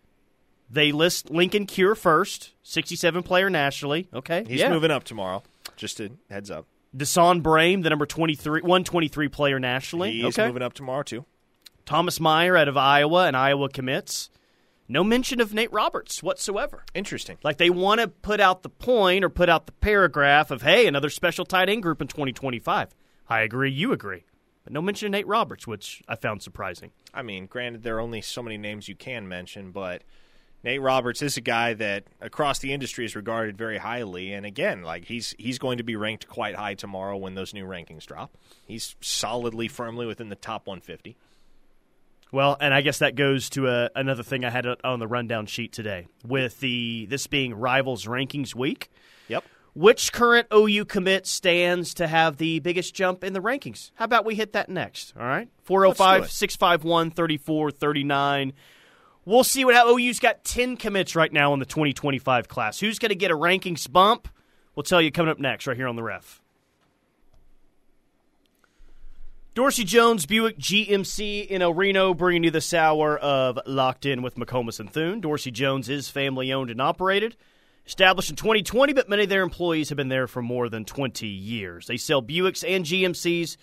They 0.69 0.91
list 0.91 1.29
Lincoln 1.29 1.65
Cure 1.65 1.95
first, 1.95 2.53
67 2.63 3.23
player 3.23 3.49
nationally. 3.49 4.07
Okay, 4.13 4.43
He's 4.47 4.59
yeah. 4.59 4.69
moving 4.69 4.91
up 4.91 5.03
tomorrow. 5.03 5.43
Just 5.75 5.99
a 5.99 6.11
heads 6.29 6.49
up. 6.49 6.65
Desan 6.95 7.41
Brame, 7.41 7.83
the 7.83 7.89
number 7.89 8.05
23, 8.05 8.61
123 8.61 9.27
player 9.27 9.59
nationally. 9.59 10.13
He's 10.13 10.37
okay. 10.37 10.47
moving 10.47 10.61
up 10.61 10.73
tomorrow 10.73 11.03
too. 11.03 11.25
Thomas 11.85 12.19
Meyer 12.19 12.57
out 12.57 12.67
of 12.67 12.77
Iowa 12.77 13.27
and 13.27 13.37
Iowa 13.37 13.69
commits. 13.69 14.29
No 14.87 15.03
mention 15.03 15.41
of 15.41 15.53
Nate 15.53 15.71
Roberts 15.73 16.21
whatsoever. 16.21 16.83
Interesting. 16.93 17.37
Like 17.43 17.57
they 17.57 17.69
want 17.69 18.01
to 18.01 18.07
put 18.07 18.39
out 18.39 18.63
the 18.63 18.69
point 18.69 19.23
or 19.23 19.29
put 19.29 19.49
out 19.49 19.65
the 19.65 19.71
paragraph 19.71 20.51
of, 20.51 20.61
hey, 20.61 20.87
another 20.87 21.09
special 21.09 21.45
tight 21.45 21.69
end 21.69 21.83
group 21.83 22.01
in 22.01 22.07
2025. 22.07 22.89
I 23.27 23.41
agree, 23.41 23.71
you 23.71 23.91
agree. 23.91 24.25
But 24.63 24.73
no 24.73 24.81
mention 24.81 25.07
of 25.07 25.11
Nate 25.11 25.27
Roberts, 25.27 25.67
which 25.67 26.03
I 26.07 26.15
found 26.15 26.43
surprising. 26.43 26.91
I 27.13 27.23
mean, 27.23 27.45
granted, 27.47 27.83
there 27.83 27.97
are 27.97 28.01
only 28.01 28.21
so 28.21 28.43
many 28.43 28.57
names 28.57 28.87
you 28.87 28.95
can 28.95 29.27
mention, 29.27 29.71
but 29.71 30.03
Nate 30.65 30.81
Roberts 30.81 31.21
is 31.21 31.37
a 31.37 31.41
guy 31.41 31.75
that 31.75 32.05
across 32.19 32.57
the 32.57 32.73
industry 32.73 33.05
is 33.05 33.15
regarded 33.15 33.55
very 33.55 33.77
highly. 33.77 34.33
And 34.33 34.47
again, 34.47 34.81
like 34.81 35.05
he's 35.05 35.35
he's 35.37 35.59
going 35.59 35.77
to 35.77 35.83
be 35.83 35.95
ranked 35.95 36.27
quite 36.27 36.55
high 36.55 36.73
tomorrow 36.73 37.15
when 37.17 37.35
those 37.35 37.53
new 37.53 37.65
rankings 37.65 38.03
drop. 38.07 38.35
He's 38.65 38.95
solidly, 38.99 39.67
firmly 39.67 40.07
within 40.07 40.29
the 40.29 40.35
top 40.35 40.65
150. 40.65 41.15
Well, 42.31 42.57
and 42.59 42.73
I 42.73 42.81
guess 42.81 42.97
that 42.97 43.13
goes 43.13 43.47
to 43.51 43.67
a, 43.67 43.91
another 43.95 44.23
thing 44.23 44.43
I 44.43 44.49
had 44.49 44.65
on 44.83 44.97
the 44.97 45.07
rundown 45.07 45.45
sheet 45.45 45.71
today 45.71 46.07
with 46.25 46.59
the 46.61 47.05
this 47.11 47.27
being 47.27 47.53
Rivals 47.53 48.05
Rankings 48.05 48.55
Week. 48.55 48.89
Yep. 49.27 49.43
Which 49.75 50.11
current 50.13 50.47
OU 50.51 50.85
commit 50.85 51.27
stands 51.27 51.93
to 51.95 52.07
have 52.07 52.37
the 52.37 52.59
biggest 52.59 52.95
jump 52.95 53.23
in 53.23 53.33
the 53.33 53.41
rankings? 53.41 53.91
How 53.95 54.05
about 54.05 54.25
we 54.25 54.33
hit 54.33 54.53
that 54.53 54.67
next? 54.67 55.13
All 55.15 55.27
right. 55.27 55.47
405 55.61 56.31
651 56.31 57.11
3439. 57.11 58.53
We'll 59.25 59.43
see 59.43 59.65
what 59.65 59.73
how 59.73 59.97
OU's 59.97 60.19
got 60.19 60.43
10 60.43 60.77
commits 60.77 61.15
right 61.15 61.33
now 61.33 61.53
in 61.53 61.59
the 61.59 61.65
2025 61.65 62.47
class. 62.47 62.79
Who's 62.79 62.99
going 62.99 63.09
to 63.09 63.15
get 63.15 63.31
a 63.31 63.35
rankings 63.35 63.91
bump? 63.91 64.27
We'll 64.75 64.83
tell 64.83 65.01
you 65.01 65.11
coming 65.11 65.31
up 65.31 65.39
next, 65.39 65.65
right 65.65 65.75
here 65.75 65.87
on 65.87 65.95
the 65.95 66.03
ref. 66.03 66.41
Dorsey 69.55 69.85
Jones 69.85 70.25
Buick 70.25 70.59
GMC 70.59 71.47
in 71.47 71.61
El 71.61 71.73
Reno, 71.73 72.13
bringing 72.13 72.43
you 72.43 72.51
this 72.51 72.73
hour 72.73 73.17
of 73.17 73.57
Locked 73.65 74.05
In 74.05 74.21
with 74.21 74.35
McComas 74.35 74.81
and 74.81 74.91
Thune. 74.91 75.21
Dorsey 75.21 75.49
Jones 75.49 75.87
is 75.87 76.09
family 76.09 76.51
owned 76.51 76.69
and 76.69 76.81
operated. 76.81 77.37
Established 77.87 78.29
in 78.29 78.35
2020, 78.35 78.93
but 78.93 79.07
many 79.07 79.23
of 79.23 79.29
their 79.29 79.43
employees 79.43 79.89
have 79.89 79.95
been 79.95 80.09
there 80.09 80.27
for 80.27 80.41
more 80.41 80.67
than 80.67 80.83
20 80.83 81.25
years. 81.25 81.87
They 81.87 81.97
sell 81.97 82.21
Buicks 82.21 82.65
and 82.67 82.83
GMCs, 82.83 83.55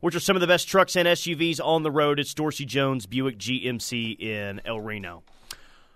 which 0.00 0.14
are 0.14 0.20
some 0.20 0.36
of 0.36 0.40
the 0.40 0.46
best 0.46 0.68
trucks 0.68 0.96
and 0.96 1.08
SUVs 1.08 1.60
on 1.64 1.82
the 1.82 1.90
road. 1.90 2.18
It's 2.18 2.34
Dorsey 2.34 2.64
Jones 2.64 3.06
Buick 3.06 3.38
GMC 3.38 4.20
in 4.20 4.60
El 4.64 4.80
Reno. 4.80 5.22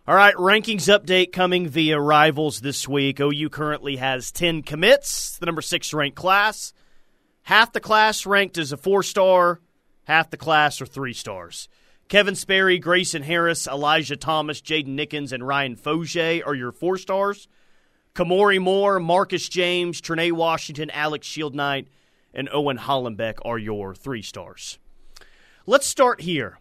All 0.09 0.15
right, 0.15 0.35
rankings 0.35 0.89
update 0.89 1.33
coming 1.33 1.69
via 1.69 2.01
Rivals 2.01 2.61
this 2.61 2.89
week. 2.89 3.21
OU 3.21 3.51
currently 3.51 3.97
has 3.97 4.33
10 4.33 4.63
commits, 4.63 5.39
the 5.39 5.47
number 5.47 5.63
six 5.63 5.93
ranked 5.93 6.17
class. 6.17 6.73
Half 7.43 7.73
the 7.73 7.81
class 7.81 8.27
ranked 8.27 8.59
as 8.59 8.73
a 8.73 8.77
four 8.77 9.03
star, 9.03 9.61
half 10.05 10.31
the 10.31 10.37
class 10.37 10.81
are 10.81 10.87
three 10.87 11.13
stars. 11.13 11.69
Kevin 12.09 12.35
Sperry, 12.35 12.79
Grayson 12.81 13.23
Harris, 13.23 13.69
Elijah 13.69 14.17
Thomas, 14.17 14.61
Jaden 14.61 14.99
Nickens, 14.99 15.33
and 15.33 15.47
Ryan 15.47 15.77
Foge 15.77 16.45
are 16.45 16.55
your 16.55 16.73
four 16.73 16.97
stars. 16.97 17.47
Kamori 18.15 18.61
Moore, 18.61 18.99
Marcus 18.99 19.49
James, 19.49 20.01
Trene 20.01 20.33
Washington, 20.33 20.91
Alex 20.91 21.27
Shield 21.27 21.55
Knight, 21.55 21.87
and 22.35 22.49
Owen 22.53 22.79
Hollenbeck 22.79 23.35
are 23.45 23.59
your 23.59 23.95
three 23.95 24.23
stars. 24.23 24.79
Let's 25.67 25.87
start 25.87 26.21
here. 26.23 26.59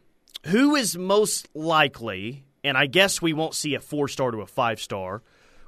Who 0.47 0.76
is 0.76 0.97
most 0.97 1.49
likely, 1.53 2.45
and 2.63 2.78
I 2.78 2.86
guess 2.86 3.22
we 3.22 3.34
won't 3.34 3.53
see 3.55 3.76
a 3.76 3.80
four 3.80 4.07
star 4.07 4.32
to 4.32 4.39
a 4.41 4.47
five 4.47 4.80
star, 4.82 5.22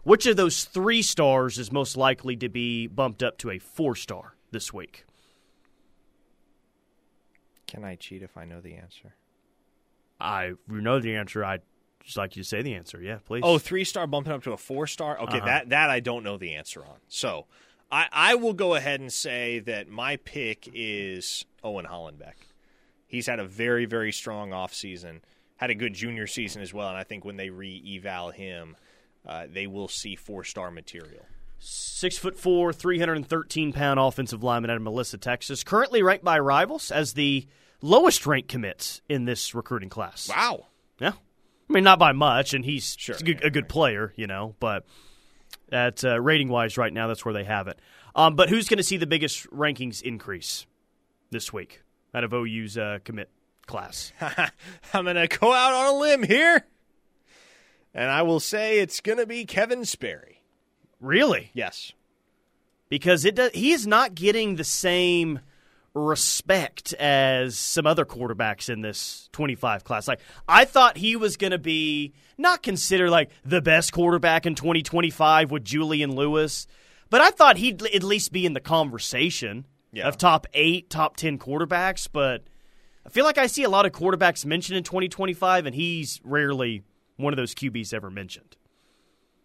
which 0.04 0.26
of 0.26 0.36
those 0.38 0.64
three 0.64 1.02
stars 1.02 1.58
is 1.58 1.72
most 1.72 1.96
likely 1.98 2.36
to 2.38 2.50
be 2.50 2.88
bumped 2.88 3.22
up 3.22 3.38
to 3.40 3.50
a 3.52 3.60
four 3.60 3.96
star 3.96 4.36
this 4.52 4.74
week? 4.74 5.06
Can 7.68 7.84
I 7.84 7.96
cheat 7.96 8.22
if 8.24 8.36
I 8.38 8.46
know 8.46 8.62
the 8.62 8.76
answer? 8.76 9.16
I 10.20 10.48
you 10.70 10.82
know 10.82 11.00
the 11.00 11.16
answer. 11.16 11.44
I'd 11.44 11.62
just 12.04 12.18
like 12.18 12.36
you 12.36 12.44
to 12.44 12.48
say 12.48 12.62
the 12.62 12.74
answer. 12.76 13.02
Yeah, 13.02 13.20
please. 13.26 13.42
Oh, 13.44 13.58
three 13.58 13.84
star 13.86 14.08
bumping 14.08 14.34
up 14.34 14.44
to 14.44 14.52
a 14.54 14.58
four 14.58 14.88
star. 14.88 15.20
Okay, 15.22 15.38
Uh-huh. 15.38 15.46
that 15.46 15.70
that 15.70 15.90
I 15.90 16.00
don't 16.00 16.24
know 16.24 16.38
the 16.38 16.56
answer 16.56 16.84
on. 16.86 16.98
So 17.08 17.48
I 17.92 18.08
I 18.12 18.36
will 18.36 18.54
go 18.54 18.76
ahead 18.76 19.00
and 19.00 19.12
say 19.12 19.60
that 19.60 19.90
my 19.90 20.18
pick 20.18 20.70
is 20.74 21.46
Owen 21.64 21.86
Hollenbeck. 21.86 22.36
He's 23.08 23.28
had 23.28 23.40
a 23.40 23.46
very 23.46 23.86
very 23.86 24.12
strong 24.12 24.52
offseason. 24.52 25.22
Had 25.58 25.70
a 25.70 25.76
good 25.76 25.94
junior 25.94 26.26
season 26.26 26.62
as 26.62 26.74
well, 26.74 26.90
and 26.90 26.98
I 26.98 27.04
think 27.04 27.24
when 27.24 27.38
they 27.38 27.52
re-eval 27.52 28.32
him, 28.32 28.76
uh, 29.28 29.46
they 29.48 29.68
will 29.68 29.88
see 29.88 30.16
four 30.16 30.44
star 30.44 30.72
material. 30.72 31.26
Six 31.60 32.18
foot 32.18 32.40
four, 32.40 32.74
313 32.74 33.72
pound 33.72 34.00
offensive 34.00 34.42
lineman 34.44 34.72
out 34.72 34.78
of 34.78 34.82
Melissa, 34.82 35.20
Texas. 35.20 35.64
Currently 35.64 36.02
ranked 36.02 36.26
by 36.26 36.40
rivals 36.40 36.90
as 36.90 37.14
the 37.14 37.46
lowest 37.84 38.26
ranked 38.26 38.50
commits 38.50 39.02
in 39.08 39.26
this 39.26 39.54
recruiting 39.54 39.90
class. 39.90 40.28
Wow. 40.28 40.66
Yeah. 41.00 41.12
I 41.70 41.74
mean, 41.74 41.84
not 41.84 42.00
by 42.00 42.12
much, 42.14 42.56
and 42.56 42.66
he's, 42.66 42.96
Sure, 42.98 43.16
a, 43.16 43.20
good, 43.20 43.40
yeah, 43.42 43.48
a 43.48 43.50
good 43.52 43.66
right. 43.66 43.70
player, 43.70 44.14
you 44.16 44.26
know, 44.26 44.56
but 44.60 44.86
at 45.72 46.04
uh, 46.04 46.20
rating 46.20 46.50
wise, 46.50 46.78
right 46.78 46.94
now, 46.94 47.08
that's 47.08 47.24
where 47.24 47.34
they 47.34 47.44
have 47.44 47.68
it. 47.68 47.80
Um, 48.16 48.36
but 48.36 48.50
who's 48.50 48.68
going 48.68 48.78
to 48.78 48.84
see 48.84 48.98
the 48.98 49.08
biggest 49.08 49.50
rankings 49.52 50.02
increase 50.02 50.66
this 51.30 51.54
week 51.54 51.82
out 52.14 52.24
of 52.24 52.34
OU's 52.34 52.78
uh, 52.78 53.00
commit 53.04 53.30
class? 53.68 54.12
I'm 54.94 55.06
going 55.06 55.16
to 55.16 55.28
go 55.28 55.54
out 55.54 55.74
on 55.74 55.96
a 55.96 55.98
limb 55.98 56.24
here, 56.24 56.66
and 57.94 58.10
I 58.12 58.22
will 58.24 58.40
say 58.40 58.80
it's 58.80 59.00
going 59.00 59.18
to 59.18 59.26
be 59.26 59.46
Kevin 59.46 59.86
Sperry. 59.86 60.42
really? 61.00 61.52
Yes. 61.54 61.94
because 62.90 63.24
it 63.24 63.36
does, 63.36 63.52
he 63.54 63.72
is 63.72 63.88
not 63.88 64.14
getting 64.16 64.56
the 64.58 64.64
same 64.66 65.40
respect 65.94 66.94
as 66.94 67.58
some 67.58 67.86
other 67.86 68.06
quarterbacks 68.06 68.70
in 68.70 68.82
this 68.82 69.30
25 69.34 69.84
class. 69.84 70.08
Like 70.08 70.22
I 70.48 70.66
thought 70.66 70.98
he 70.98 71.16
was 71.16 71.38
going 71.38 71.52
to 71.52 71.58
be 71.60 72.14
not 72.38 72.64
considered 72.64 73.10
like 73.10 73.30
the 73.44 73.62
best 73.62 73.92
quarterback 73.92 74.46
in 74.46 74.56
2025 74.56 75.52
with 75.52 75.64
Julian 75.66 76.16
Lewis, 76.16 76.66
but 77.10 77.22
I 77.22 77.30
thought 77.32 77.58
he'd 77.58 77.82
at 77.84 78.04
least 78.04 78.32
be 78.32 78.46
in 78.46 78.54
the 78.54 78.60
conversation 78.62 79.66
Yeah. 79.92 80.08
of 80.08 80.18
top 80.18 80.48
8, 80.54 80.90
top 80.90 81.18
10 81.18 81.38
quarterbacks, 81.38 82.08
but 82.12 82.44
I 83.06 83.10
feel 83.10 83.26
like 83.26 83.38
I 83.38 83.48
see 83.48 83.64
a 83.64 83.70
lot 83.70 83.86
of 83.86 83.92
quarterbacks 83.92 84.46
mentioned 84.46 84.78
in 84.78 84.84
2025 84.84 85.66
and 85.66 85.76
he's 85.76 86.22
rarely 86.24 86.84
one 87.18 87.34
of 87.34 87.38
those 87.38 87.54
QBs 87.54 87.94
ever 87.94 88.10
mentioned. 88.10 88.56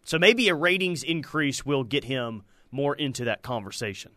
So 0.05 0.17
maybe 0.17 0.47
a 0.47 0.55
ratings 0.55 1.03
increase 1.03 1.65
will 1.65 1.83
get 1.83 2.05
him 2.05 2.43
more 2.71 2.95
into 2.95 3.25
that 3.25 3.41
conversation. 3.41 4.11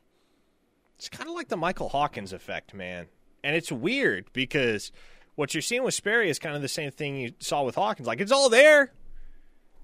It's 1.01 1.09
kind 1.09 1.31
of 1.31 1.35
like 1.35 1.49
the 1.49 1.57
Michael 1.57 1.89
Hawkins 1.89 2.31
effect, 2.31 2.75
man. 2.75 3.07
And 3.43 3.57
it's 3.57 3.73
weird 3.73 4.31
because 4.35 4.93
what 5.35 5.55
you're 5.55 5.63
seeing 5.63 5.83
with 5.83 5.95
Sperry 5.95 6.29
is 6.29 6.39
kind 6.39 6.55
of 6.55 6.61
the 6.61 6.69
same 6.69 6.91
thing 6.91 7.17
you 7.17 7.33
saw 7.39 7.63
with 7.63 7.77
Hawkins. 7.77 8.07
Like, 8.07 8.21
it's 8.21 8.31
all 8.31 8.51
there. 8.51 8.93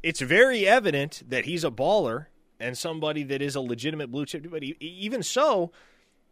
It's 0.03 0.21
very 0.21 0.69
evident 0.69 1.23
that 1.27 1.47
he's 1.47 1.65
a 1.65 1.71
baller 1.71 2.27
and 2.61 2.77
somebody 2.77 3.23
that 3.23 3.41
is 3.41 3.57
a 3.57 3.63
legitimate 3.63 4.09
blue 4.09 4.27
chip. 4.27 4.47
But 4.51 4.63
e- 4.63 4.77
even 4.79 5.23
so, 5.23 5.73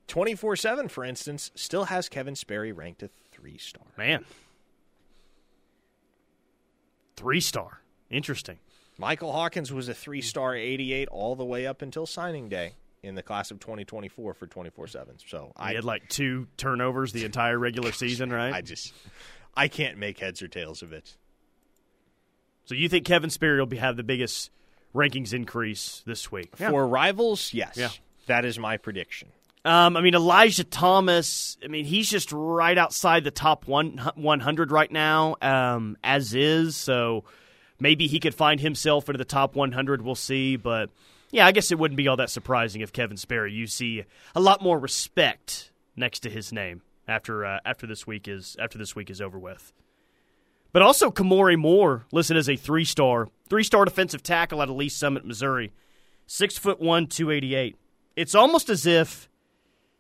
24 0.09 0.55
7, 0.55 0.89
for 0.89 1.03
instance, 1.03 1.51
still 1.55 1.85
has 1.85 2.11
Kevin 2.11 2.37
Sperry 2.37 2.71
ranked 2.71 3.03
a 3.03 3.09
three 3.33 3.57
star. 3.57 3.87
Man. 3.97 4.27
Three 7.17 7.41
star. 7.41 7.81
Interesting. 8.11 8.59
Michael 8.99 9.33
Hawkins 9.33 9.73
was 9.73 9.89
a 9.89 9.95
three 9.95 10.21
star 10.21 10.55
88 10.55 11.09
all 11.09 11.37
the 11.37 11.43
way 11.43 11.67
up 11.67 11.81
until 11.81 12.05
signing 12.05 12.51
day 12.51 12.75
in 13.05 13.15
the 13.15 13.23
class 13.23 13.51
of 13.51 13.61
2024 13.61 14.35
for 14.35 14.47
24 14.47 14.87
7. 14.89 15.15
So 15.27 15.53
He 15.59 15.63
I, 15.63 15.75
had 15.75 15.85
like 15.85 16.09
two 16.09 16.49
turnovers 16.57 17.13
the 17.13 17.25
entire 17.25 17.59
regular 17.59 17.93
season, 18.03 18.31
right? 18.33 18.53
I 18.55 18.61
just, 18.63 18.93
I 19.57 19.69
can't 19.69 19.99
make 19.99 20.19
heads 20.19 20.43
or 20.43 20.49
tails 20.49 20.83
of 20.83 20.93
it. 20.93 21.17
so 22.65 22.75
you 22.75 22.89
think 22.89 23.05
Kevin 23.07 23.31
Sperry 23.31 23.59
will 23.59 23.67
be, 23.67 23.77
have 23.77 23.97
the 23.97 24.03
biggest 24.03 24.51
rankings 24.95 25.33
increase 25.33 26.03
this 26.07 26.31
week? 26.33 26.57
For 26.57 26.87
rivals, 26.87 27.53
yes. 27.53 27.77
Yeah. 27.77 27.91
That 28.27 28.45
is 28.45 28.59
my 28.59 28.77
prediction. 28.79 29.29
Um, 29.67 29.97
I 29.97 30.03
mean, 30.03 30.15
Elijah 30.15 30.65
Thomas, 30.65 31.57
I 31.65 31.69
mean, 31.69 31.87
he's 31.87 32.09
just 32.11 32.33
right 32.33 32.77
outside 32.77 33.25
the 33.25 33.31
top 33.31 33.67
one, 33.67 33.99
100 34.15 34.71
right 34.71 34.91
now, 34.93 35.37
um, 35.41 35.97
as 36.05 36.35
is. 36.35 36.77
So 36.77 37.25
maybe 37.81 38.07
he 38.07 38.21
could 38.21 38.35
find 38.35 38.61
himself 38.61 39.09
into 39.09 39.17
the 39.19 39.25
top 39.25 39.57
100. 39.57 40.03
We'll 40.03 40.15
see. 40.17 40.57
But 40.57 40.91
yeah, 41.31 41.47
I 41.47 41.53
guess 41.53 41.71
it 41.71 41.79
wouldn't 41.79 41.97
be 41.97 42.09
all 42.09 42.17
that 42.17 42.31
surprising 42.31 42.81
if 42.81 42.93
Kevin 42.93 43.17
Sperry, 43.17 43.53
you 43.53 43.67
see 43.67 44.05
a 44.35 44.41
lot 44.41 44.63
more 44.63 44.79
respect 44.79 45.73
next 45.97 46.21
to 46.21 46.31
his 46.31 46.53
name 46.53 46.83
after 47.07 47.45
uh, 47.45 47.59
after 47.65 47.87
this 47.87 48.07
week 48.07 48.29
is 48.29 48.57
after 48.59 48.79
this 48.79 48.95
week 48.95 49.11
is 49.11 49.21
over 49.21 49.39
with. 49.39 49.73
But 50.73 50.83
also 50.83 51.11
Kamori 51.11 51.57
Moore 51.57 52.05
listed 52.13 52.37
as 52.37 52.49
a 52.49 52.57
three 52.57 52.85
star, 52.85 53.29
three 53.49 53.65
star 53.65 53.85
defensive 53.85 54.23
tackle 54.23 54.61
out 54.61 54.69
of 54.69 54.77
Lee 54.77 54.89
Summit, 54.89 55.25
Missouri, 55.25 55.73
six 56.27 56.59
foot 56.59 56.81
one, 56.81 57.07
two 57.07 57.31
eighty 57.31 57.55
eight. 57.55 57.77
It's 58.17 58.35
almost 58.35 58.69
as 58.69 58.87
if 58.87 59.29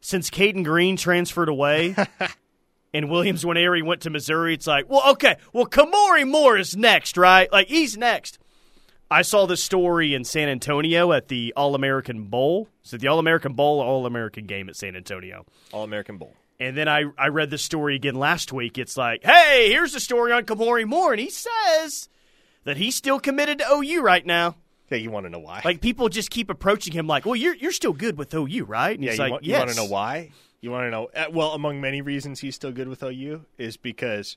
since 0.00 0.30
Caden 0.30 0.64
Green 0.64 0.96
transferred 0.96 1.48
away 1.48 1.96
and 2.94 3.10
Williams 3.10 3.44
Nwaneri 3.44 3.82
went 3.82 4.02
to 4.02 4.10
Missouri, 4.10 4.54
it's 4.54 4.66
like, 4.66 4.88
well, 4.88 5.12
okay, 5.12 5.36
well, 5.52 5.66
Kamori 5.66 6.28
Moore 6.28 6.56
is 6.58 6.76
next, 6.76 7.16
right? 7.16 7.50
Like, 7.50 7.68
he's 7.68 7.96
next. 7.96 8.38
I 9.14 9.22
saw 9.22 9.46
this 9.46 9.62
story 9.62 10.12
in 10.12 10.24
San 10.24 10.48
Antonio 10.48 11.12
at 11.12 11.28
the 11.28 11.52
All 11.56 11.76
American 11.76 12.24
Bowl. 12.24 12.68
So, 12.82 12.96
the 12.96 13.06
All 13.06 13.20
American 13.20 13.52
Bowl, 13.52 13.80
All 13.80 14.06
American 14.06 14.46
game 14.46 14.68
at 14.68 14.74
San 14.74 14.96
Antonio. 14.96 15.46
All 15.70 15.84
American 15.84 16.18
Bowl. 16.18 16.34
And 16.58 16.76
then 16.76 16.88
I, 16.88 17.04
I 17.16 17.28
read 17.28 17.48
this 17.48 17.62
story 17.62 17.94
again 17.94 18.16
last 18.16 18.52
week. 18.52 18.76
It's 18.76 18.96
like, 18.96 19.22
hey, 19.22 19.70
here's 19.70 19.92
the 19.92 20.00
story 20.00 20.32
on 20.32 20.42
Kamori 20.42 20.84
Moore. 20.84 21.12
And 21.12 21.20
he 21.20 21.30
says 21.30 22.08
that 22.64 22.76
he's 22.76 22.96
still 22.96 23.20
committed 23.20 23.60
to 23.60 23.72
OU 23.72 24.02
right 24.02 24.26
now. 24.26 24.56
Yeah, 24.90 24.98
you 24.98 25.12
want 25.12 25.26
to 25.26 25.30
know 25.30 25.38
why? 25.38 25.62
Like, 25.64 25.80
people 25.80 26.08
just 26.08 26.30
keep 26.30 26.50
approaching 26.50 26.92
him 26.92 27.06
like, 27.06 27.24
well, 27.24 27.36
you're, 27.36 27.54
you're 27.54 27.70
still 27.70 27.92
good 27.92 28.18
with 28.18 28.34
OU, 28.34 28.64
right? 28.64 28.96
And 28.96 29.04
yeah, 29.04 29.10
he's 29.12 29.18
you, 29.18 29.22
like, 29.22 29.30
want, 29.30 29.44
yes. 29.44 29.54
you 29.54 29.58
want 29.60 29.70
to 29.70 29.76
know 29.76 29.86
why? 29.86 30.30
You 30.60 30.70
want 30.72 30.86
to 30.86 30.90
know? 30.90 31.08
Uh, 31.14 31.26
well, 31.30 31.52
among 31.52 31.80
many 31.80 32.02
reasons 32.02 32.40
he's 32.40 32.56
still 32.56 32.72
good 32.72 32.88
with 32.88 33.00
OU 33.04 33.44
is 33.58 33.76
because 33.76 34.36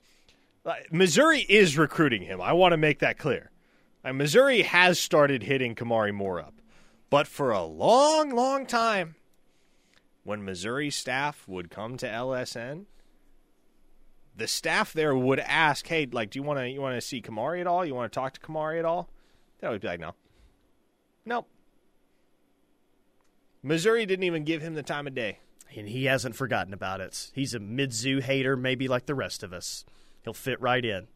uh, 0.68 0.76
Missouri 0.92 1.40
is 1.40 1.80
recruiting 1.80 2.22
him. 2.22 2.40
I 2.42 2.54
want 2.54 2.74
to 2.74 2.78
make 2.78 3.00
that 3.00 3.18
clear. 3.18 3.50
Uh, 4.08 4.14
Missouri 4.14 4.62
has 4.62 4.98
started 4.98 5.44
hitting 5.44 5.76
Kamari 5.76 6.14
Moore 6.14 6.40
up, 6.40 6.62
but 7.10 7.28
for 7.28 7.52
a 7.52 7.64
long, 7.64 8.30
long 8.30 8.66
time, 8.66 9.16
when 10.24 10.46
Missouri 10.46 10.90
staff 10.90 11.46
would 11.46 11.70
come 11.70 11.98
to 11.98 12.08
LSN, 12.08 12.86
the 14.34 14.48
staff 14.48 14.94
there 14.94 15.14
would 15.14 15.40
ask, 15.40 15.88
"Hey, 15.88 16.06
like, 16.06 16.30
do 16.30 16.40
you 16.40 16.44
want 16.44 16.60
to 16.60 16.70
you 16.70 16.80
want 16.80 16.96
to 16.96 17.02
see 17.02 17.22
Kamari 17.22 17.60
at 17.60 17.68
all? 17.68 17.86
You 17.86 17.96
want 17.96 18.10
to 18.12 18.16
talk 18.18 18.32
to 18.34 18.40
Kamari 18.40 18.80
at 18.80 18.86
all?" 18.86 19.10
They 19.60 19.68
would 19.68 19.82
be 19.82 19.88
like, 19.88 20.00
"No, 20.00 20.16
nope." 21.26 21.50
Missouri 23.62 24.06
didn't 24.06 24.24
even 24.24 24.46
give 24.46 24.62
him 24.62 24.76
the 24.76 24.84
time 24.84 25.08
of 25.08 25.16
day. 25.16 25.40
and 25.76 25.90
he 25.90 26.06
hasn't 26.06 26.34
forgotten 26.34 26.74
about 26.74 27.02
it. 27.02 27.30
He's 27.36 27.54
a 27.54 27.60
Mizzou 27.60 28.22
hater, 28.22 28.56
maybe 28.56 28.88
like 28.88 29.06
the 29.06 29.14
rest 29.14 29.44
of 29.44 29.52
us. 29.52 29.84
He'll 30.24 30.34
fit 30.34 30.62
right 30.62 30.84
in. 30.84 31.10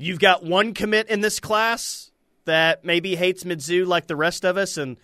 You've 0.00 0.18
got 0.18 0.42
one 0.44 0.74
commit 0.74 1.08
in 1.08 1.20
this 1.20 1.40
class 1.40 2.10
that 2.46 2.84
maybe 2.84 3.16
hates 3.16 3.44
Mizzou 3.44 3.86
like 3.86 4.06
the 4.06 4.16
rest 4.16 4.44
of 4.44 4.56
us, 4.56 4.76
and 4.76 4.96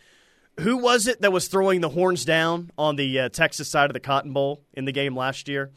Who 0.60 0.78
was 0.78 1.06
it 1.06 1.20
that 1.20 1.32
was 1.32 1.48
throwing 1.48 1.82
the 1.82 1.90
horns 1.90 2.24
down 2.24 2.70
on 2.78 2.96
the 2.96 3.20
uh, 3.20 3.28
Texas 3.28 3.68
side 3.68 3.90
of 3.90 3.94
the 3.94 4.00
Cotton 4.00 4.32
Bowl 4.32 4.62
in 4.72 4.86
the 4.86 4.92
game 4.92 5.14
last 5.14 5.48
year? 5.48 5.70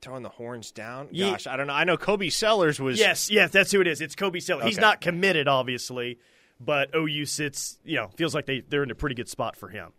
Throwing 0.00 0.22
the 0.22 0.30
horns 0.30 0.70
down. 0.70 1.10
Gosh, 1.14 1.46
I 1.46 1.58
don't 1.58 1.66
know. 1.66 1.74
I 1.74 1.84
know 1.84 1.98
Kobe 1.98 2.30
Sellers 2.30 2.80
was. 2.80 2.98
Yes, 2.98 3.30
yes, 3.30 3.50
that's 3.50 3.70
who 3.70 3.82
it 3.82 3.86
is. 3.86 4.00
It's 4.00 4.14
Kobe 4.14 4.40
Sellers. 4.40 4.64
He's 4.64 4.78
not 4.78 5.02
committed, 5.02 5.46
obviously, 5.46 6.18
but 6.58 6.88
OU 6.96 7.26
sits, 7.26 7.78
you 7.84 7.96
know, 7.96 8.08
feels 8.16 8.34
like 8.34 8.46
they, 8.46 8.60
they're 8.66 8.82
in 8.82 8.90
a 8.90 8.94
pretty 8.94 9.14
good 9.14 9.28
spot 9.28 9.56
for 9.56 9.68
him. 9.68 9.92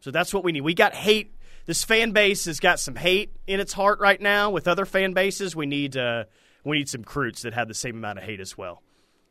So 0.00 0.10
that's 0.10 0.34
what 0.34 0.44
we 0.44 0.52
need. 0.52 0.60
We 0.60 0.74
got 0.74 0.94
hate. 0.94 1.34
This 1.64 1.84
fan 1.84 2.12
base 2.12 2.44
has 2.44 2.60
got 2.60 2.80
some 2.80 2.96
hate 2.96 3.34
in 3.46 3.60
its 3.60 3.72
heart 3.72 3.98
right 3.98 4.20
now. 4.20 4.50
With 4.50 4.68
other 4.68 4.84
fan 4.84 5.14
bases, 5.14 5.56
we 5.56 5.64
need 5.64 5.96
uh, 5.96 6.24
we 6.64 6.78
need 6.78 6.88
some 6.88 7.02
recruits 7.02 7.42
that 7.42 7.54
have 7.54 7.68
the 7.68 7.74
same 7.74 7.96
amount 7.96 8.18
of 8.18 8.24
hate 8.24 8.40
as 8.40 8.56
well. 8.56 8.82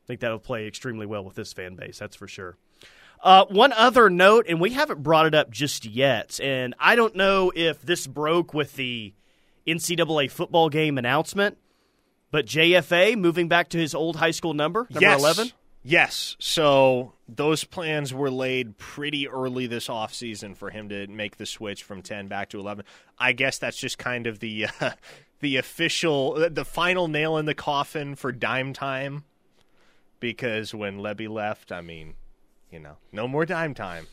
I 0.04 0.08
think 0.08 0.22
that'll 0.22 0.40
play 0.40 0.68
extremely 0.68 1.06
well 1.06 1.24
with 1.24 1.36
this 1.36 1.54
fan 1.54 1.76
base. 1.76 2.00
That's 2.00 2.16
for 2.16 2.28
sure. 2.28 2.58
Uh, 3.22 3.46
one 3.46 3.74
other 3.74 4.10
note, 4.10 4.46
and 4.48 4.62
we 4.62 4.72
haven't 4.72 5.04
brought 5.04 5.26
it 5.26 5.36
up 5.36 5.52
just 5.52 5.86
yet, 5.86 6.40
and 6.42 6.74
I 6.80 6.96
don't 6.96 7.16
know 7.16 7.52
if 7.54 7.82
this 7.82 8.08
broke 8.08 8.54
with 8.54 8.76
the 8.76 9.14
NCAA 9.68 10.32
football 10.32 10.70
game 10.70 10.98
announcement, 10.98 11.58
but 12.32 12.46
JFA 12.46 13.18
moving 13.18 13.50
back 13.50 13.70
to 13.70 13.78
his 13.78 13.94
old 13.94 14.16
high 14.16 14.32
school 14.32 14.54
number, 14.54 14.88
number 14.90 15.02
yes. 15.02 15.20
11. 15.20 15.52
Yes. 15.84 16.36
So 16.40 17.14
those 17.28 17.64
plans 17.64 18.14
were 18.14 18.32
laid 18.32 18.78
pretty 18.78 19.28
early 19.28 19.66
this 19.68 19.88
offseason 19.88 20.56
for 20.56 20.70
him 20.70 20.90
to 20.90 21.08
make 21.08 21.38
the 21.38 21.46
switch 21.46 21.84
from 21.84 22.02
10 22.02 22.28
back 22.28 22.50
to 22.50 22.60
11. 22.60 22.86
I 23.18 23.32
guess 23.32 23.58
that's 23.58 23.78
just 23.78 23.98
kind 23.98 24.28
of 24.28 24.40
the 24.40 24.68
uh, 24.82 24.92
the 25.40 25.56
official 25.58 26.50
the 26.50 26.66
final 26.66 27.08
nail 27.08 27.38
in 27.38 27.46
the 27.46 27.54
coffin 27.54 28.16
for 28.16 28.32
dime 28.32 28.74
time 28.74 29.24
because 30.20 30.74
when 30.74 31.00
Levy 31.00 31.30
left, 31.30 31.72
I 31.72 31.80
mean, 31.80 32.16
you 32.70 32.80
know, 32.80 32.98
no 33.14 33.28
more 33.28 33.46
dime 33.46 33.74
time. 33.74 34.08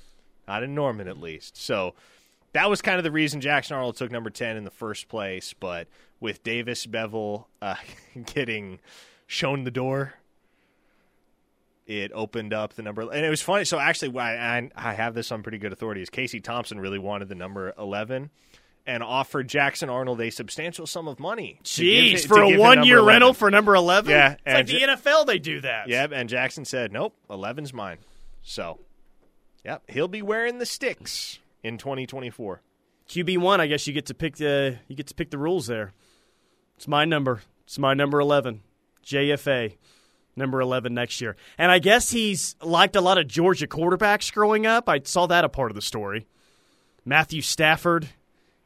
Not 0.46 0.62
in 0.62 0.76
Norman 0.76 1.08
at 1.08 1.20
least. 1.20 1.56
So 1.56 1.94
that 2.52 2.70
was 2.70 2.80
kind 2.80 2.98
of 2.98 3.04
the 3.04 3.10
reason 3.10 3.40
Jackson 3.40 3.74
Arnold 3.74 3.96
took 3.96 4.12
number 4.12 4.30
10 4.30 4.56
in 4.56 4.62
the 4.62 4.70
first 4.70 5.08
place, 5.08 5.52
but 5.58 5.88
with 6.20 6.44
Davis 6.44 6.86
Bevel 6.86 7.48
uh, 7.60 7.74
getting 8.34 8.78
shown 9.26 9.64
the 9.64 9.72
door 9.72 10.14
it 11.86 12.10
opened 12.14 12.52
up 12.52 12.74
the 12.74 12.82
number 12.82 13.02
and 13.02 13.24
it 13.24 13.30
was 13.30 13.40
funny 13.40 13.64
so 13.64 13.78
actually 13.78 14.18
I, 14.18 14.68
I, 14.74 14.92
have 14.94 15.14
this 15.14 15.30
on 15.30 15.42
pretty 15.42 15.58
good 15.58 15.72
authority 15.72 16.02
is 16.02 16.10
casey 16.10 16.40
thompson 16.40 16.80
really 16.80 16.98
wanted 16.98 17.28
the 17.28 17.34
number 17.34 17.72
11 17.78 18.30
and 18.86 19.02
offered 19.02 19.48
jackson 19.48 19.88
arnold 19.88 20.20
a 20.20 20.30
substantial 20.30 20.86
sum 20.86 21.06
of 21.06 21.20
money 21.20 21.60
Jeez, 21.62 22.26
for 22.26 22.36
to 22.36 22.42
a 22.42 22.58
one 22.58 22.84
year 22.84 22.98
11. 22.98 23.08
rental 23.08 23.34
for 23.34 23.50
number 23.50 23.74
11? 23.74 24.10
Yeah, 24.10 24.32
It's 24.32 24.42
like 24.46 24.56
and 24.56 24.68
the 24.68 24.80
NFL, 25.10 25.26
they 25.26 25.38
do 25.38 25.60
that. 25.60 25.88
yep 25.88 26.10
and 26.12 26.28
jackson 26.28 26.64
said 26.64 26.92
nope 26.92 27.14
11's 27.30 27.72
mine 27.72 27.98
so 28.42 28.80
yep 29.64 29.82
he'll 29.88 30.08
be 30.08 30.22
wearing 30.22 30.58
the 30.58 30.66
sticks 30.66 31.38
in 31.62 31.78
2024 31.78 32.62
QB1, 33.08 33.60
I 33.60 33.68
guess 33.68 33.86
you 33.86 33.92
get 33.92 34.06
to 34.06 34.14
pick 34.14 34.36
the 34.36 34.78
you 34.88 34.96
get 34.96 35.06
to 35.06 35.14
pick 35.14 35.30
the 35.30 35.38
rules 35.38 35.68
there. 35.68 35.92
It's 36.76 36.88
my 36.88 37.04
number. 37.04 37.42
It's 37.64 37.78
my 37.78 37.94
number 37.94 38.18
11. 38.20 38.62
JFA. 39.04 39.76
Number 40.36 40.60
11 40.60 40.92
next 40.92 41.20
year. 41.20 41.34
And 41.56 41.72
I 41.72 41.78
guess 41.78 42.10
he's 42.10 42.56
liked 42.62 42.94
a 42.94 43.00
lot 43.00 43.16
of 43.18 43.26
Georgia 43.26 43.66
quarterbacks 43.66 44.32
growing 44.32 44.66
up. 44.66 44.88
I 44.88 45.00
saw 45.02 45.26
that 45.26 45.44
a 45.44 45.48
part 45.48 45.70
of 45.70 45.74
the 45.74 45.82
story. 45.82 46.26
Matthew 47.04 47.40
Stafford, 47.40 48.08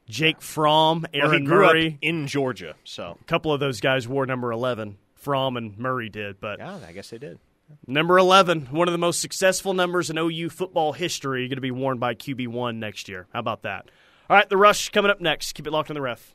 Jake 0.08 0.42
Fromm, 0.42 1.06
well, 1.14 1.30
Aaron 1.30 1.44
grew 1.44 1.66
Murray. 1.66 1.86
up 1.88 1.94
in 2.02 2.26
georgia 2.26 2.74
so 2.84 3.16
a 3.20 3.24
couple 3.24 3.52
of 3.52 3.60
those 3.60 3.80
guys 3.80 4.08
wore 4.08 4.26
number 4.26 4.50
11. 4.50 4.98
Fromm 5.14 5.56
and 5.56 5.78
Murray 5.78 6.08
did, 6.08 6.40
but 6.40 6.58
yeah 6.58 6.78
i 6.88 6.92
guess 6.92 7.10
they 7.10 7.18
did 7.18 7.38
number 7.86 8.18
11, 8.18 8.66
one 8.66 8.88
of 8.88 8.92
the 8.92 8.98
most 8.98 9.20
successful 9.20 9.74
numbers 9.74 10.10
in 10.10 10.18
OU 10.18 10.50
football 10.50 10.92
history, 10.92 11.46
going 11.48 11.56
to 11.56 11.60
be 11.60 11.70
worn 11.70 11.98
by 11.98 12.14
QB1 12.14 12.76
next 12.76 13.08
year. 13.08 13.26
How 13.32 13.40
about 13.40 13.62
that? 13.62 13.90
All 14.28 14.36
right, 14.36 14.48
the 14.48 14.56
rush 14.56 14.88
coming 14.90 15.10
up 15.10 15.20
next. 15.20 15.52
Keep 15.52 15.66
it 15.66 15.70
locked 15.70 15.90
on 15.90 15.94
the 15.94 16.00
ref. 16.00 16.34